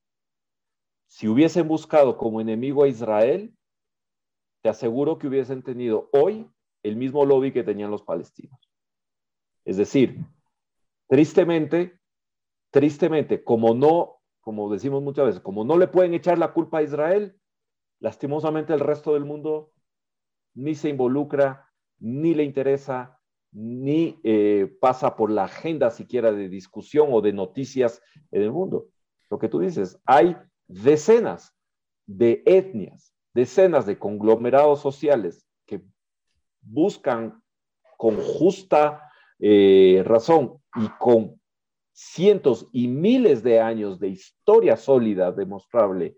Si 1.08 1.28
hubiesen 1.28 1.68
buscado 1.68 2.18
como 2.18 2.42
enemigo 2.42 2.84
a 2.84 2.88
Israel, 2.88 3.54
te 4.62 4.70
aseguro 4.70 5.18
que 5.18 5.28
hubiesen 5.28 5.62
tenido 5.62 6.10
hoy 6.14 6.48
el 6.84 6.96
mismo 6.96 7.26
lobby 7.26 7.52
que 7.52 7.64
tenían 7.64 7.92
los 7.92 8.04
palestinos. 8.04 8.60
Es 9.66 9.78
decir, 9.78 10.20
tristemente, 11.08 12.00
tristemente, 12.72 13.44
como 13.44 13.74
no, 13.74 14.20
como 14.42 14.72
decimos 14.72 15.02
muchas 15.02 15.26
veces, 15.26 15.42
como 15.42 15.64
no 15.64 15.78
le 15.78 15.88
pueden 15.88 16.14
echar 16.14 16.38
la 16.38 16.54
culpa 16.54 16.80
a 16.80 16.84
Israel, 16.84 17.38
lastimosamente 18.04 18.74
el 18.74 18.82
resto 18.82 19.14
del 19.14 19.24
mundo 19.24 19.72
ni 20.56 20.76
se 20.76 20.90
involucra, 20.90 21.70
ni 22.00 22.36
le 22.36 22.44
interesa, 22.44 23.18
ni 23.54 24.20
eh, 24.24 24.76
pasa 24.82 25.16
por 25.16 25.32
la 25.32 25.46
agenda 25.46 25.90
siquiera 25.90 26.34
de 26.34 26.50
discusión 26.50 27.08
o 27.12 27.22
de 27.22 27.32
noticias 27.32 28.02
en 28.32 28.42
el 28.42 28.52
mundo. 28.52 28.90
Lo 29.30 29.40
que 29.40 29.48
tú 29.48 29.60
dices, 29.60 30.02
hay 30.06 30.36
decenas 30.68 31.56
de 32.06 32.44
etnias, 32.46 33.16
decenas 33.34 33.86
de 33.86 33.98
conglomerados 33.98 34.82
sociales 34.82 35.48
que 35.66 35.82
buscan 36.62 37.42
con 37.98 38.18
justa 38.18 39.10
eh, 39.40 40.04
razón 40.06 40.62
y 40.76 40.90
con 41.00 41.40
cientos 41.94 42.68
y 42.74 42.90
miles 42.90 43.44
de 43.44 43.62
años 43.62 43.98
de 43.98 44.10
historia 44.10 44.76
sólida 44.76 45.32
demostrable, 45.32 46.18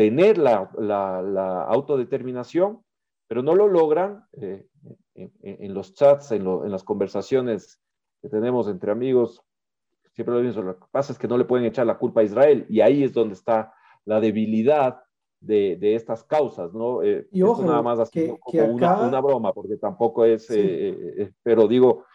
tener 0.00 0.38
la, 0.38 1.66
autodeterminación, 1.68 2.82
pero 3.28 3.42
no 3.42 3.54
lo 3.54 3.68
logran 3.68 4.24
eh, 4.40 4.66
en, 5.14 5.74
los 5.74 5.92
chats, 5.92 6.32
en, 6.32 6.70
las 6.70 6.84
conversaciones 6.84 7.78
que 8.22 8.30
tenemos 8.30 8.66
entre 8.68 8.92
amigos, 8.92 9.42
siempre 10.14 10.34
lo 10.34 10.40
mismo, 10.40 10.62
lo 10.62 10.78
que 10.78 10.86
pasa 10.90 11.12
es 11.12 11.18
que 11.18 11.28
no 11.28 11.36
le 11.36 11.44
pueden 11.44 11.66
echar 11.66 11.86
la 11.86 11.98
culpa 11.98 12.22
a 12.22 12.24
Israel 12.24 12.64
y 12.70 12.80
ahí 12.80 13.04
es 13.04 13.12
donde 13.12 13.34
está 13.34 13.74
la 14.06 14.20
debilidad 14.20 15.02
de, 15.38 15.94
estas 15.94 16.24
causas, 16.24 16.72
¿no? 16.72 17.02
Eh, 17.02 17.28
y 17.30 17.42
ojo, 17.42 17.62
nada 17.62 17.82
más 17.82 17.98
así 17.98 18.32
como 18.40 18.64
una, 18.72 19.20
broma, 19.20 19.52
porque 19.52 19.76
tampoco 19.76 20.24
es, 20.24 20.46
eh, 20.48 21.30
pero 21.42 21.68
digo, 21.68 22.06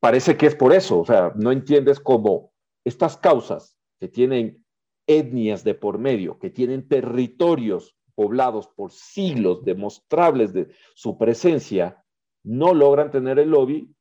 parece 0.00 0.34
que 0.34 0.46
es 0.46 0.54
por 0.54 0.72
eso, 0.72 1.00
o 1.00 1.04
sea, 1.04 1.30
no 1.36 1.52
entiendes 1.52 2.00
cómo 2.00 2.52
estas 2.86 3.18
causas 3.18 3.76
que 4.00 4.08
tienen 4.08 4.64
etnias 5.08 5.64
de 5.64 5.74
por 5.74 5.98
medio, 5.98 6.38
que 6.38 6.50
tienen 6.50 6.86
territorios 6.86 7.96
poblados 8.14 8.68
por 8.68 8.92
siglos 8.92 9.64
demostrables 9.64 10.52
de 10.52 10.68
su 10.94 11.16
presencia, 11.16 12.04
no 12.44 12.74
logran 12.74 13.10
tener 13.10 13.38
el 13.38 13.50
lobby 13.50 13.94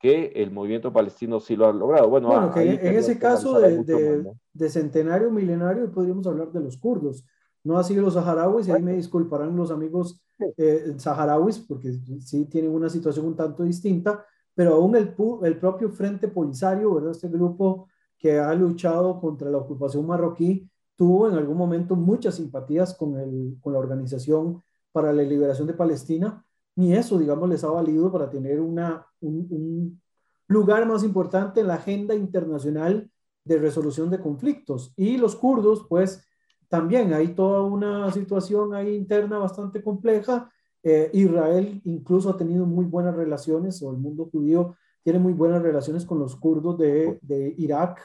que 0.00 0.32
el 0.34 0.50
movimiento 0.50 0.92
palestino 0.92 1.40
sí 1.40 1.56
lo 1.56 1.66
ha 1.66 1.72
logrado. 1.72 2.08
Bueno, 2.08 2.32
ah, 2.32 2.52
en 2.56 2.96
ese 2.96 3.18
caso 3.18 3.60
de, 3.60 4.70
centenario 4.70 5.30
milenario 5.30 5.92
podríamos 5.92 6.26
hablar 6.26 6.50
de 6.52 6.60
los 6.60 6.78
kurdos, 6.78 7.24
no 7.62 7.78
así 7.78 7.94
de 7.94 8.00
los 8.00 8.14
saharauis, 8.14 8.66
y 8.66 8.72
ahí 8.72 8.82
me 8.82 8.94
disculparán 8.94 9.54
los 9.54 9.70
amigos 9.70 10.22
eh, 10.56 10.94
saharauis, 10.96 11.58
porque 11.58 11.92
sí 12.20 12.46
tienen 12.46 12.72
una 12.72 12.88
situación 12.88 13.26
un 13.26 13.36
tanto 13.36 13.62
distinta, 13.62 14.24
pero 14.54 14.76
aún 14.76 14.96
el, 14.96 15.14
el 15.42 15.58
propio 15.58 15.90
Frente 15.90 16.28
Polisario, 16.28 16.94
¿verdad? 16.94 17.10
Este 17.12 17.28
grupo 17.28 17.89
que 18.20 18.38
ha 18.38 18.54
luchado 18.54 19.18
contra 19.18 19.50
la 19.50 19.58
ocupación 19.58 20.06
marroquí, 20.06 20.70
tuvo 20.94 21.28
en 21.28 21.34
algún 21.34 21.56
momento 21.56 21.96
muchas 21.96 22.34
simpatías 22.34 22.94
con, 22.94 23.18
el, 23.18 23.56
con 23.62 23.72
la 23.72 23.78
Organización 23.78 24.62
para 24.92 25.12
la 25.12 25.22
Liberación 25.22 25.66
de 25.66 25.72
Palestina, 25.72 26.44
ni 26.76 26.92
eso, 26.94 27.18
digamos, 27.18 27.48
les 27.48 27.64
ha 27.64 27.70
valido 27.70 28.12
para 28.12 28.28
tener 28.28 28.60
una, 28.60 29.06
un, 29.20 30.00
lugar 30.46 30.86
más 30.86 31.02
importante 31.02 31.60
en 31.60 31.68
la 31.68 31.74
agenda 31.74 32.14
internacional 32.14 33.10
de 33.44 33.58
resolución 33.58 34.10
de 34.10 34.20
conflictos. 34.20 34.92
Y 34.96 35.16
los 35.16 35.34
kurdos, 35.36 35.86
pues, 35.88 36.22
también 36.68 37.14
hay 37.14 37.28
toda 37.28 37.62
una 37.62 38.12
situación 38.12 38.74
ahí 38.74 38.94
interna 38.94 39.38
bastante 39.38 39.82
compleja. 39.82 40.50
Eh, 40.82 41.10
Israel 41.14 41.80
incluso 41.84 42.28
ha 42.30 42.36
tenido 42.36 42.66
muy 42.66 42.84
buenas 42.84 43.14
relaciones, 43.16 43.82
o 43.82 43.90
el 43.90 43.96
mundo 43.96 44.28
judío 44.30 44.76
tiene 45.02 45.18
muy 45.18 45.32
buenas 45.32 45.62
relaciones 45.62 46.04
con 46.04 46.18
los 46.18 46.36
kurdos 46.36 46.78
de, 46.78 47.18
de 47.22 47.54
Irak. 47.58 48.04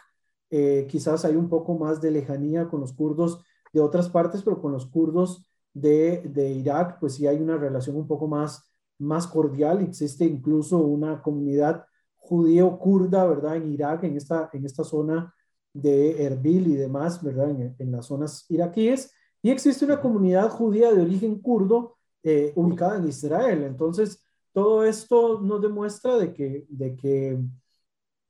Eh, 0.49 0.87
quizás 0.89 1.25
hay 1.25 1.35
un 1.35 1.49
poco 1.49 1.77
más 1.77 2.01
de 2.01 2.11
lejanía 2.11 2.67
con 2.67 2.79
los 2.79 2.93
kurdos 2.93 3.43
de 3.73 3.81
otras 3.81 4.09
partes, 4.09 4.41
pero 4.43 4.61
con 4.61 4.71
los 4.71 4.85
kurdos 4.85 5.45
de, 5.73 6.21
de 6.33 6.51
Irak, 6.51 6.99
pues 6.99 7.15
sí 7.15 7.27
hay 7.27 7.41
una 7.41 7.57
relación 7.57 7.97
un 7.97 8.07
poco 8.07 8.27
más, 8.27 8.71
más 8.97 9.27
cordial. 9.27 9.81
Existe 9.81 10.25
incluso 10.25 10.77
una 10.77 11.21
comunidad 11.21 11.85
judío-kurda, 12.15 13.25
¿verdad? 13.25 13.57
En 13.57 13.71
Irak, 13.71 14.03
en 14.03 14.15
esta, 14.15 14.49
en 14.53 14.65
esta 14.65 14.83
zona 14.83 15.33
de 15.73 16.23
Erbil 16.23 16.67
y 16.67 16.75
demás, 16.75 17.21
¿verdad? 17.21 17.49
En, 17.49 17.75
en 17.77 17.91
las 17.91 18.05
zonas 18.05 18.45
iraquíes. 18.49 19.11
Y 19.41 19.51
existe 19.51 19.85
una 19.85 19.99
comunidad 20.01 20.49
judía 20.49 20.91
de 20.91 21.01
origen 21.01 21.39
kurdo 21.39 21.97
eh, 22.23 22.51
ubicada 22.55 22.97
en 22.97 23.07
Israel. 23.07 23.63
Entonces, 23.63 24.24
todo 24.55 24.85
esto 24.85 25.41
nos 25.41 25.61
demuestra 25.61 26.17
de 26.17 26.31
que, 26.31 26.65
de 26.69 26.95
que 26.95 27.37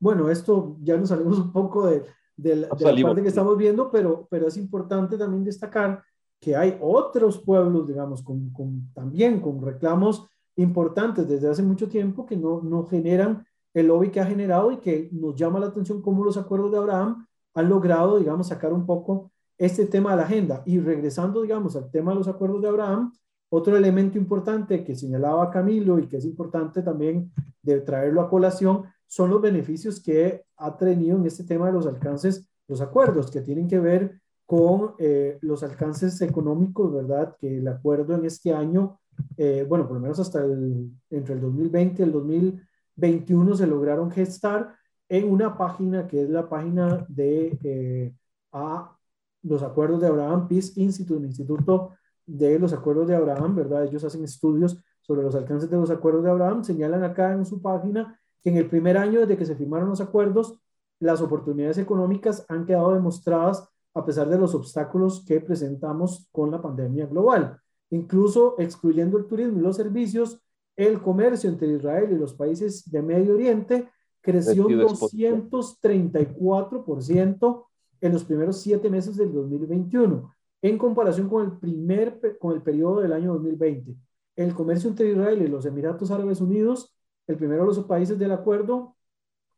bueno, 0.00 0.28
esto 0.28 0.76
ya 0.82 0.96
nos 0.96 1.10
salimos 1.10 1.38
un 1.38 1.52
poco 1.52 1.86
de, 1.86 2.02
de, 2.36 2.56
la, 2.56 2.68
parte 2.68 3.22
que 3.22 3.28
estamos 3.28 3.56
viendo, 3.56 3.92
pero, 3.92 4.26
pero 4.28 4.48
es 4.48 4.56
importante 4.56 5.16
también 5.16 5.44
destacar 5.44 6.02
que 6.40 6.56
hay 6.56 6.76
otros 6.80 7.38
pueblos, 7.38 7.86
digamos, 7.86 8.24
con, 8.24 8.50
con, 8.50 8.92
también 8.92 9.40
con 9.40 9.62
reclamos 9.62 10.26
importantes 10.56 11.28
desde 11.28 11.48
hace 11.48 11.62
mucho 11.62 11.88
tiempo 11.88 12.26
que 12.26 12.36
no, 12.36 12.60
no 12.60 12.84
generan 12.86 13.46
el 13.72 13.86
lobby 13.86 14.10
que 14.10 14.18
ha 14.18 14.26
generado 14.26 14.72
y 14.72 14.78
que 14.78 15.08
nos 15.12 15.36
llama 15.36 15.60
la 15.60 15.66
atención 15.66 16.02
cómo 16.02 16.24
los 16.24 16.36
acuerdos 16.36 16.72
de 16.72 16.78
Abraham 16.78 17.24
han 17.54 17.68
logrado, 17.68 18.18
digamos, 18.18 18.48
sacar 18.48 18.72
un 18.72 18.84
poco 18.84 19.30
este 19.56 19.86
tema 19.86 20.10
de 20.10 20.16
la 20.16 20.22
agenda. 20.24 20.64
Y 20.66 20.80
regresando, 20.80 21.42
digamos, 21.42 21.76
al 21.76 21.88
tema 21.88 22.10
de 22.10 22.18
los 22.18 22.26
acuerdos 22.26 22.60
de 22.62 22.68
Abraham, 22.68 23.12
otro 23.48 23.76
elemento 23.76 24.18
importante 24.18 24.84
que 24.84 24.94
señalaba 24.94 25.50
Camilo 25.50 25.98
y 25.98 26.08
que 26.08 26.16
es 26.16 26.24
importante 26.24 26.82
también 26.82 27.32
de 27.62 27.80
traerlo 27.80 28.20
a 28.20 28.28
colación 28.28 28.84
son 29.06 29.30
los 29.30 29.40
beneficios 29.40 30.00
que 30.00 30.44
ha 30.56 30.76
tenido 30.76 31.16
en 31.16 31.26
este 31.26 31.44
tema 31.44 31.66
de 31.66 31.72
los 31.72 31.86
alcances, 31.86 32.48
los 32.66 32.80
acuerdos 32.80 33.30
que 33.30 33.40
tienen 33.40 33.68
que 33.68 33.78
ver 33.78 34.20
con 34.44 34.94
eh, 34.98 35.38
los 35.42 35.62
alcances 35.62 36.20
económicos, 36.22 36.92
¿verdad? 36.92 37.36
Que 37.38 37.58
el 37.58 37.68
acuerdo 37.68 38.14
en 38.14 38.24
este 38.24 38.52
año, 38.52 39.00
eh, 39.36 39.64
bueno, 39.68 39.86
por 39.86 39.96
lo 39.96 40.00
menos 40.00 40.18
hasta 40.20 40.44
el, 40.44 40.90
entre 41.10 41.34
el 41.34 41.40
2020 41.40 42.02
y 42.02 42.04
el 42.04 42.12
2021 42.12 43.56
se 43.56 43.66
lograron 43.66 44.10
gestar 44.10 44.74
en 45.08 45.30
una 45.30 45.56
página 45.56 46.06
que 46.06 46.22
es 46.22 46.30
la 46.30 46.48
página 46.48 47.04
de 47.08 47.58
eh, 47.62 48.14
a 48.52 48.96
los 49.42 49.62
acuerdos 49.62 50.00
de 50.00 50.08
Abraham 50.08 50.48
Peace 50.48 50.72
Institute, 50.80 51.20
el 51.20 51.26
Instituto 51.26 51.95
de 52.26 52.58
los 52.58 52.72
Acuerdos 52.72 53.06
de 53.08 53.14
Abraham, 53.14 53.54
¿verdad? 53.54 53.84
Ellos 53.84 54.04
hacen 54.04 54.24
estudios 54.24 54.82
sobre 55.00 55.22
los 55.22 55.34
alcances 55.34 55.70
de 55.70 55.76
los 55.76 55.90
acuerdos 55.90 56.24
de 56.24 56.30
Abraham, 56.30 56.64
señalan 56.64 57.04
acá 57.04 57.32
en 57.32 57.46
su 57.46 57.62
página 57.62 58.20
que 58.42 58.50
en 58.50 58.56
el 58.56 58.68
primer 58.68 58.98
año 58.98 59.20
desde 59.20 59.36
que 59.36 59.46
se 59.46 59.54
firmaron 59.54 59.88
los 59.88 60.00
acuerdos, 60.00 60.58
las 60.98 61.20
oportunidades 61.20 61.78
económicas 61.78 62.44
han 62.48 62.66
quedado 62.66 62.94
demostradas 62.94 63.68
a 63.94 64.04
pesar 64.04 64.28
de 64.28 64.38
los 64.38 64.54
obstáculos 64.54 65.24
que 65.26 65.40
presentamos 65.40 66.28
con 66.32 66.50
la 66.50 66.60
pandemia 66.60 67.06
global. 67.06 67.58
Incluso 67.90 68.56
excluyendo 68.58 69.16
el 69.16 69.26
turismo 69.26 69.58
y 69.58 69.62
los 69.62 69.76
servicios, 69.76 70.40
el 70.76 71.00
comercio 71.00 71.48
entre 71.48 71.68
Israel 71.68 72.10
y 72.12 72.18
los 72.18 72.34
países 72.34 72.90
de 72.90 73.00
Medio 73.00 73.34
Oriente 73.34 73.88
creció 74.20 74.68
234% 74.68 77.64
en 78.00 78.12
los 78.12 78.24
primeros 78.24 78.60
siete 78.60 78.90
meses 78.90 79.16
del 79.16 79.32
2021, 79.32 80.34
en 80.68 80.78
comparación 80.78 81.28
con 81.28 81.44
el 81.44 81.58
primer 81.58 82.20
con 82.38 82.54
el 82.54 82.62
periodo 82.62 83.00
del 83.00 83.12
año 83.12 83.32
2020. 83.34 83.96
El 84.36 84.54
comercio 84.54 84.90
entre 84.90 85.10
Israel 85.10 85.42
y 85.42 85.48
los 85.48 85.66
Emiratos 85.66 86.10
Árabes 86.10 86.40
Unidos 86.40 86.96
el 87.26 87.36
primero 87.36 87.62
de 87.62 87.66
los 87.68 87.84
países 87.84 88.18
del 88.18 88.32
acuerdo 88.32 88.96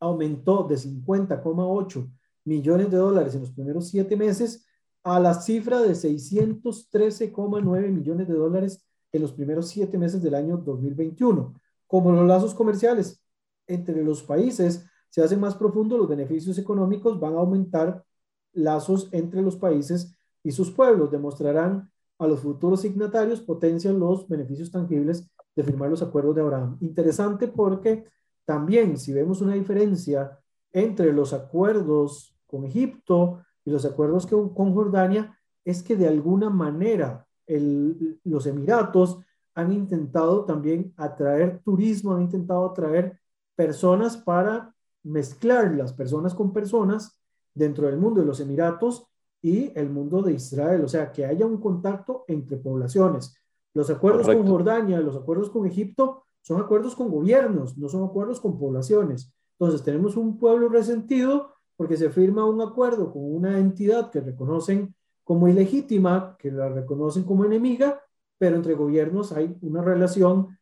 aumentó 0.00 0.64
de 0.64 0.76
50,8 0.76 2.10
millones 2.44 2.90
de 2.90 2.96
dólares 2.96 3.34
en 3.34 3.40
los 3.40 3.50
primeros 3.50 3.88
siete 3.88 4.16
meses 4.16 4.66
a 5.02 5.20
la 5.20 5.34
cifra 5.34 5.80
de 5.82 5.94
613,9 5.94 7.90
millones 7.90 8.26
de 8.28 8.34
dólares 8.34 8.84
en 9.12 9.22
los 9.22 9.32
primeros 9.32 9.68
siete 9.68 9.98
meses 9.98 10.22
del 10.22 10.34
año 10.34 10.56
2021. 10.58 11.54
Como 11.86 12.12
los 12.12 12.26
lazos 12.26 12.54
comerciales 12.54 13.22
entre 13.66 14.02
los 14.02 14.22
países 14.22 14.86
se 15.10 15.22
hacen 15.22 15.40
más 15.40 15.54
profundos, 15.54 15.98
los 15.98 16.08
beneficios 16.08 16.58
económicos 16.58 17.18
van 17.18 17.34
a 17.34 17.38
aumentar 17.38 18.04
lazos 18.52 19.08
entre 19.12 19.42
los 19.42 19.56
países 19.56 20.14
y 20.42 20.52
sus 20.52 20.70
pueblos. 20.70 21.10
Demostrarán 21.10 21.90
a 22.18 22.26
los 22.26 22.40
futuros 22.40 22.80
signatarios 22.80 23.40
potencian 23.40 23.98
los 23.98 24.28
beneficios 24.28 24.70
tangibles 24.70 25.28
de 25.54 25.62
firmar 25.62 25.90
los 25.90 26.02
acuerdos 26.02 26.34
de 26.34 26.42
Abraham. 26.42 26.76
Interesante 26.80 27.48
porque 27.48 28.04
también 28.44 28.98
si 28.98 29.12
vemos 29.12 29.40
una 29.40 29.54
diferencia 29.54 30.38
entre 30.72 31.12
los 31.12 31.32
acuerdos 31.32 32.34
con 32.46 32.64
Egipto 32.64 33.42
y 33.64 33.70
los 33.70 33.84
acuerdos 33.84 34.26
con 34.26 34.74
Jordania, 34.74 35.38
es 35.64 35.82
que 35.82 35.96
de 35.96 36.08
alguna 36.08 36.48
manera 36.48 37.26
los 37.46 38.46
Emiratos 38.46 39.18
han 39.54 39.72
intentado 39.72 40.44
también 40.44 40.92
atraer 40.96 41.60
turismo, 41.64 42.14
han 42.14 42.22
intentado 42.22 42.66
atraer 42.66 43.18
personas 43.54 44.16
para 44.16 44.74
mezclar 45.02 45.74
las 45.74 45.92
personas 45.92 46.34
con 46.34 46.52
personas 46.52 47.18
dentro 47.54 47.86
del 47.86 47.98
mundo 47.98 48.20
de 48.20 48.26
los 48.26 48.40
Emiratos 48.40 49.06
y 49.40 49.72
el 49.78 49.90
mundo 49.90 50.22
de 50.22 50.34
Israel, 50.34 50.82
o 50.84 50.88
sea, 50.88 51.12
que 51.12 51.24
haya 51.24 51.46
un 51.46 51.58
contacto 51.58 52.24
entre 52.26 52.56
poblaciones. 52.56 53.34
Los 53.74 53.90
acuerdos 53.90 54.26
con 54.26 54.46
Jordania, 54.46 55.00
los 55.00 55.16
acuerdos 55.16 55.50
con 55.50 55.66
Egipto 55.66 56.24
son 56.40 56.60
acuerdos 56.60 56.96
con 56.96 57.10
gobiernos, 57.10 57.76
no 57.78 57.88
son 57.88 58.04
acuerdos 58.04 58.40
con 58.40 58.58
poblaciones. 58.58 59.32
Entonces 59.58 59.82
tenemos 59.82 60.16
un 60.16 60.38
pueblo 60.38 60.68
resentido 60.68 61.52
porque 61.76 61.96
se 61.96 62.10
firma 62.10 62.44
un 62.44 62.60
acuerdo 62.60 63.12
con 63.12 63.22
una 63.22 63.58
entidad 63.58 64.10
que 64.10 64.20
reconocen 64.20 64.94
como 65.22 65.46
ilegítima, 65.46 66.36
que 66.38 66.50
la 66.50 66.68
reconocen 66.68 67.22
como 67.24 67.44
enemiga, 67.44 68.02
pero 68.38 68.56
entre 68.56 68.74
gobiernos 68.74 69.32
hay 69.32 69.56
una 69.60 69.82
relación 69.82 70.58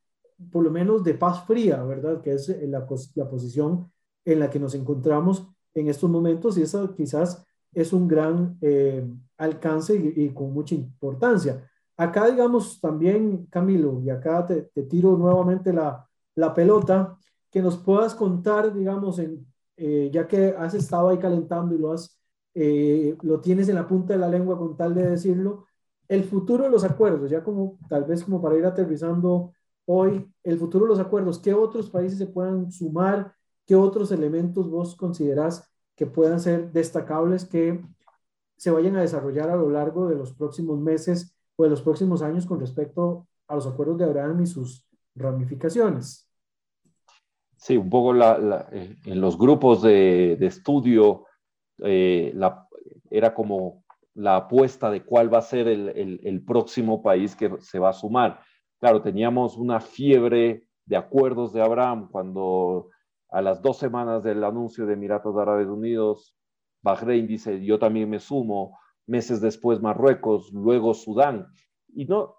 por 0.51 0.64
lo 0.64 0.70
menos 0.70 1.03
de 1.03 1.14
paz 1.14 1.47
fría, 1.47 1.83
¿verdad? 1.85 2.20
Que 2.20 2.35
es 2.35 2.49
la, 2.49 2.87
la 3.14 3.29
posición 3.29 3.91
en 4.24 4.41
la 4.41 4.51
que 4.51 4.59
nos 4.59 4.74
encontramos 4.74 5.49
en 5.72 5.89
estos 5.89 6.11
momentos 6.11 6.59
y 6.59 6.62
eso 6.62 6.95
quizás 6.95 7.47
es 7.77 7.93
un 7.93 8.09
gran 8.09 8.57
eh, 8.62 9.07
alcance 9.37 9.95
y, 9.95 10.31
con 10.31 10.51
mucha 10.53 10.74
importancia. 10.74 11.62
Acá, 11.95 12.31
digamos, 12.31 12.81
también, 12.81 13.47
Camilo, 13.51 14.01
y 14.03 14.09
acá 14.09 14.47
te, 14.47 14.62
tiro 14.85 15.16
nuevamente 15.18 15.74
la, 15.74 16.09
la, 16.37 16.55
pelota, 16.55 17.18
que 17.51 17.61
nos 17.61 17.77
puedas 17.77 18.14
contar, 18.14 18.72
digamos, 18.72 19.18
en, 19.18 19.47
eh, 19.77 20.09
ya 20.11 20.27
que 20.27 20.55
has 20.59 20.72
estado 20.72 21.11
ahí 21.11 21.18
calentando 21.18 21.74
y 21.74 21.79
lo, 21.79 21.93
has, 21.93 22.18
eh, 22.55 23.14
lo 23.20 23.41
tienes 23.41 23.68
en 23.68 23.74
la 23.74 23.87
punta 23.87 24.14
de 24.14 24.20
la 24.20 24.29
lengua 24.31 24.59
con 24.59 24.74
tal 24.74 24.95
de 24.95 25.11
decirlo, 25.11 25.66
el 26.09 26.24
futuro 26.24 26.64
de 26.64 26.70
los 26.70 26.83
acuerdos, 26.83 27.31
ya 27.31 27.45
como 27.45 27.79
tal 27.91 28.05
vez 28.05 28.24
como 28.24 28.41
para 28.41 28.57
ir 28.57 28.64
aterrizando 28.64 29.53
hoy, 29.85 30.27
el 30.43 30.59
futuro 30.59 30.87
de 30.87 30.91
los 30.93 31.01
acuerdos, 31.01 31.39
¿qué 31.41 31.53
otros 31.53 31.91
países 31.91 32.16
se 32.16 32.27
puedan 32.27 32.72
sumar? 32.72 33.35
¿Qué 33.66 33.77
otros 33.77 34.11
elementos 34.12 34.70
vos 34.70 34.97
considerás 34.97 35.70
que 35.97 36.07
puedan 36.07 36.38
ser 36.40 36.72
destacables 36.72 37.44
que 37.44 37.82
se 38.57 38.70
vayan 38.70 38.97
a 38.97 39.01
desarrollar 39.01 39.51
a 39.51 39.57
lo 39.57 39.70
largo 39.70 40.09
de 40.09 40.16
los 40.16 40.32
próximos 40.32 40.78
meses 40.78 41.34
o 41.57 41.64
de 41.64 41.70
los 41.70 41.82
próximos 41.82 42.22
años 42.22 42.47
con 42.47 42.61
respecto 42.61 43.26
a 43.49 43.55
los 43.55 43.66
acuerdos 43.66 43.99
de 43.99 44.05
Abraham 44.05 44.42
y 44.42 44.47
sus 44.47 44.86
ramificaciones? 45.14 46.30
Sí, 47.57 47.76
un 47.76 47.88
poco 47.88 48.14
eh, 48.14 48.97
en 49.05 49.20
los 49.20 49.38
grupos 49.38 49.82
de, 49.82 50.34
estudio 50.40 51.24
eh, 51.82 52.38
era 53.11 53.34
como 53.34 53.84
la 54.14 54.36
apuesta 54.36 54.90
de 54.90 55.05
cuál 55.05 55.32
va 55.32 55.38
a 55.38 55.42
ser 55.42 55.68
el, 55.68 56.44
próximo 56.47 57.03
país 57.03 57.34
que 57.34 57.51
se 57.61 57.78
va 57.78 57.90
a 57.90 57.94
sumar. 57.94 58.40
Claro, 58.78 59.03
teníamos 59.03 59.57
una 59.57 59.80
fiebre 59.80 60.66
de 60.84 60.97
acuerdos 60.97 61.53
de 61.53 61.62
Abraham 61.62 62.09
cuando 62.11 62.90
a 63.31 63.43
las 63.43 63.62
dos 63.62 63.79
semanas 63.79 64.22
del 64.22 64.45
anuncio 64.45 64.87
de 64.87 64.95
Emiratos 64.95 65.37
Árabes 65.37 65.68
Unidos, 65.68 66.35
Bahrein 66.83 67.27
dice, 67.27 67.64
yo 67.64 67.79
también 67.79 68.09
me 68.09 68.20
sumo, 68.20 68.79
meses 69.07 69.41
después 69.41 69.81
Marruecos, 69.81 70.53
luego 70.53 70.95
Sudán. 70.95 71.49
Y 71.89 72.05
no, 72.05 72.37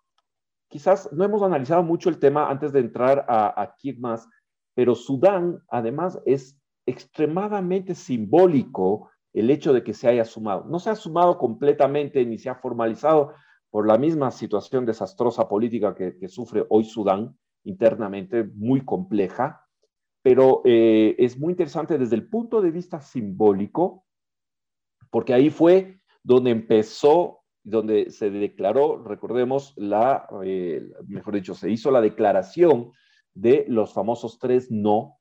quizás 0.70 1.12
no 1.12 1.24
hemos 1.24 1.42
analizado 1.42 1.84
mucho 1.84 2.10
el 2.10 2.20
tema 2.20 2.50
antes 2.50 2.72
de 2.72 2.80
entrar 2.80 3.26
a, 3.28 3.62
a 3.62 3.76
más, 3.98 4.28
pero 4.74 4.96
Sudán 4.96 5.62
además 5.70 6.22
es 6.26 6.60
extremadamente 6.86 7.96
simbólico 7.96 9.10
el 9.34 9.50
hecho 9.52 9.74
de 9.74 9.84
que 9.84 9.94
se 9.94 10.08
haya 10.08 10.26
sumado. 10.26 10.66
No 10.70 10.80
se 10.80 10.90
ha 10.90 10.96
sumado 10.96 11.38
completamente 11.38 12.26
ni 12.26 12.38
se 12.38 12.50
ha 12.50 12.56
formalizado 12.56 13.34
por 13.70 13.86
la 13.86 13.98
misma 13.98 14.32
situación 14.32 14.86
desastrosa 14.86 15.48
política 15.50 15.94
que, 15.94 16.18
que 16.18 16.30
sufre 16.30 16.66
hoy 16.70 16.86
Sudán 16.86 17.38
internamente, 17.64 18.46
muy 18.56 18.86
compleja, 18.86 19.67
pero 20.28 20.62
eh, 20.66 21.16
es 21.20 21.40
muy 21.40 21.54
interesante 21.54 21.98
desde 21.98 22.18
el 22.18 22.28
punto 22.28 22.62
de 22.62 22.70
vista 22.70 23.00
simbólico, 23.00 24.04
porque 25.10 25.34
ahí 25.34 25.50
fue 25.50 26.02
donde 26.22 26.52
empezó, 26.52 27.46
donde 27.64 28.12
se 28.12 28.30
declaró, 28.30 29.02
recordemos, 29.06 29.74
la, 29.78 30.28
eh, 30.44 30.86
mejor 31.08 31.36
dicho, 31.36 31.56
se 31.56 31.72
hizo 31.72 31.92
la 31.92 32.02
declaración 32.02 32.92
de 33.34 33.64
los 33.70 33.94
famosos 33.94 34.38
tres 34.38 34.70
no, 34.70 35.18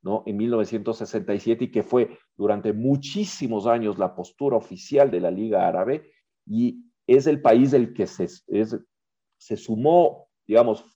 ¿no? 0.00 0.22
En 0.24 0.38
1967 0.38 1.64
y 1.66 1.70
que 1.70 1.82
fue 1.82 2.16
durante 2.34 2.72
muchísimos 2.72 3.66
años 3.66 3.98
la 3.98 4.14
postura 4.14 4.56
oficial 4.56 5.10
de 5.10 5.20
la 5.20 5.30
Liga 5.30 5.68
Árabe 5.68 6.12
y 6.46 6.82
es 7.06 7.26
el 7.26 7.42
país 7.42 7.72
del 7.72 7.92
que 7.92 8.06
se, 8.06 8.26
se 8.26 9.56
sumó, 9.58 10.30
digamos, 10.46 10.95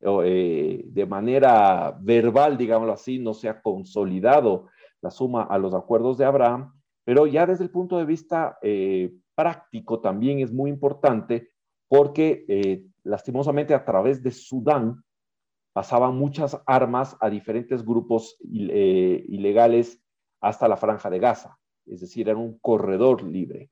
eh, 0.00 0.84
de 0.86 1.06
manera 1.06 1.96
verbal, 2.00 2.56
digámoslo 2.56 2.92
así, 2.92 3.18
no 3.18 3.34
se 3.34 3.48
ha 3.48 3.60
consolidado 3.60 4.68
la 5.00 5.10
suma 5.10 5.42
a 5.42 5.58
los 5.58 5.74
acuerdos 5.74 6.18
de 6.18 6.24
Abraham, 6.24 6.72
pero 7.04 7.26
ya 7.26 7.46
desde 7.46 7.64
el 7.64 7.70
punto 7.70 7.98
de 7.98 8.04
vista 8.04 8.58
eh, 8.62 9.12
práctico 9.34 10.00
también 10.00 10.40
es 10.40 10.52
muy 10.52 10.70
importante 10.70 11.50
porque 11.88 12.44
eh, 12.48 12.84
lastimosamente 13.02 13.74
a 13.74 13.84
través 13.84 14.22
de 14.22 14.30
Sudán 14.30 15.02
pasaban 15.72 16.16
muchas 16.16 16.60
armas 16.66 17.16
a 17.20 17.30
diferentes 17.30 17.84
grupos 17.84 18.36
ilegales 18.40 20.02
hasta 20.40 20.68
la 20.68 20.76
franja 20.76 21.08
de 21.08 21.18
Gaza, 21.18 21.56
es 21.86 22.00
decir, 22.00 22.28
era 22.28 22.38
un 22.38 22.58
corredor 22.58 23.22
libre. 23.22 23.70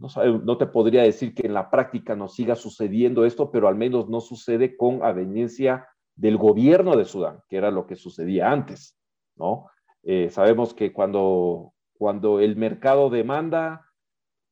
No, 0.00 0.56
te 0.56 0.66
podría 0.66 1.02
decir 1.02 1.34
que 1.34 1.46
en 1.46 1.52
la 1.52 1.68
práctica 1.68 2.16
no 2.16 2.28
siga 2.28 2.56
sucediendo 2.56 3.26
esto, 3.26 3.50
pero 3.50 3.68
al 3.68 3.76
menos 3.76 4.08
no 4.08 4.20
sucede 4.20 4.74
con 4.76 5.04
aveniencia 5.04 5.86
del 6.16 6.38
gobierno 6.38 6.96
de 6.96 7.04
Sudán, 7.04 7.40
que 7.48 7.56
era 7.58 7.70
lo 7.70 7.86
que 7.86 7.96
sucedía 7.96 8.50
antes, 8.50 8.98
¿no? 9.36 9.66
Eh, 10.02 10.30
sabemos 10.30 10.72
que 10.72 10.94
cuando, 10.94 11.74
cuando 11.92 12.40
el 12.40 12.56
mercado 12.56 13.10
demanda, 13.10 13.86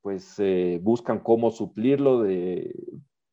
pues 0.03 0.35
eh, 0.39 0.81
buscan 0.83 1.21
cómo 1.21 1.51
suplirlo 1.51 2.23
de, 2.23 2.75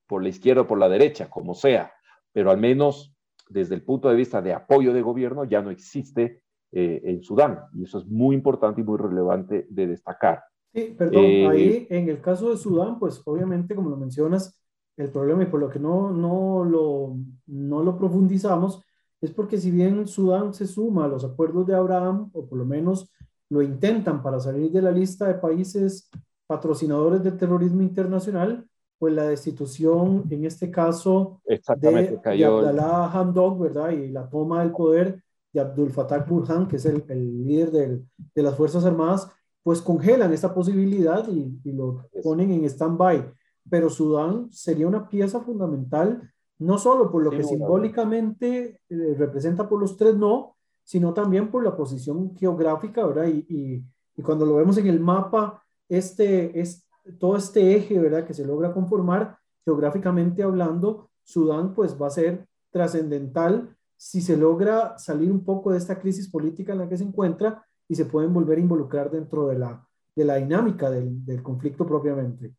por 0.07 0.23
la 0.23 0.29
izquierda 0.29 0.61
o 0.61 0.67
por 0.67 0.79
la 0.79 0.87
derecha, 0.87 1.29
como 1.29 1.53
sea, 1.53 1.91
pero 2.31 2.49
al 2.49 2.57
menos 2.57 3.13
desde 3.49 3.75
el 3.75 3.83
punto 3.83 4.07
de 4.09 4.15
vista 4.15 4.41
de 4.41 4.53
apoyo 4.53 4.93
de 4.93 5.01
gobierno 5.01 5.43
ya 5.43 5.61
no 5.61 5.69
existe 5.69 6.41
eh, 6.71 7.01
en 7.03 7.21
Sudán, 7.21 7.59
y 7.73 7.83
eso 7.83 7.99
es 7.99 8.05
muy 8.05 8.35
importante 8.35 8.79
y 8.79 8.83
muy 8.85 8.97
relevante 8.97 9.67
de 9.69 9.87
destacar. 9.87 10.43
Sí, 10.75 10.93
perdón, 10.97 11.23
eh, 11.23 11.47
ahí 11.47 11.87
en 11.89 12.09
el 12.09 12.19
caso 12.19 12.49
de 12.49 12.57
Sudán, 12.57 12.99
pues 12.99 13.21
obviamente, 13.23 13.73
como 13.75 13.89
lo 13.89 13.95
mencionas, 13.95 14.61
el 14.97 15.09
problema 15.09 15.43
y 15.43 15.45
por 15.45 15.61
lo 15.61 15.69
que 15.69 15.79
no, 15.79 16.11
no, 16.11 16.65
lo, 16.65 17.15
no 17.47 17.81
lo 17.81 17.97
profundizamos 17.97 18.81
es 19.21 19.31
porque 19.31 19.57
si 19.57 19.71
bien 19.71 20.05
Sudán 20.05 20.53
se 20.53 20.67
suma 20.67 21.05
a 21.05 21.07
los 21.07 21.23
acuerdos 21.23 21.65
de 21.65 21.75
Abraham, 21.75 22.29
o 22.33 22.45
por 22.45 22.57
lo 22.57 22.65
menos 22.65 23.09
lo 23.49 23.61
intentan 23.61 24.21
para 24.21 24.39
salir 24.39 24.69
de 24.69 24.81
la 24.81 24.91
lista 24.91 25.27
de 25.27 25.35
países 25.35 26.09
patrocinadores 26.45 27.23
del 27.23 27.37
terrorismo 27.37 27.81
internacional, 27.81 28.67
pues 28.99 29.13
la 29.13 29.23
destitución, 29.23 30.25
en 30.29 30.45
este 30.45 30.69
caso, 30.69 31.41
de, 31.45 31.57
de, 31.57 32.45
Abdallah 32.45 33.11
Hamdok, 33.13 33.61
¿verdad? 33.61 33.91
Y 33.91 34.09
la 34.09 34.29
toma 34.29 34.61
del 34.61 34.71
poder 34.71 35.23
de 35.53 35.61
Abdul 35.61 35.91
Fattah 35.91 36.19
Burhan, 36.19 36.67
que 36.67 36.75
es 36.75 36.85
el, 36.85 37.03
el 37.07 37.45
líder 37.45 37.71
del, 37.71 38.05
de 38.33 38.43
las 38.43 38.55
Fuerzas 38.55 38.83
Armadas, 38.83 39.29
pues 39.65 39.81
congelan 39.81 40.31
esta 40.31 40.53
posibilidad 40.53 41.27
y, 41.27 41.59
lo 41.71 42.07
ponen 42.21 42.51
en 42.51 42.65
stand-by. 42.65 43.33
Pero 43.67 43.89
Sudán 43.89 44.51
sería 44.51 44.87
una 44.87 45.09
pieza 45.09 45.39
fundamental, 45.39 46.31
no 46.59 46.77
solo 46.77 47.11
por 47.11 47.23
lo 47.23 47.31
que 47.31 47.43
simbólicamente 47.43 48.79
eh, 48.87 49.15
representa 49.17 49.67
por 49.67 49.81
los 49.81 49.97
tres 49.97 50.15
no, 50.15 50.55
sino 50.83 51.15
también 51.15 51.49
por 51.49 51.63
la 51.63 51.75
posición 51.75 52.35
geográfica, 52.35 53.07
¿verdad? 53.07 53.25
Y, 53.25 53.83
y, 54.15 54.21
cuando 54.21 54.45
lo 54.45 54.57
vemos 54.57 54.77
en 54.77 54.85
el 54.85 54.99
mapa, 54.99 55.63
este, 55.89 56.59
es, 56.59 56.87
todo 57.17 57.35
este 57.35 57.75
eje, 57.75 57.97
¿verdad? 57.97 58.23
Que 58.23 58.35
se 58.35 58.45
logra 58.45 58.71
conformar 58.71 59.39
geográficamente 59.65 60.43
hablando, 60.43 61.09
Sudán 61.23 61.73
pues 61.73 61.99
va 61.99 62.05
a 62.05 62.11
ser 62.11 62.47
trascendental 62.69 63.75
si 63.97 64.21
se 64.21 64.37
logra 64.37 64.95
salir 64.99 65.31
un 65.31 65.43
poco 65.43 65.71
de 65.71 65.79
esta 65.79 65.99
crisis 65.99 66.29
política 66.29 66.73
en 66.73 66.79
la 66.79 66.87
que 66.87 66.97
se 66.97 67.03
encuentra 67.03 67.64
y 67.87 67.95
se 67.95 68.05
pueden 68.05 68.33
volver 68.33 68.57
a 68.57 68.61
involucrar 68.61 69.11
dentro 69.11 69.47
de 69.47 69.59
la, 69.59 69.87
de 70.15 70.25
la 70.25 70.35
dinámica 70.35 70.89
del, 70.89 71.25
del 71.25 71.43
conflicto 71.43 71.85
propiamente. 71.85 72.55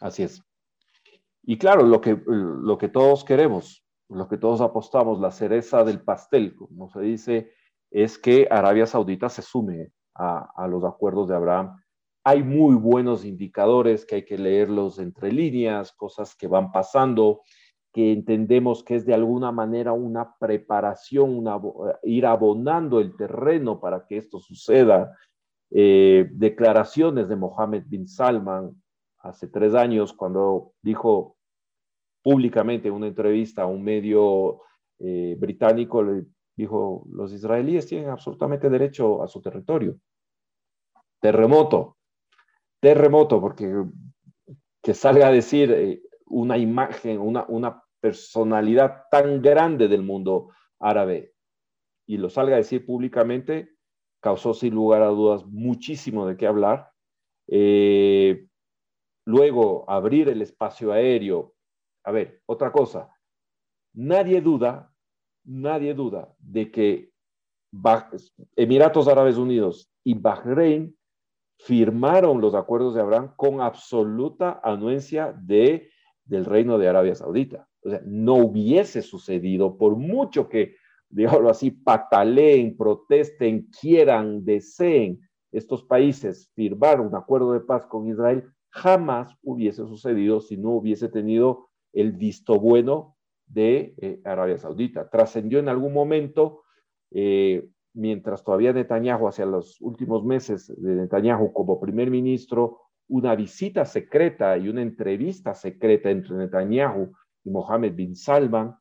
Así 0.00 0.22
es. 0.22 0.42
Y 1.42 1.58
claro, 1.58 1.82
lo 1.82 2.00
que, 2.00 2.20
lo 2.26 2.78
que 2.78 2.88
todos 2.88 3.24
queremos, 3.24 3.84
lo 4.08 4.28
que 4.28 4.38
todos 4.38 4.60
apostamos, 4.60 5.20
la 5.20 5.30
cereza 5.30 5.84
del 5.84 6.02
pastel, 6.02 6.54
como 6.54 6.88
se 6.88 7.00
dice, 7.00 7.52
es 7.90 8.18
que 8.18 8.46
Arabia 8.50 8.86
Saudita 8.86 9.28
se 9.28 9.42
sume 9.42 9.92
a, 10.14 10.50
a, 10.54 10.68
los 10.68 10.84
acuerdos 10.84 11.28
de 11.28 11.34
Abraham. 11.34 11.80
Hay 12.24 12.42
muy 12.42 12.74
buenos 12.76 13.24
indicadores 13.24 14.04
que 14.04 14.16
hay 14.16 14.24
que 14.24 14.38
leerlos 14.38 14.98
entre 14.98 15.32
líneas, 15.32 15.92
cosas 15.92 16.34
que 16.34 16.46
van 16.46 16.70
pasando 16.70 17.40
que 17.92 18.12
entendemos 18.12 18.84
que 18.84 18.96
es 18.96 19.04
de 19.04 19.14
alguna 19.14 19.50
manera 19.50 19.92
una 19.92 20.34
preparación, 20.38 21.36
una, 21.36 21.56
eh, 21.56 21.96
ir 22.04 22.26
abonando 22.26 23.00
el 23.00 23.16
terreno 23.16 23.80
para 23.80 24.06
que 24.06 24.16
esto 24.16 24.38
suceda. 24.38 25.16
Eh, 25.70 26.28
declaraciones 26.32 27.28
de 27.28 27.36
Mohammed 27.36 27.84
bin 27.86 28.06
Salman 28.06 28.80
hace 29.18 29.48
tres 29.48 29.74
años 29.74 30.12
cuando 30.12 30.72
dijo 30.82 31.36
públicamente 32.22 32.88
en 32.88 32.94
una 32.94 33.06
entrevista 33.06 33.62
a 33.62 33.66
un 33.66 33.82
medio 33.82 34.62
eh, 34.98 35.36
británico, 35.38 36.02
le 36.02 36.26
dijo, 36.56 37.06
los 37.12 37.32
israelíes 37.32 37.86
tienen 37.86 38.10
absolutamente 38.10 38.68
derecho 38.68 39.22
a 39.22 39.28
su 39.28 39.40
territorio. 39.40 39.96
terremoto, 41.20 41.96
terremoto, 42.80 43.40
porque 43.40 43.84
que 44.82 44.94
salga 44.94 45.28
a 45.28 45.32
decir 45.32 45.70
eh, 45.72 46.02
una 46.30 46.56
imagen, 46.56 47.20
una, 47.20 47.44
una 47.48 47.82
personalidad 48.00 49.04
tan 49.10 49.42
grande 49.42 49.88
del 49.88 50.02
mundo 50.02 50.48
árabe 50.78 51.34
y 52.06 52.16
lo 52.16 52.28
salga 52.28 52.54
a 52.54 52.58
decir 52.58 52.84
públicamente, 52.84 53.76
causó 54.20 54.52
sin 54.52 54.74
lugar 54.74 55.02
a 55.02 55.06
dudas 55.08 55.46
muchísimo 55.46 56.26
de 56.26 56.36
qué 56.36 56.46
hablar. 56.48 56.90
Eh, 57.46 58.48
luego, 59.26 59.88
abrir 59.88 60.28
el 60.28 60.42
espacio 60.42 60.92
aéreo. 60.92 61.54
A 62.02 62.10
ver, 62.10 62.42
otra 62.46 62.72
cosa. 62.72 63.14
Nadie 63.94 64.40
duda, 64.40 64.92
nadie 65.44 65.94
duda 65.94 66.34
de 66.40 66.72
que 66.72 67.12
Emiratos 68.56 69.06
Árabes 69.06 69.36
Unidos 69.36 69.88
y 70.02 70.14
Bahrein 70.14 70.98
firmaron 71.58 72.40
los 72.40 72.56
acuerdos 72.56 72.94
de 72.94 73.02
Abraham 73.02 73.34
con 73.36 73.60
absoluta 73.60 74.60
anuencia 74.64 75.32
de, 75.32 75.90
del 76.24 76.44
reino 76.44 76.78
de 76.78 76.88
Arabia 76.88 77.14
Saudita. 77.14 77.68
O 77.82 77.90
sea, 77.90 78.00
no 78.04 78.34
hubiese 78.34 79.02
sucedido, 79.02 79.76
por 79.76 79.96
mucho 79.96 80.48
que, 80.48 80.76
digámoslo 81.08 81.50
así, 81.50 81.70
pataleen, 81.70 82.76
protesten, 82.76 83.68
quieran, 83.80 84.44
deseen 84.44 85.20
estos 85.52 85.82
países 85.84 86.50
firmar 86.54 87.00
un 87.00 87.14
acuerdo 87.14 87.52
de 87.52 87.60
paz 87.60 87.86
con 87.86 88.06
Israel, 88.06 88.44
jamás 88.68 89.36
hubiese 89.42 89.84
sucedido 89.86 90.40
si 90.40 90.56
no 90.56 90.70
hubiese 90.70 91.08
tenido 91.08 91.68
el 91.92 92.12
visto 92.12 92.60
bueno 92.60 93.16
de 93.46 93.94
eh, 93.98 94.20
Arabia 94.24 94.58
Saudita. 94.58 95.10
Trascendió 95.10 95.58
en 95.58 95.68
algún 95.68 95.92
momento 95.92 96.62
eh, 97.10 97.68
mientras 97.94 98.44
todavía 98.44 98.72
Netanyahu, 98.72 99.28
hacia 99.28 99.46
los 99.46 99.80
últimos 99.80 100.24
meses 100.24 100.72
de 100.76 100.94
Netanyahu 100.94 101.52
como 101.52 101.80
primer 101.80 102.10
ministro, 102.10 102.80
una 103.10 103.34
visita 103.34 103.84
secreta 103.84 104.56
y 104.56 104.68
una 104.68 104.82
entrevista 104.82 105.54
secreta 105.54 106.10
entre 106.10 106.36
Netanyahu 106.36 107.12
y 107.44 107.50
Mohammed 107.50 107.94
bin 107.94 108.16
Salman 108.16 108.74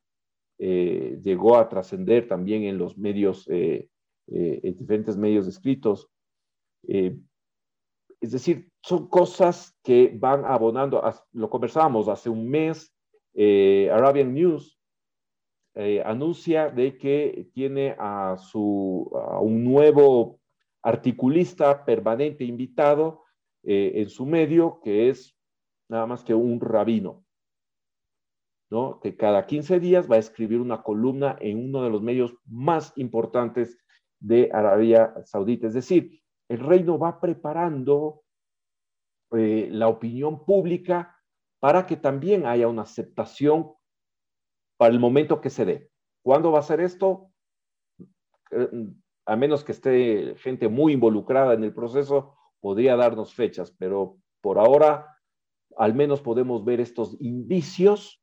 eh, 0.57 1.19
llegó 1.23 1.57
a 1.57 1.67
trascender 1.67 2.27
también 2.27 2.63
en 2.63 2.77
los 2.77 2.97
medios, 2.97 3.47
eh, 3.49 3.89
eh, 4.27 4.59
en 4.63 4.77
diferentes 4.77 5.17
medios 5.17 5.47
escritos. 5.47 6.09
es 6.83 8.31
decir, 8.31 8.69
son 8.81 9.07
cosas 9.07 9.77
que 9.83 10.11
van 10.17 10.45
abonando, 10.45 11.01
lo 11.33 11.49
conversábamos 11.49 12.07
hace 12.07 12.29
un 12.29 12.49
mes, 12.49 12.93
Arabian 13.35 14.33
News 14.33 14.79
eh, 15.75 16.01
anuncia 16.03 16.69
de 16.69 16.97
que 16.97 17.47
tiene 17.53 17.95
a, 17.97 18.37
su, 18.37 19.09
un 19.39 19.63
nuevo 19.63 20.41
articulista 20.81 21.85
permanente 21.85 22.43
invitado 22.43 23.23
eh, 23.63 23.93
en 23.95 24.09
su 24.09 24.25
medio, 24.25 24.79
que 24.81 25.09
es 25.09 25.35
nada 25.89 26.05
más 26.05 26.23
que 26.23 26.33
un 26.33 26.59
rabino, 26.61 27.25
¿no? 28.69 28.99
que 28.99 29.17
cada 29.17 29.45
15 29.45 29.79
días 29.79 30.09
va 30.09 30.15
a 30.15 30.19
escribir 30.19 30.61
una 30.61 30.83
columna 30.83 31.37
en 31.39 31.65
uno 31.65 31.83
de 31.83 31.89
los 31.89 32.01
medios 32.01 32.35
más 32.45 32.93
importantes 32.95 33.77
de 34.19 34.49
Arabia 34.53 35.13
Saudita. 35.25 35.67
Es 35.67 35.73
decir, 35.73 36.21
el 36.49 36.59
reino 36.59 36.97
va 36.97 37.19
preparando 37.19 38.23
eh, 39.31 39.69
la 39.71 39.87
opinión 39.87 40.45
pública 40.45 41.15
para 41.59 41.85
que 41.85 41.97
también 41.97 42.45
haya 42.45 42.67
una 42.67 42.83
aceptación 42.83 43.73
para 44.77 44.93
el 44.93 44.99
momento 44.99 45.41
que 45.41 45.49
se 45.49 45.65
dé. 45.65 45.91
¿Cuándo 46.23 46.51
va 46.51 46.59
a 46.59 46.63
ser 46.63 46.79
esto? 46.79 47.31
Eh, 48.51 48.69
a 49.25 49.35
menos 49.35 49.63
que 49.63 49.73
esté 49.73 50.35
gente 50.37 50.67
muy 50.69 50.93
involucrada 50.93 51.53
en 51.53 51.63
el 51.63 51.73
proceso, 51.73 52.38
podría 52.59 52.95
darnos 52.95 53.33
fechas, 53.33 53.71
pero 53.77 54.17
por 54.41 54.59
ahora 54.59 55.17
al 55.77 55.93
menos 55.93 56.21
podemos 56.21 56.65
ver 56.65 56.81
estos 56.81 57.15
indicios 57.21 58.21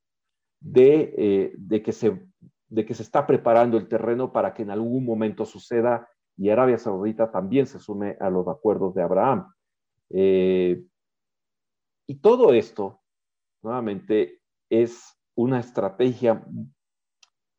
de, 0.60 1.14
eh, 1.16 1.52
de, 1.56 1.82
que 1.82 1.92
se, 1.92 2.26
de 2.68 2.84
que 2.84 2.94
se 2.94 3.02
está 3.02 3.26
preparando 3.26 3.78
el 3.78 3.88
terreno 3.88 4.32
para 4.32 4.52
que 4.52 4.62
en 4.62 4.70
algún 4.70 5.04
momento 5.04 5.44
suceda 5.44 6.08
y 6.36 6.50
Arabia 6.50 6.78
Saudita 6.78 7.30
también 7.30 7.66
se 7.66 7.78
sume 7.78 8.16
a 8.20 8.28
los 8.28 8.46
acuerdos 8.46 8.94
de 8.94 9.02
Abraham. 9.02 9.52
Eh, 10.10 10.84
y 12.06 12.14
todo 12.16 12.52
esto, 12.52 13.00
nuevamente, 13.62 14.42
es 14.68 15.18
una 15.34 15.60
estrategia 15.60 16.44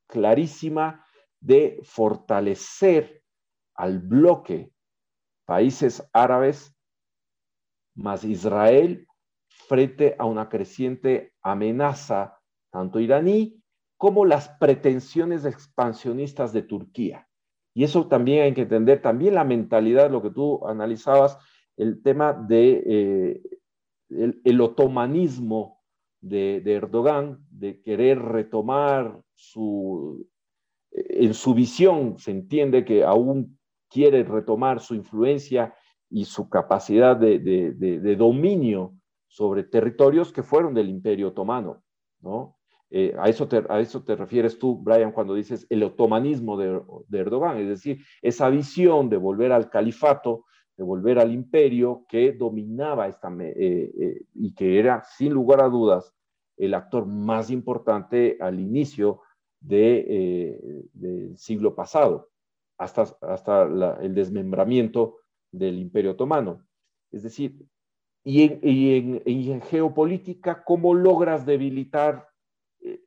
clarísima 0.07 1.05
de 1.39 1.79
fortalecer 1.83 3.23
al 3.73 3.99
bloque 3.99 4.71
países 5.47 6.07
árabes 6.11 6.75
más 7.95 8.23
Israel 8.25 9.07
frente 9.47 10.15
a 10.19 10.25
una 10.25 10.49
creciente 10.49 11.33
amenaza 11.41 12.39
tanto 12.69 12.99
iraní 12.99 13.63
como 13.97 14.25
las 14.25 14.49
pretensiones 14.59 15.45
expansionistas 15.45 16.53
de 16.53 16.61
Turquía. 16.61 17.27
Y 17.73 17.83
eso 17.83 18.07
también 18.07 18.43
hay 18.43 18.53
que 18.53 18.63
entender, 18.63 19.01
también 19.01 19.35
la 19.35 19.43
mentalidad, 19.43 20.11
lo 20.11 20.21
que 20.21 20.31
tú 20.31 20.67
analizabas, 20.67 21.37
el 21.77 22.03
tema 22.03 22.33
de 22.33 22.83
eh, 22.85 23.41
el 24.43 24.61
otomanismo 24.61 25.81
de, 26.21 26.61
Erdogan 26.65 27.45
de 27.49 27.81
querer 27.81 28.19
retomar 28.19 29.21
su, 29.33 30.27
en 30.91 31.33
su 31.33 31.53
visión, 31.53 32.17
se 32.17 32.31
entiende 32.31 32.83
que 32.83 33.03
aún 33.03 33.56
quiere 33.89 34.23
retomar 34.23 34.79
su 34.79 34.95
influencia 34.95 35.73
y 36.09 36.25
su 36.25 36.49
capacidad 36.49 37.17
de, 37.17 38.15
dominio 38.17 38.93
sobre 39.27 39.63
territorios 39.63 40.31
que 40.31 40.43
fueron 40.43 40.73
del 40.73 40.89
Imperio 40.89 41.29
Otomano, 41.29 41.83
¿no? 42.21 42.57
Eh, 42.89 43.13
a, 43.19 43.27
eso 43.29 43.47
te, 43.47 44.15
refieres 44.15 44.57
tú, 44.57 44.77
Brian, 44.77 45.11
cuando 45.11 45.33
dices 45.33 45.67
el 45.69 45.83
otomanismo 45.83 46.57
de, 46.57 46.81
Erdogan, 47.11 47.57
es 47.57 47.67
decir, 47.67 47.99
esa 48.21 48.49
visión 48.49 49.09
de 49.09 49.17
volver 49.17 49.51
al 49.51 49.69
califato, 49.69 50.45
de 50.77 50.85
volver 50.85 51.19
al 51.19 51.33
imperio 51.33 52.05
que 52.07 52.31
dominaba 52.31 53.07
esta, 53.07 53.29
eh, 53.39 53.91
eh, 53.99 54.21
y 54.35 54.53
que 54.53 54.79
era, 54.79 55.03
sin 55.03 55.33
lugar 55.33 55.59
a 55.61 55.67
dudas, 55.67 56.13
el 56.55 56.73
actor 56.73 57.05
más 57.05 57.49
importante 57.51 58.37
al 58.39 58.59
inicio 58.59 59.21
del 59.59 61.33
siglo 61.35 61.75
pasado, 61.75 62.29
hasta, 62.77 63.03
hasta 63.21 63.63
el 64.01 64.13
desmembramiento 64.13 65.17
del 65.51 65.79
Imperio 65.79 66.11
Otomano. 66.11 66.65
Es 67.11 67.23
decir, 67.23 67.67
y 68.29 69.23
en, 69.25 69.61
geopolítica, 69.61 70.65
¿cómo 70.65 70.93
logras 70.93 71.45
debilitar 71.45 72.27
eh, 72.81 73.01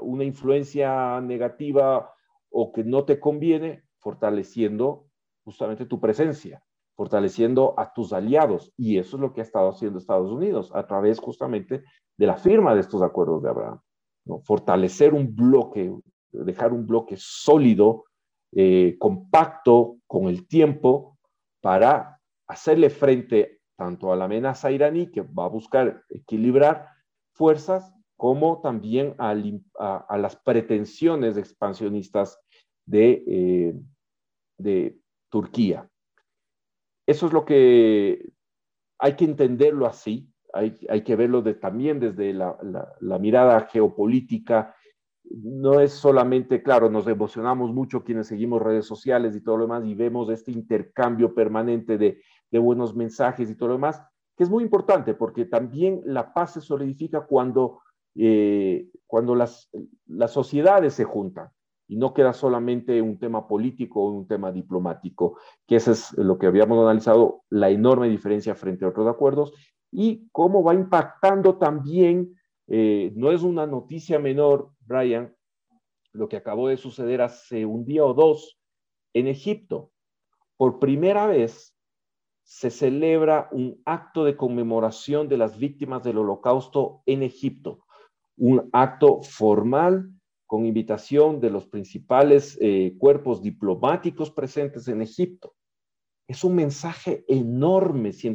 una 0.00 0.24
influencia 0.24 1.22
negativa 1.22 2.12
o 2.50 2.70
que 2.70 2.84
no 2.84 3.04
te 3.04 3.18
conviene? 3.18 3.84
Fortaleciendo 3.98 5.06
justamente 5.42 5.86
tu 5.86 5.98
presencia, 6.00 6.62
fortaleciendo 6.94 7.74
a 7.78 7.94
tus 7.94 8.12
aliados. 8.12 8.74
Y 8.76 8.98
eso 8.98 9.16
es 9.16 9.22
lo 9.22 9.32
que 9.32 9.40
ha 9.40 9.44
estado 9.44 9.70
haciendo 9.70 9.98
Estados 9.98 10.30
Unidos 10.30 10.70
a 10.74 10.86
través 10.86 11.18
justamente 11.18 11.82
de 12.18 12.26
la 12.26 12.36
firma 12.36 12.74
de 12.74 12.82
estos 12.82 13.00
acuerdos 13.00 13.42
de 13.42 13.48
Abraham. 13.48 13.80
Fortalecer 14.44 15.14
un 15.14 15.34
bloque, 15.34 15.94
dejar 16.30 16.74
un 16.74 16.86
bloque 16.86 17.14
sólido, 17.16 18.04
eh, 18.54 18.96
compacto 18.98 19.98
con 20.06 20.26
el 20.26 20.46
tiempo 20.46 21.18
para 21.60 22.20
hacerle 22.46 22.90
frente 22.90 23.60
tanto 23.76 24.12
a 24.12 24.16
la 24.16 24.26
amenaza 24.26 24.70
iraní, 24.70 25.10
que 25.10 25.22
va 25.22 25.46
a 25.46 25.48
buscar 25.48 26.04
equilibrar 26.10 26.88
fuerzas, 27.32 27.92
como 28.16 28.60
también 28.60 29.14
a, 29.18 29.34
las 29.34 30.36
pretensiones 30.36 31.36
expansionistas 31.36 32.38
eh, 32.92 33.74
de 34.58 34.98
Turquía. 35.28 35.88
Eso 37.06 37.26
es 37.26 37.32
lo 37.32 37.44
que 37.44 38.30
hay 38.98 39.16
que 39.16 39.24
entenderlo 39.24 39.86
así, 39.86 40.32
hay, 40.52 41.02
que 41.02 41.16
verlo 41.16 41.42
también 41.56 41.98
desde 41.98 42.32
la, 42.32 43.18
mirada 43.18 43.62
geopolítica. 43.62 44.76
No 45.24 45.80
es 45.80 45.92
solamente, 45.92 46.62
claro, 46.62 46.90
nos 46.90 47.06
emocionamos 47.06 47.72
mucho 47.72 48.04
quienes 48.04 48.26
seguimos 48.26 48.60
redes 48.60 48.86
sociales 48.86 49.36
y 49.36 49.40
todo 49.40 49.56
lo 49.56 49.64
demás 49.64 49.84
y 49.84 49.94
vemos 49.94 50.28
este 50.30 50.50
intercambio 50.50 51.34
permanente 51.34 51.98
de, 51.98 52.20
buenos 52.58 52.94
mensajes 52.94 53.48
y 53.48 53.54
todo 53.54 53.68
lo 53.70 53.74
demás, 53.74 54.02
que 54.36 54.44
es 54.44 54.50
muy 54.50 54.62
importante 54.62 55.14
porque 55.14 55.46
también 55.46 56.02
la 56.04 56.34
paz 56.34 56.52
se 56.52 56.60
solidifica 56.60 57.22
cuando, 57.22 57.80
eh, 58.14 58.88
cuando 59.06 59.34
las, 59.34 59.70
las 60.06 60.32
sociedades 60.32 60.92
se 60.92 61.04
juntan 61.04 61.48
y 61.88 61.96
no 61.96 62.14
queda 62.14 62.32
solamente 62.32 63.02
un 63.02 63.18
tema 63.18 63.46
político 63.46 64.02
o 64.02 64.12
un 64.12 64.26
tema 64.26 64.50
diplomático, 64.50 65.38
que 65.66 65.76
eso 65.76 65.92
es 65.92 66.12
lo 66.16 66.38
que 66.38 66.46
habíamos 66.46 66.78
analizado, 66.78 67.42
la 67.50 67.70
enorme 67.70 68.08
diferencia 68.08 68.54
frente 68.54 68.84
a 68.84 68.88
otros 68.88 69.06
acuerdos 69.06 69.52
y 69.90 70.28
cómo 70.32 70.62
va 70.62 70.74
impactando 70.74 71.58
también, 71.58 72.34
eh, 72.68 73.12
no 73.14 73.30
es 73.30 73.42
una 73.42 73.66
noticia 73.66 74.18
menor, 74.18 74.70
Brian, 74.80 75.34
lo 76.12 76.28
que 76.28 76.36
acabó 76.36 76.68
de 76.68 76.76
suceder 76.76 77.22
hace 77.22 77.66
un 77.66 77.84
día 77.84 78.04
o 78.04 78.14
dos 78.14 78.58
en 79.14 79.26
Egipto. 79.26 79.90
Por 80.56 80.78
primera 80.78 81.26
vez 81.26 81.74
se 82.44 82.70
celebra 82.70 83.48
un 83.52 83.80
acto 83.84 84.24
de 84.24 84.36
conmemoración 84.36 85.28
de 85.28 85.38
las 85.38 85.58
víctimas 85.58 86.02
del 86.02 86.18
holocausto 86.18 87.02
en 87.06 87.22
Egipto, 87.22 87.84
un 88.36 88.68
acto 88.72 89.22
formal 89.22 90.10
con 90.46 90.66
invitación 90.66 91.40
de 91.40 91.50
los 91.50 91.66
principales 91.66 92.58
eh, 92.60 92.94
cuerpos 92.98 93.42
diplomáticos 93.42 94.30
presentes 94.30 94.86
en 94.88 95.00
Egipto. 95.00 95.54
Es 96.28 96.44
un 96.44 96.54
mensaje 96.54 97.24
enorme 97.26 98.12
si, 98.12 98.28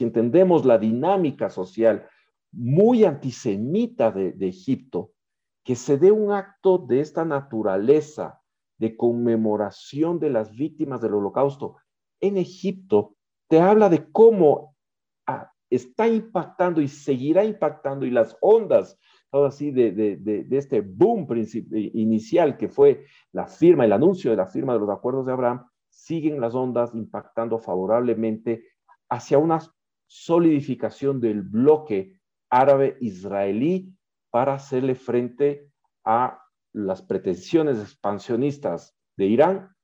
entendemos 0.00 0.64
la 0.64 0.78
dinámica 0.78 1.50
social 1.50 2.08
muy 2.52 3.04
antisemita 3.04 4.10
de, 4.10 4.32
de 4.32 4.48
Egipto, 4.48 5.12
que 5.64 5.76
se 5.76 5.98
dé 5.98 6.10
un 6.10 6.32
acto 6.32 6.78
de 6.78 7.00
esta 7.00 7.24
naturaleza 7.24 8.40
de 8.78 8.96
conmemoración 8.96 10.18
de 10.18 10.30
las 10.30 10.50
víctimas 10.50 11.00
del 11.00 11.14
holocausto 11.14 11.76
en 12.20 12.36
Egipto, 12.36 13.16
te 13.48 13.60
habla 13.60 13.88
de 13.88 14.10
cómo 14.10 14.76
ah, 15.26 15.52
está 15.68 16.08
impactando 16.08 16.80
y 16.80 16.88
seguirá 16.88 17.44
impactando 17.44 18.06
y 18.06 18.10
las 18.10 18.36
ondas 18.40 18.98
todo 19.30 19.46
así 19.46 19.70
de, 19.70 19.92
de, 19.92 20.16
de, 20.16 20.58
este 20.58 20.80
boom 20.80 21.26
inicial 21.72 22.56
que 22.56 22.68
fue 22.68 23.04
la 23.32 23.46
firma, 23.46 23.84
el 23.84 23.92
anuncio 23.92 24.32
de 24.32 24.36
la 24.36 24.46
firma 24.46 24.72
de 24.72 24.80
los 24.80 24.90
acuerdos 24.90 25.24
de 25.24 25.32
Abraham, 25.32 25.66
siguen 25.88 26.40
las 26.40 26.54
ondas 26.54 26.94
impactando 26.94 27.58
favorablemente 27.58 28.64
hacia 29.08 29.38
una 29.38 29.60
solidificación 30.06 31.20
del 31.20 31.42
bloque 31.42 32.19
árabe-israelí 32.50 33.94
para 34.30 34.54
hacerle 34.54 34.94
frente 34.94 35.70
a 36.04 36.42
las 36.72 37.02
pretensiones 37.02 37.80
expansionistas 37.80 38.94
de 39.16 39.26
Irán 39.26 39.74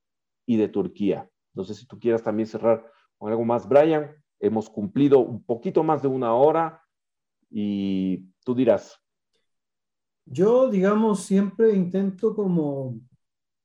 y 0.46 0.56
de 0.56 0.68
Turquía. 0.68 1.28
No 1.54 1.64
sé 1.64 1.74
si 1.74 1.86
tú 1.86 1.98
quieras 1.98 2.22
también 2.22 2.46
cerrar 2.46 2.90
con 3.16 3.30
algo 3.30 3.44
más, 3.44 3.68
Brian. 3.68 4.14
Hemos 4.38 4.68
cumplido 4.68 5.20
un 5.20 5.42
poquito 5.42 5.82
más 5.82 6.02
de 6.02 6.08
una 6.08 6.34
hora 6.34 6.82
y 7.50 8.28
tú 8.44 8.54
dirás, 8.54 9.00
yo, 10.26 10.68
digamos, 10.68 11.20
siempre 11.20 11.72
intento 11.72 12.34
como, 12.34 12.98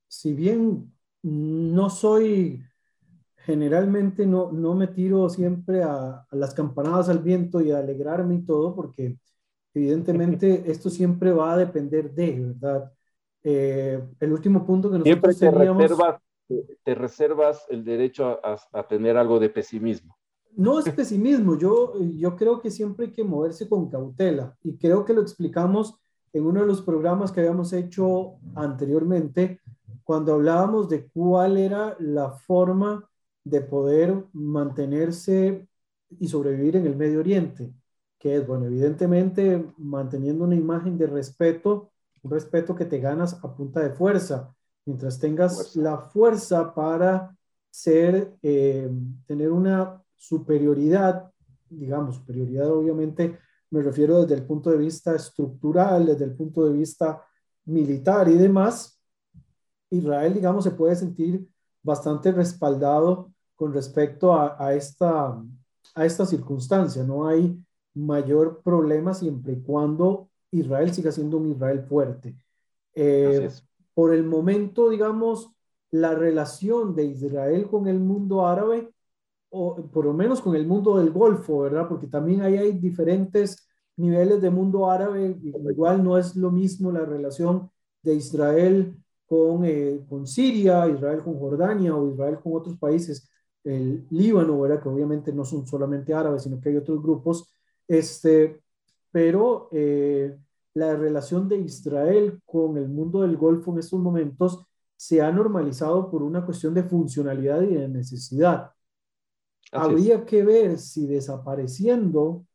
si 0.07 0.33
bien 0.33 0.93
no 1.23 1.89
soy, 1.89 2.63
generalmente 3.45 4.25
no, 4.25 4.51
no 4.51 4.75
me 4.75 4.87
tiro 4.87 5.29
siempre 5.29 5.83
a, 5.83 6.25
las 6.31 6.53
campanadas 6.53 7.09
al 7.09 7.19
viento 7.19 7.61
y 7.61 7.71
a 7.71 7.79
alegrarme 7.79 8.35
y 8.35 8.41
todo, 8.45 8.75
porque 8.75 9.17
evidentemente 9.73 10.63
esto 10.71 10.89
siempre 10.89 11.31
va 11.31 11.53
a 11.53 11.57
depender 11.57 12.13
de, 12.13 12.39
¿verdad? 12.39 12.91
Eh, 13.43 14.01
el 14.19 14.31
último 14.31 14.65
punto 14.65 14.91
que 14.91 14.99
nosotros 14.99 15.35
siempre 15.35 15.63
te 15.65 15.73
reservas, 15.73 16.21
te 16.83 16.95
reservas 16.95 17.65
el 17.69 17.83
derecho 17.83 18.39
a, 18.43 18.57
a, 18.71 18.87
tener 18.87 19.17
algo 19.17 19.39
de 19.39 19.49
pesimismo. 19.49 20.15
No 20.55 20.79
es 20.79 20.89
pesimismo, 20.89 21.57
yo, 21.57 21.93
yo 22.17 22.35
creo 22.35 22.61
que 22.61 22.69
siempre 22.69 23.07
hay 23.07 23.11
que 23.13 23.23
moverse 23.23 23.67
con 23.67 23.89
cautela 23.89 24.55
y 24.61 24.77
creo 24.77 25.05
que 25.05 25.13
lo 25.13 25.21
explicamos 25.21 25.97
en 26.33 26.45
uno 26.45 26.61
de 26.61 26.67
los 26.67 26.81
programas 26.81 27.31
que 27.31 27.39
habíamos 27.39 27.73
hecho 27.73 28.35
anteriormente, 28.55 29.59
cuando 30.03 30.33
hablábamos 30.33 30.89
de 30.89 31.07
cuál 31.07 31.57
era 31.57 31.95
la 31.99 32.31
forma 32.31 33.09
de 33.43 33.61
poder 33.61 34.25
mantenerse 34.33 35.67
y 36.19 36.27
sobrevivir 36.27 36.75
en 36.75 36.85
el 36.85 36.95
Medio 36.95 37.19
Oriente, 37.19 37.73
que 38.19 38.35
es, 38.35 38.45
bueno, 38.45 38.65
evidentemente 38.65 39.73
manteniendo 39.77 40.43
una 40.43 40.55
imagen 40.55 40.97
de 40.97 41.07
respeto, 41.07 41.91
un 42.21 42.31
respeto 42.31 42.75
que 42.75 42.85
te 42.85 42.99
ganas 42.99 43.43
a 43.43 43.55
punta 43.55 43.79
de 43.79 43.91
fuerza, 43.91 44.53
mientras 44.85 45.19
tengas 45.19 45.75
la 45.75 45.97
fuerza 45.97 46.73
para 46.73 47.35
ser, 47.69 48.35
eh, 48.41 48.89
tener 49.25 49.51
una 49.51 50.03
superioridad, 50.15 51.31
digamos, 51.69 52.17
superioridad 52.17 52.69
obviamente 52.69 53.39
me 53.71 53.81
refiero 53.81 54.21
desde 54.21 54.35
el 54.35 54.45
punto 54.45 54.69
de 54.69 54.77
vista 54.77 55.15
estructural, 55.15 56.05
desde 56.05 56.25
el 56.25 56.35
punto 56.35 56.65
de 56.65 56.73
vista 56.73 57.25
militar 57.65 58.27
y 58.27 58.35
demás, 58.35 59.01
Israel, 59.89 60.33
digamos, 60.33 60.65
se 60.65 60.71
puede 60.71 60.95
sentir 60.95 61.47
bastante 61.81 62.31
respaldado 62.31 63.30
con 63.61 63.73
respecto 63.73 64.33
a, 64.33 64.73
esta, 64.73 65.39
a 65.93 66.03
esta 66.03 66.25
circunstancia. 66.25 67.03
No 67.03 67.27
hay 67.27 67.55
mayor 67.93 68.63
problema 68.63 69.13
siempre 69.13 69.53
y 69.53 69.61
cuando 69.61 70.29
Israel 70.49 70.91
siga 70.91 71.11
siendo 71.11 71.37
un 71.37 71.51
Israel 71.51 71.83
fuerte. 71.83 72.35
Eh, 72.95 73.51
por 73.93 74.15
el 74.15 74.23
momento, 74.23 74.89
digamos, 74.89 75.53
la 75.91 76.15
relación 76.15 76.95
de 76.95 77.05
Israel 77.05 77.67
con 77.69 77.85
el 77.85 77.99
mundo 77.99 78.47
árabe 78.47 78.91
o 79.51 79.75
por 79.75 80.05
lo 80.05 80.13
menos 80.13 80.41
con 80.41 80.55
el 80.55 80.65
mundo 80.65 80.97
del 80.97 81.11
Golfo, 81.11 81.59
¿verdad? 81.59 81.87
Porque 81.87 82.07
también 82.07 82.41
ahí 82.41 82.57
hay 82.57 82.71
diferentes 82.71 83.69
niveles 83.95 84.41
de 84.41 84.49
mundo 84.49 84.89
árabe, 84.89 85.37
igual 85.39 86.03
no 86.03 86.17
es 86.17 86.35
lo 86.35 86.49
mismo 86.49 86.91
la 86.91 87.05
relación 87.05 87.69
de 88.01 88.15
Israel 88.15 88.97
con, 89.27 89.65
eh, 89.65 90.03
con 90.09 90.25
Siria, 90.25 90.87
Israel 90.87 91.21
con 91.21 91.37
Jordania 91.37 91.95
o 91.95 92.09
Israel 92.09 92.39
con 92.41 92.55
otros 92.55 92.75
países, 92.79 93.27
el 93.63 94.05
Líbano, 94.09 94.59
¿verdad? 94.59 94.81
Que 94.81 94.89
obviamente 94.89 95.33
no 95.33 95.45
son 95.45 95.65
solamente 95.67 96.13
árabes, 96.13 96.43
sino 96.43 96.59
que 96.59 96.69
hay 96.69 96.77
otros 96.77 97.01
grupos, 97.01 97.53
este, 97.87 98.61
pero 99.11 99.69
eh, 99.71 100.37
la 100.73 100.95
relación 100.95 101.47
de 101.49 101.57
Israel 101.57 102.41
con 102.45 102.77
el 102.77 102.89
mundo 102.89 103.21
del 103.21 103.37
Golfo 103.37 103.71
en 103.71 103.79
estos 103.79 103.99
momentos 103.99 104.65
se 104.95 105.21
ha 105.21 105.31
normalizado 105.31 106.09
por 106.09 106.23
una 106.23 106.45
cuestión 106.45 106.73
de 106.73 106.83
funcionalidad 106.83 107.61
y 107.63 107.75
de 107.75 107.87
necesidad. 107.87 108.71
Habría 109.71 110.25
que 110.25 110.43
ver 110.43 110.77
si 110.77 111.07
desapareciendo 111.07 112.45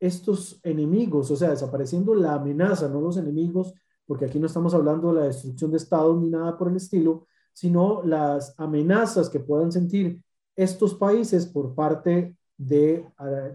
estos 0.00 0.58
enemigos, 0.62 1.30
o 1.30 1.36
sea, 1.36 1.50
desapareciendo 1.50 2.14
la 2.14 2.34
amenaza, 2.34 2.88
no 2.88 3.00
los 3.00 3.16
enemigos, 3.16 3.74
porque 4.06 4.24
aquí 4.24 4.38
no 4.38 4.46
estamos 4.46 4.74
hablando 4.74 5.12
de 5.12 5.20
la 5.20 5.26
destrucción 5.26 5.70
de 5.70 5.76
estados 5.76 6.20
ni 6.20 6.28
nada 6.28 6.56
por 6.58 6.68
el 6.68 6.76
estilo, 6.76 7.26
sino 7.52 8.02
las 8.02 8.54
amenazas 8.58 9.28
que 9.28 9.40
puedan 9.40 9.70
sentir 9.70 10.20
estos 10.56 10.94
países 10.94 11.46
por 11.46 11.74
parte 11.74 12.36
de, 12.56 13.06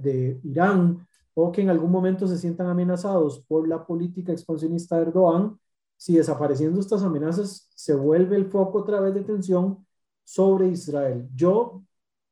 de 0.01 0.39
Irán 0.43 1.05
o 1.33 1.51
que 1.51 1.61
en 1.61 1.69
algún 1.69 1.91
momento 1.91 2.27
se 2.27 2.37
sientan 2.37 2.67
amenazados 2.67 3.45
por 3.47 3.67
la 3.67 3.85
política 3.85 4.31
expansionista 4.31 4.95
de 4.95 5.03
Erdogan, 5.03 5.59
si 5.95 6.15
desapareciendo 6.15 6.79
estas 6.79 7.03
amenazas 7.03 7.69
se 7.75 7.93
vuelve 7.93 8.35
el 8.35 8.47
foco 8.47 8.79
otra 8.79 8.99
vez 8.99 9.13
de 9.13 9.21
tensión 9.21 9.85
sobre 10.23 10.67
Israel. 10.69 11.27
Yo 11.35 11.83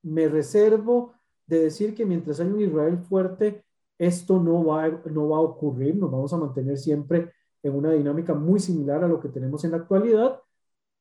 me 0.02 0.28
reservo 0.28 1.14
de 1.46 1.60
decir 1.66 1.94
que 1.94 2.06
mientras 2.06 2.40
hay 2.40 2.48
un 2.48 2.62
Israel 2.62 2.98
fuerte, 2.98 3.64
esto 3.98 4.40
no 4.40 4.66
va, 4.66 4.90
no 4.90 5.30
va 5.30 5.38
a 5.38 5.42
ocurrir, 5.42 5.96
nos 5.96 6.12
vamos 6.12 6.34
a 6.34 6.38
mantener 6.38 6.78
siempre 6.78 7.32
en 7.64 7.76
una 7.76 7.92
dinámica 7.92 8.34
muy 8.34 8.60
similar 8.60 9.04
a 9.04 9.08
lo 9.08 9.20
que 9.20 9.30
tenemos 9.30 9.64
en 9.64 9.72
la 9.72 9.78
actualidad, 9.78 10.40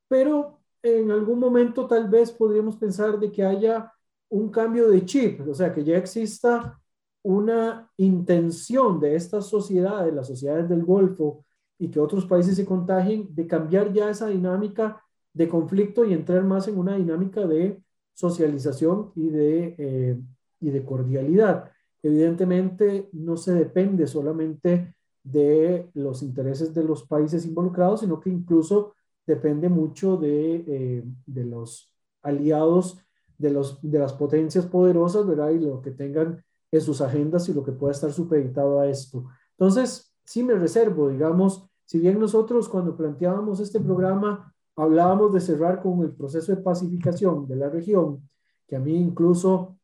pero 0.08 0.60
en 0.84 1.10
algún 1.10 1.38
momento 1.40 1.86
tal 1.86 2.08
vez 2.08 2.30
podríamos 2.30 2.76
pensar 2.76 3.18
de 3.18 3.32
que 3.32 3.42
haya 3.42 3.90
un 4.28 4.50
cambio 4.50 4.90
de 4.90 5.04
chip, 5.04 5.40
o 5.48 5.54
sea, 5.54 5.72
que 5.72 5.82
ya 5.82 5.96
exista 5.96 6.78
una 7.22 7.90
intención 7.96 9.00
de 9.00 9.16
estas 9.16 9.46
sociedades, 9.46 10.12
las 10.12 10.26
sociedades 10.26 10.68
del 10.68 10.84
Golfo, 10.84 11.44
y 11.78 11.88
que 11.88 11.98
otros 11.98 12.26
países 12.26 12.56
se 12.56 12.66
contagien, 12.66 13.34
de 13.34 13.46
cambiar 13.46 13.92
ya 13.92 14.10
esa 14.10 14.28
dinámica 14.28 15.02
de 15.32 15.48
conflicto 15.48 16.04
y 16.04 16.12
entrar 16.12 16.44
más 16.44 16.68
en 16.68 16.78
una 16.78 16.96
dinámica 16.96 17.46
de 17.46 17.82
socialización 18.12 19.10
y 19.16 19.30
de, 19.30 19.74
eh, 19.78 20.20
y 20.60 20.70
de 20.70 20.84
cordialidad. 20.84 21.70
Evidentemente, 22.02 23.08
no 23.12 23.38
se 23.38 23.54
depende 23.54 24.06
solamente 24.06 24.94
de 25.22 25.88
los 25.94 26.22
intereses 26.22 26.74
de 26.74 26.84
los 26.84 27.04
países 27.06 27.46
involucrados, 27.46 28.00
sino 28.00 28.20
que 28.20 28.28
incluso 28.28 28.93
depende 29.26 29.68
mucho 29.68 30.16
de, 30.16 30.64
eh, 30.66 31.04
de 31.26 31.44
los 31.44 31.92
aliados 32.22 32.98
de, 33.38 33.50
los, 33.50 33.78
de 33.82 33.98
las 33.98 34.12
potencias 34.12 34.66
poderosas, 34.66 35.26
¿verdad? 35.26 35.50
Y 35.50 35.60
lo 35.60 35.80
que 35.80 35.90
tengan 35.90 36.42
en 36.70 36.80
sus 36.80 37.00
agendas 37.00 37.48
y 37.48 37.54
lo 37.54 37.64
que 37.64 37.72
pueda 37.72 37.92
estar 37.92 38.12
supeditado 38.12 38.80
a 38.80 38.88
esto. 38.88 39.26
Entonces, 39.52 40.14
sí 40.24 40.42
me 40.42 40.54
reservo, 40.54 41.08
digamos, 41.08 41.68
si 41.84 41.98
bien 41.98 42.18
nosotros 42.18 42.68
cuando 42.68 42.96
planteábamos 42.96 43.60
este 43.60 43.80
programa 43.80 44.52
hablábamos 44.76 45.32
de 45.32 45.40
cerrar 45.40 45.82
con 45.82 46.02
el 46.02 46.12
proceso 46.12 46.54
de 46.54 46.62
pacificación 46.62 47.46
de 47.46 47.56
la 47.56 47.68
región, 47.68 48.28
que 48.66 48.76
a 48.76 48.80
mí 48.80 48.96
incluso 48.96 49.76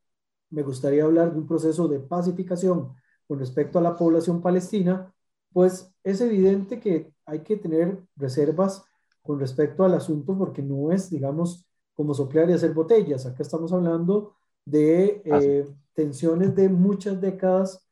me 0.48 0.62
gustaría 0.62 1.04
hablar 1.04 1.32
de 1.32 1.38
un 1.38 1.46
proceso 1.46 1.86
de 1.86 2.00
pacificación 2.00 2.92
con 3.28 3.38
respecto 3.38 3.78
a 3.78 3.82
la 3.82 3.94
población 3.94 4.40
palestina, 4.40 5.12
pues 5.52 5.94
es 6.02 6.20
evidente 6.20 6.80
que 6.80 7.12
hay 7.24 7.40
que 7.40 7.56
tener 7.56 8.02
reservas 8.16 8.84
con 9.22 9.38
respecto 9.38 9.84
al 9.84 9.94
asunto 9.94 10.36
porque 10.36 10.62
no 10.62 10.92
es, 10.92 11.10
digamos, 11.10 11.66
como 11.94 12.14
soplar 12.14 12.48
y 12.51 12.55
hacer 12.55 12.72
botellas. 12.72 13.26
Acá 13.26 13.42
estamos 13.42 13.72
hablando 13.72 14.34
de 14.64 15.22
eh, 15.24 15.66
tensiones 15.92 16.55
de 16.55 16.68
muchas 16.68 17.20
décadas 17.20 17.86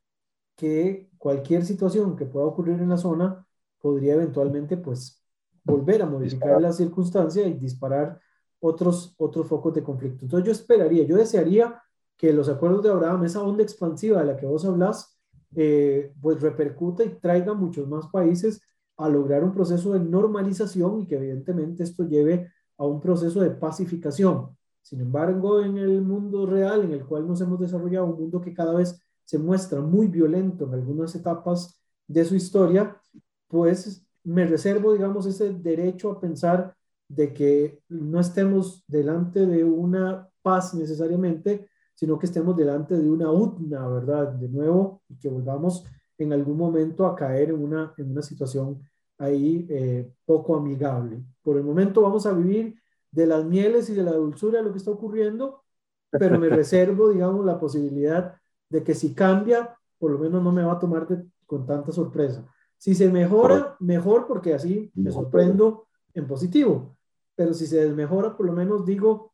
que 0.57 1.11
cualquier 1.19 1.65
situación 1.65 2.17
que 2.17 2.27
pueda 2.27 2.47
ocurrir 2.47 2.81
en 2.81 2.89
la 2.89 2.97
zona 2.97 3.47
podría 3.81 4.15
eventualmente, 4.15 4.77
pues, 4.77 5.23
volver 5.65 6.03
a 6.03 6.07
modificar 6.07 6.61
la 6.61 6.73
circunstancia 6.73 7.47
y 7.47 7.55
disparar 7.55 8.21
otros, 8.61 9.15
otros 9.19 9.47
focos 9.47 9.75
de 9.75 9.83
conflicto. 9.83 10.25
Entonces 10.25 10.47
yo 10.47 10.53
esperaría, 10.53 11.05
yo 11.05 11.17
desearía 11.17 11.81
que 12.17 12.33
los 12.33 12.49
acuerdos 12.49 12.83
de 12.83 12.91
Abraham, 12.91 13.25
esa 13.25 13.43
onda 13.43 13.63
expansiva 13.63 14.21
de 14.21 14.27
la 14.27 14.37
que 14.37 14.47
vos 14.47 14.65
hablas, 14.65 15.19
eh, 15.55 16.13
pues 16.21 16.41
repercuta 16.41 17.05
y 17.05 17.11
traiga 17.21 17.55
muchos 17.55 17.87
más 17.89 18.09
países 18.09 18.61
a 18.99 19.09
lograr 19.09 19.45
un 19.45 19.53
proceso 19.53 19.93
de 19.93 20.01
normalización 20.01 21.01
y 21.01 21.07
que 21.07 21.17
evidentemente 21.17 21.85
esto 21.85 22.07
lleve 22.07 22.51
a 22.77 22.85
un 22.85 23.01
proceso 23.01 23.41
de 23.41 23.51
pacificación. 23.51 24.57
Sin 24.83 25.01
embargo, 25.01 25.61
en 25.63 25.79
el 25.79 26.03
mundo 26.03 26.47
real 26.47 26.85
en 26.85 26.93
el 26.93 27.05
cual 27.05 27.27
nos 27.27 27.41
hemos 27.41 27.61
desarrollado, 27.61 28.07
un 28.07 28.21
mundo 28.21 28.41
que 28.41 28.55
cada 28.55 28.75
vez 28.75 29.01
se 29.25 29.39
muestra 29.39 29.81
muy 29.81 30.09
violento 30.09 30.67
en 30.67 30.75
algunas 30.75 31.15
etapas 31.15 31.81
de 32.07 32.25
su 32.25 32.35
historia, 32.35 33.01
pues 33.47 34.05
me 34.25 34.47
reservo, 34.47 34.93
digamos, 34.93 35.27
ese 35.27 35.53
derecho 35.53 36.11
a 36.11 36.21
pensar 36.21 36.75
de 37.09 37.33
que 37.33 37.83
no 37.89 38.21
estemos 38.21 38.85
delante 38.87 39.47
de 39.47 39.65
una 39.65 40.29
paz 40.43 40.75
necesariamente, 40.75 41.69
sino 41.95 42.19
que 42.19 42.27
estemos 42.27 42.57
delante 42.57 42.97
de 42.97 43.11
una 43.11 43.31
utna, 43.31 43.87
¿verdad? 43.89 44.33
De 44.33 44.49
nuevo, 44.49 45.03
y 45.09 45.19
que 45.19 45.29
volvamos 45.29 45.85
en 46.19 46.33
algún 46.33 46.57
momento 46.57 47.07
a 47.07 47.15
caer 47.15 47.51
en 47.51 47.63
una, 47.63 47.95
en 47.97 48.11
una 48.11 48.23
situación 48.23 48.83
ahí 49.19 49.67
eh, 49.71 50.11
poco 50.25 50.57
amigable. 50.57 51.23
Por 51.43 51.57
el 51.57 51.65
momento 51.65 52.03
vamos 52.03 52.27
a 52.27 52.33
vivir 52.33 52.75
de 53.11 53.27
las 53.27 53.45
mieles 53.45 53.89
y 53.89 53.95
de 53.95 54.03
la 54.03 54.13
dulzura 54.13 54.59
de 54.59 54.65
lo 54.65 54.73
que 54.73 54.79
está 54.79 54.91
ocurriendo, 54.91 55.63
pero 56.11 56.39
me 56.39 56.49
reservo, 56.49 57.11
digamos, 57.11 57.45
la 57.45 57.59
posibilidad 57.59 58.37
de 58.69 58.83
que 58.83 58.95
si 58.95 59.15
cambia, 59.15 59.77
por 59.99 60.11
lo 60.11 60.19
menos 60.19 60.43
no 60.43 60.53
me 60.53 60.63
va 60.63 60.73
a 60.73 60.79
tomar 60.79 61.07
con 61.47 61.67
tanta 61.67 61.93
sorpresa. 61.93 62.47
Si 62.77 62.95
se 62.95 63.11
mejora, 63.11 63.77
mejor, 63.81 64.27
porque 64.27 64.55
así 64.55 64.91
me 64.95 65.11
sorprendo 65.11 65.87
en 66.15 66.27
positivo. 66.27 66.97
Pero 67.35 67.53
si 67.53 67.67
se 67.67 67.85
desmejora, 67.85 68.37
por 68.37 68.47
lo 68.47 68.53
menos 68.53 68.85
digo, 68.85 69.33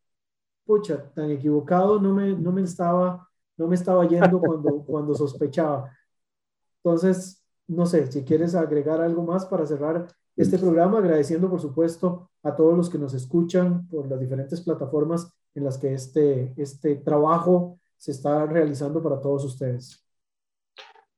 pucha, 0.65 1.13
tan 1.13 1.31
equivocado 1.31 2.01
no 2.01 2.15
me, 2.15 2.33
no 2.35 2.53
me, 2.53 2.63
estaba, 2.63 3.29
no 3.57 3.67
me 3.67 3.75
estaba 3.75 4.07
yendo 4.09 4.41
cuando, 4.41 4.83
cuando 4.87 5.15
sospechaba. 5.15 5.91
Entonces, 6.85 7.43
no 7.67 7.87
sé, 7.87 8.13
si 8.13 8.25
quieres 8.25 8.55
agregar 8.55 9.01
algo 9.01 9.23
más 9.23 9.47
para 9.47 9.65
cerrar 9.65 10.07
este 10.37 10.59
programa, 10.59 10.99
agradeciendo 10.99 11.49
por 11.49 11.61
supuesto 11.61 12.31
a 12.43 12.55
todos 12.55 12.77
los 12.77 12.91
que 12.91 12.99
nos 12.99 13.15
escuchan 13.15 13.89
por 13.89 14.07
las 14.07 14.21
diferentes 14.21 14.61
plataformas 14.61 15.33
en 15.55 15.65
las 15.65 15.79
que 15.79 15.95
este, 15.95 16.53
este 16.57 16.97
trabajo 16.97 17.79
se 17.97 18.11
está 18.11 18.45
realizando 18.45 19.03
para 19.03 19.19
todos 19.21 19.45
ustedes. 19.45 20.05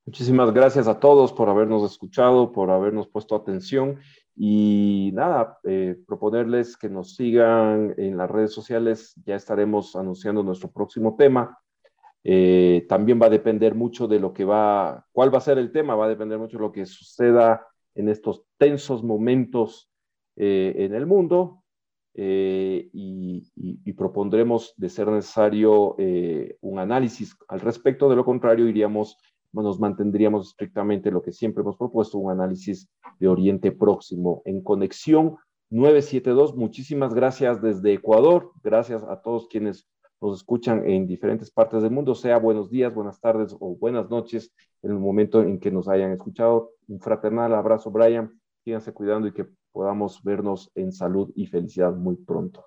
Muchísimas 0.05 0.53
gracias 0.53 0.87
a 0.87 1.01
todos 1.01 1.33
por 1.33 1.49
habernos 1.49 1.91
escuchado, 1.91 2.53
por 2.53 2.71
habernos 2.71 3.09
puesto 3.09 3.35
atención 3.35 3.99
y 4.37 5.11
nada, 5.15 5.59
eh, 5.65 5.99
proponerles 6.07 6.77
que 6.77 6.89
nos 6.89 7.17
sigan 7.17 7.93
en 7.97 8.17
las 8.17 8.31
redes 8.31 8.53
sociales. 8.53 9.15
Ya 9.25 9.35
estaremos 9.35 9.97
anunciando 9.97 10.45
nuestro 10.45 10.71
próximo 10.71 11.17
tema. 11.17 11.59
Eh, 12.29 12.85
también 12.89 13.23
va 13.23 13.27
a 13.27 13.31
depender 13.31 13.77
mucho 13.77 14.09
de 14.09 14.19
lo 14.19 14.33
que 14.33 14.45
va, 14.45 15.07
cuál 15.13 15.33
va 15.33 15.39
a 15.39 15.43
ser 15.43 15.59
el 15.59 15.71
tema, 15.71 15.95
va 15.95 16.07
a 16.07 16.09
depender 16.09 16.41
mucho 16.41 16.57
de 16.57 16.63
lo 16.65 16.73
que 16.73 16.85
suceda 16.85 17.65
en 17.95 18.09
estos 18.09 18.43
tensos 18.59 19.05
momentos 19.05 19.89
eh, 20.35 20.75
en 20.77 20.93
el 20.93 21.07
mundo 21.07 21.63
eh, 22.15 22.91
y, 22.93 23.93
propondremos, 23.93 24.75
de 24.77 24.89
ser 24.89 25.07
necesario, 25.07 25.95
un 26.63 26.79
análisis 26.81 27.37
al 27.47 27.61
respecto. 27.61 28.09
De 28.09 28.17
lo 28.17 28.25
contrario, 28.25 28.67
iríamos, 28.67 29.17
nos 29.53 29.79
mantendríamos 29.79 30.49
estrictamente 30.49 31.13
lo 31.13 31.23
que 31.23 31.31
siempre 31.31 31.63
hemos 31.63 31.77
propuesto, 31.77 32.19
un 32.19 32.33
análisis 32.33 32.89
de 33.21 33.29
Oriente 33.29 33.71
Próximo 33.71 34.43
en 34.47 34.65
conexión 34.65 35.37
972. 35.71 36.57
Muchísimas 36.57 37.15
gracias 37.15 37.63
desde 37.63 37.93
Ecuador. 37.93 38.51
Gracias 38.65 39.05
a 39.05 39.23
todos 39.23 39.47
quienes 39.47 39.89
nos 40.21 40.39
escuchan 40.39 40.89
en 40.89 41.07
diferentes 41.07 41.51
partes 41.51 41.83
del 41.83 41.91
mundo, 41.91 42.15
sea 42.15 42.39
buenos 42.39 42.71
días, 42.71 42.95
buenas 42.95 43.21
tardes 43.21 43.55
o 43.59 43.77
buenas 43.77 44.09
noches 44.09 44.53
en 44.83 44.93
el 44.93 44.99
momento 44.99 45.43
en 45.43 45.59
que 45.59 45.71
nos 45.71 45.89
hayan 45.89 46.13
escuchado. 46.13 46.73
Un 46.89 47.01
fraternal 47.01 47.55
abrazo, 47.55 47.91
Brian. 47.91 48.41
Síganse 48.65 48.93
cuidando 48.93 49.29
y 49.29 49.33
que 49.33 49.47
podamos 49.73 50.23
vernos 50.23 50.71
en 50.75 50.93
salud 50.93 51.31
y 51.35 51.47
felicidad 51.47 51.95
muy 51.95 52.17
pronto. 52.17 52.67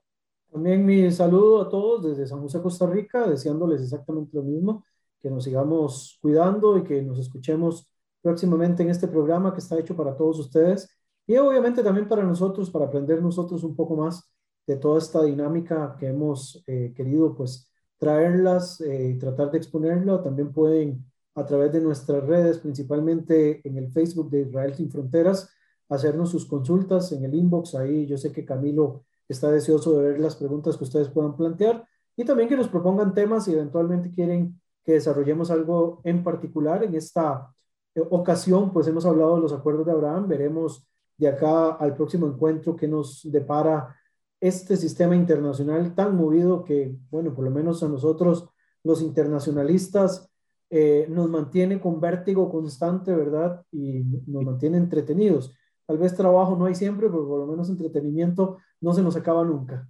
También 0.51 0.85
mi 0.85 1.09
saludo 1.11 1.61
a 1.61 1.69
todos 1.69 2.03
desde 2.03 2.27
San 2.27 2.41
José, 2.41 2.61
Costa 2.61 2.87
Rica, 2.87 3.27
deseándoles 3.27 3.81
exactamente 3.81 4.35
lo 4.35 4.43
mismo, 4.43 4.83
que 5.19 5.29
nos 5.29 5.43
sigamos 5.43 6.17
cuidando 6.21 6.77
y 6.77 6.83
que 6.83 7.01
nos 7.01 7.19
escuchemos 7.19 7.87
próximamente 8.21 8.83
en 8.83 8.89
este 8.89 9.07
programa 9.07 9.53
que 9.53 9.59
está 9.59 9.77
hecho 9.77 9.95
para 9.95 10.15
todos 10.15 10.39
ustedes 10.39 10.89
y 11.27 11.37
obviamente 11.37 11.83
también 11.83 12.07
para 12.07 12.23
nosotros, 12.23 12.71
para 12.71 12.85
aprender 12.85 13.21
nosotros 13.21 13.63
un 13.63 13.75
poco 13.75 13.95
más 13.95 14.27
de 14.69 14.77
toda 14.77 14.99
esta 14.99 15.23
dinámica 15.23 15.95
que 15.97 16.05
hemos 16.05 16.63
eh, 16.67 16.93
querido 16.95 17.33
pues 17.33 17.71
traerlas 17.97 18.79
eh, 18.81 19.09
y 19.15 19.17
tratar 19.17 19.49
de 19.49 19.57
exponerlo. 19.57 20.21
También 20.21 20.53
pueden 20.53 21.03
a 21.33 21.43
través 21.43 21.71
de 21.71 21.81
nuestras 21.81 22.23
redes, 22.23 22.59
principalmente 22.59 23.67
en 23.67 23.79
el 23.79 23.91
Facebook 23.91 24.29
de 24.29 24.41
Israel 24.41 24.75
Sin 24.75 24.91
Fronteras, 24.91 25.49
hacernos 25.89 26.29
sus 26.29 26.45
consultas 26.45 27.11
en 27.13 27.25
el 27.25 27.33
inbox. 27.33 27.73
Ahí 27.73 28.05
yo 28.05 28.15
sé 28.15 28.31
que 28.31 28.45
Camilo 28.45 29.05
está 29.27 29.49
deseoso 29.49 29.97
de 29.97 30.11
ver 30.11 30.19
las 30.19 30.35
preguntas 30.35 30.77
que 30.77 30.83
ustedes 30.83 31.09
puedan 31.09 31.35
plantear 31.35 31.83
y 32.15 32.23
también 32.23 32.47
que 32.47 32.55
nos 32.55 32.67
propongan 32.67 33.15
temas 33.15 33.45
si 33.45 33.53
eventualmente 33.53 34.11
quieren 34.11 34.61
que 34.83 34.91
desarrollemos 34.93 35.49
algo 35.49 35.99
en 36.03 36.23
particular. 36.23 36.83
En 36.83 36.93
esta 36.93 37.51
eh, 37.95 38.03
ocasión, 38.07 38.71
pues 38.71 38.85
hemos 38.85 39.07
hablado 39.07 39.37
de 39.37 39.41
los 39.41 39.51
acuerdos 39.51 39.87
de 39.87 39.93
Abraham. 39.93 40.27
Veremos 40.27 40.87
de 41.17 41.27
acá 41.27 41.71
al 41.71 41.95
próximo 41.95 42.27
encuentro 42.27 42.75
que 42.75 42.87
nos 42.87 43.21
depara 43.31 43.95
este 44.41 44.77
sistema 44.77 45.15
internacional 45.15 45.95
tan 45.95 46.15
movido 46.15 46.63
que, 46.63 46.95
bueno, 47.11 47.33
por 47.33 47.45
lo 47.45 47.51
menos 47.51 47.83
a 47.83 47.89
nosotros 47.89 48.49
los 48.83 49.01
internacionalistas 49.01 50.31
eh, 50.69 51.07
nos 51.09 51.29
mantiene 51.29 51.79
con 51.79 51.99
vértigo 51.99 52.49
constante, 52.49 53.13
¿verdad? 53.13 53.65
Y 53.71 54.03
nos 54.27 54.43
mantiene 54.43 54.77
entretenidos. 54.77 55.53
Tal 55.85 55.97
vez 55.97 56.15
trabajo 56.15 56.55
no 56.55 56.65
hay 56.65 56.75
siempre, 56.75 57.09
pero 57.09 57.27
por 57.27 57.39
lo 57.39 57.47
menos 57.47 57.69
entretenimiento 57.69 58.57
no 58.79 58.93
se 58.93 59.01
nos 59.01 59.15
acaba 59.15 59.43
nunca. 59.43 59.89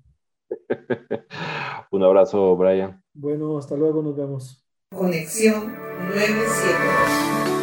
Un 1.91 2.03
abrazo, 2.03 2.55
Brian. 2.55 3.03
Bueno, 3.13 3.57
hasta 3.57 3.75
luego, 3.75 4.01
nos 4.01 4.15
vemos. 4.15 4.65
Conexión 4.91 5.75
97. 6.09 7.58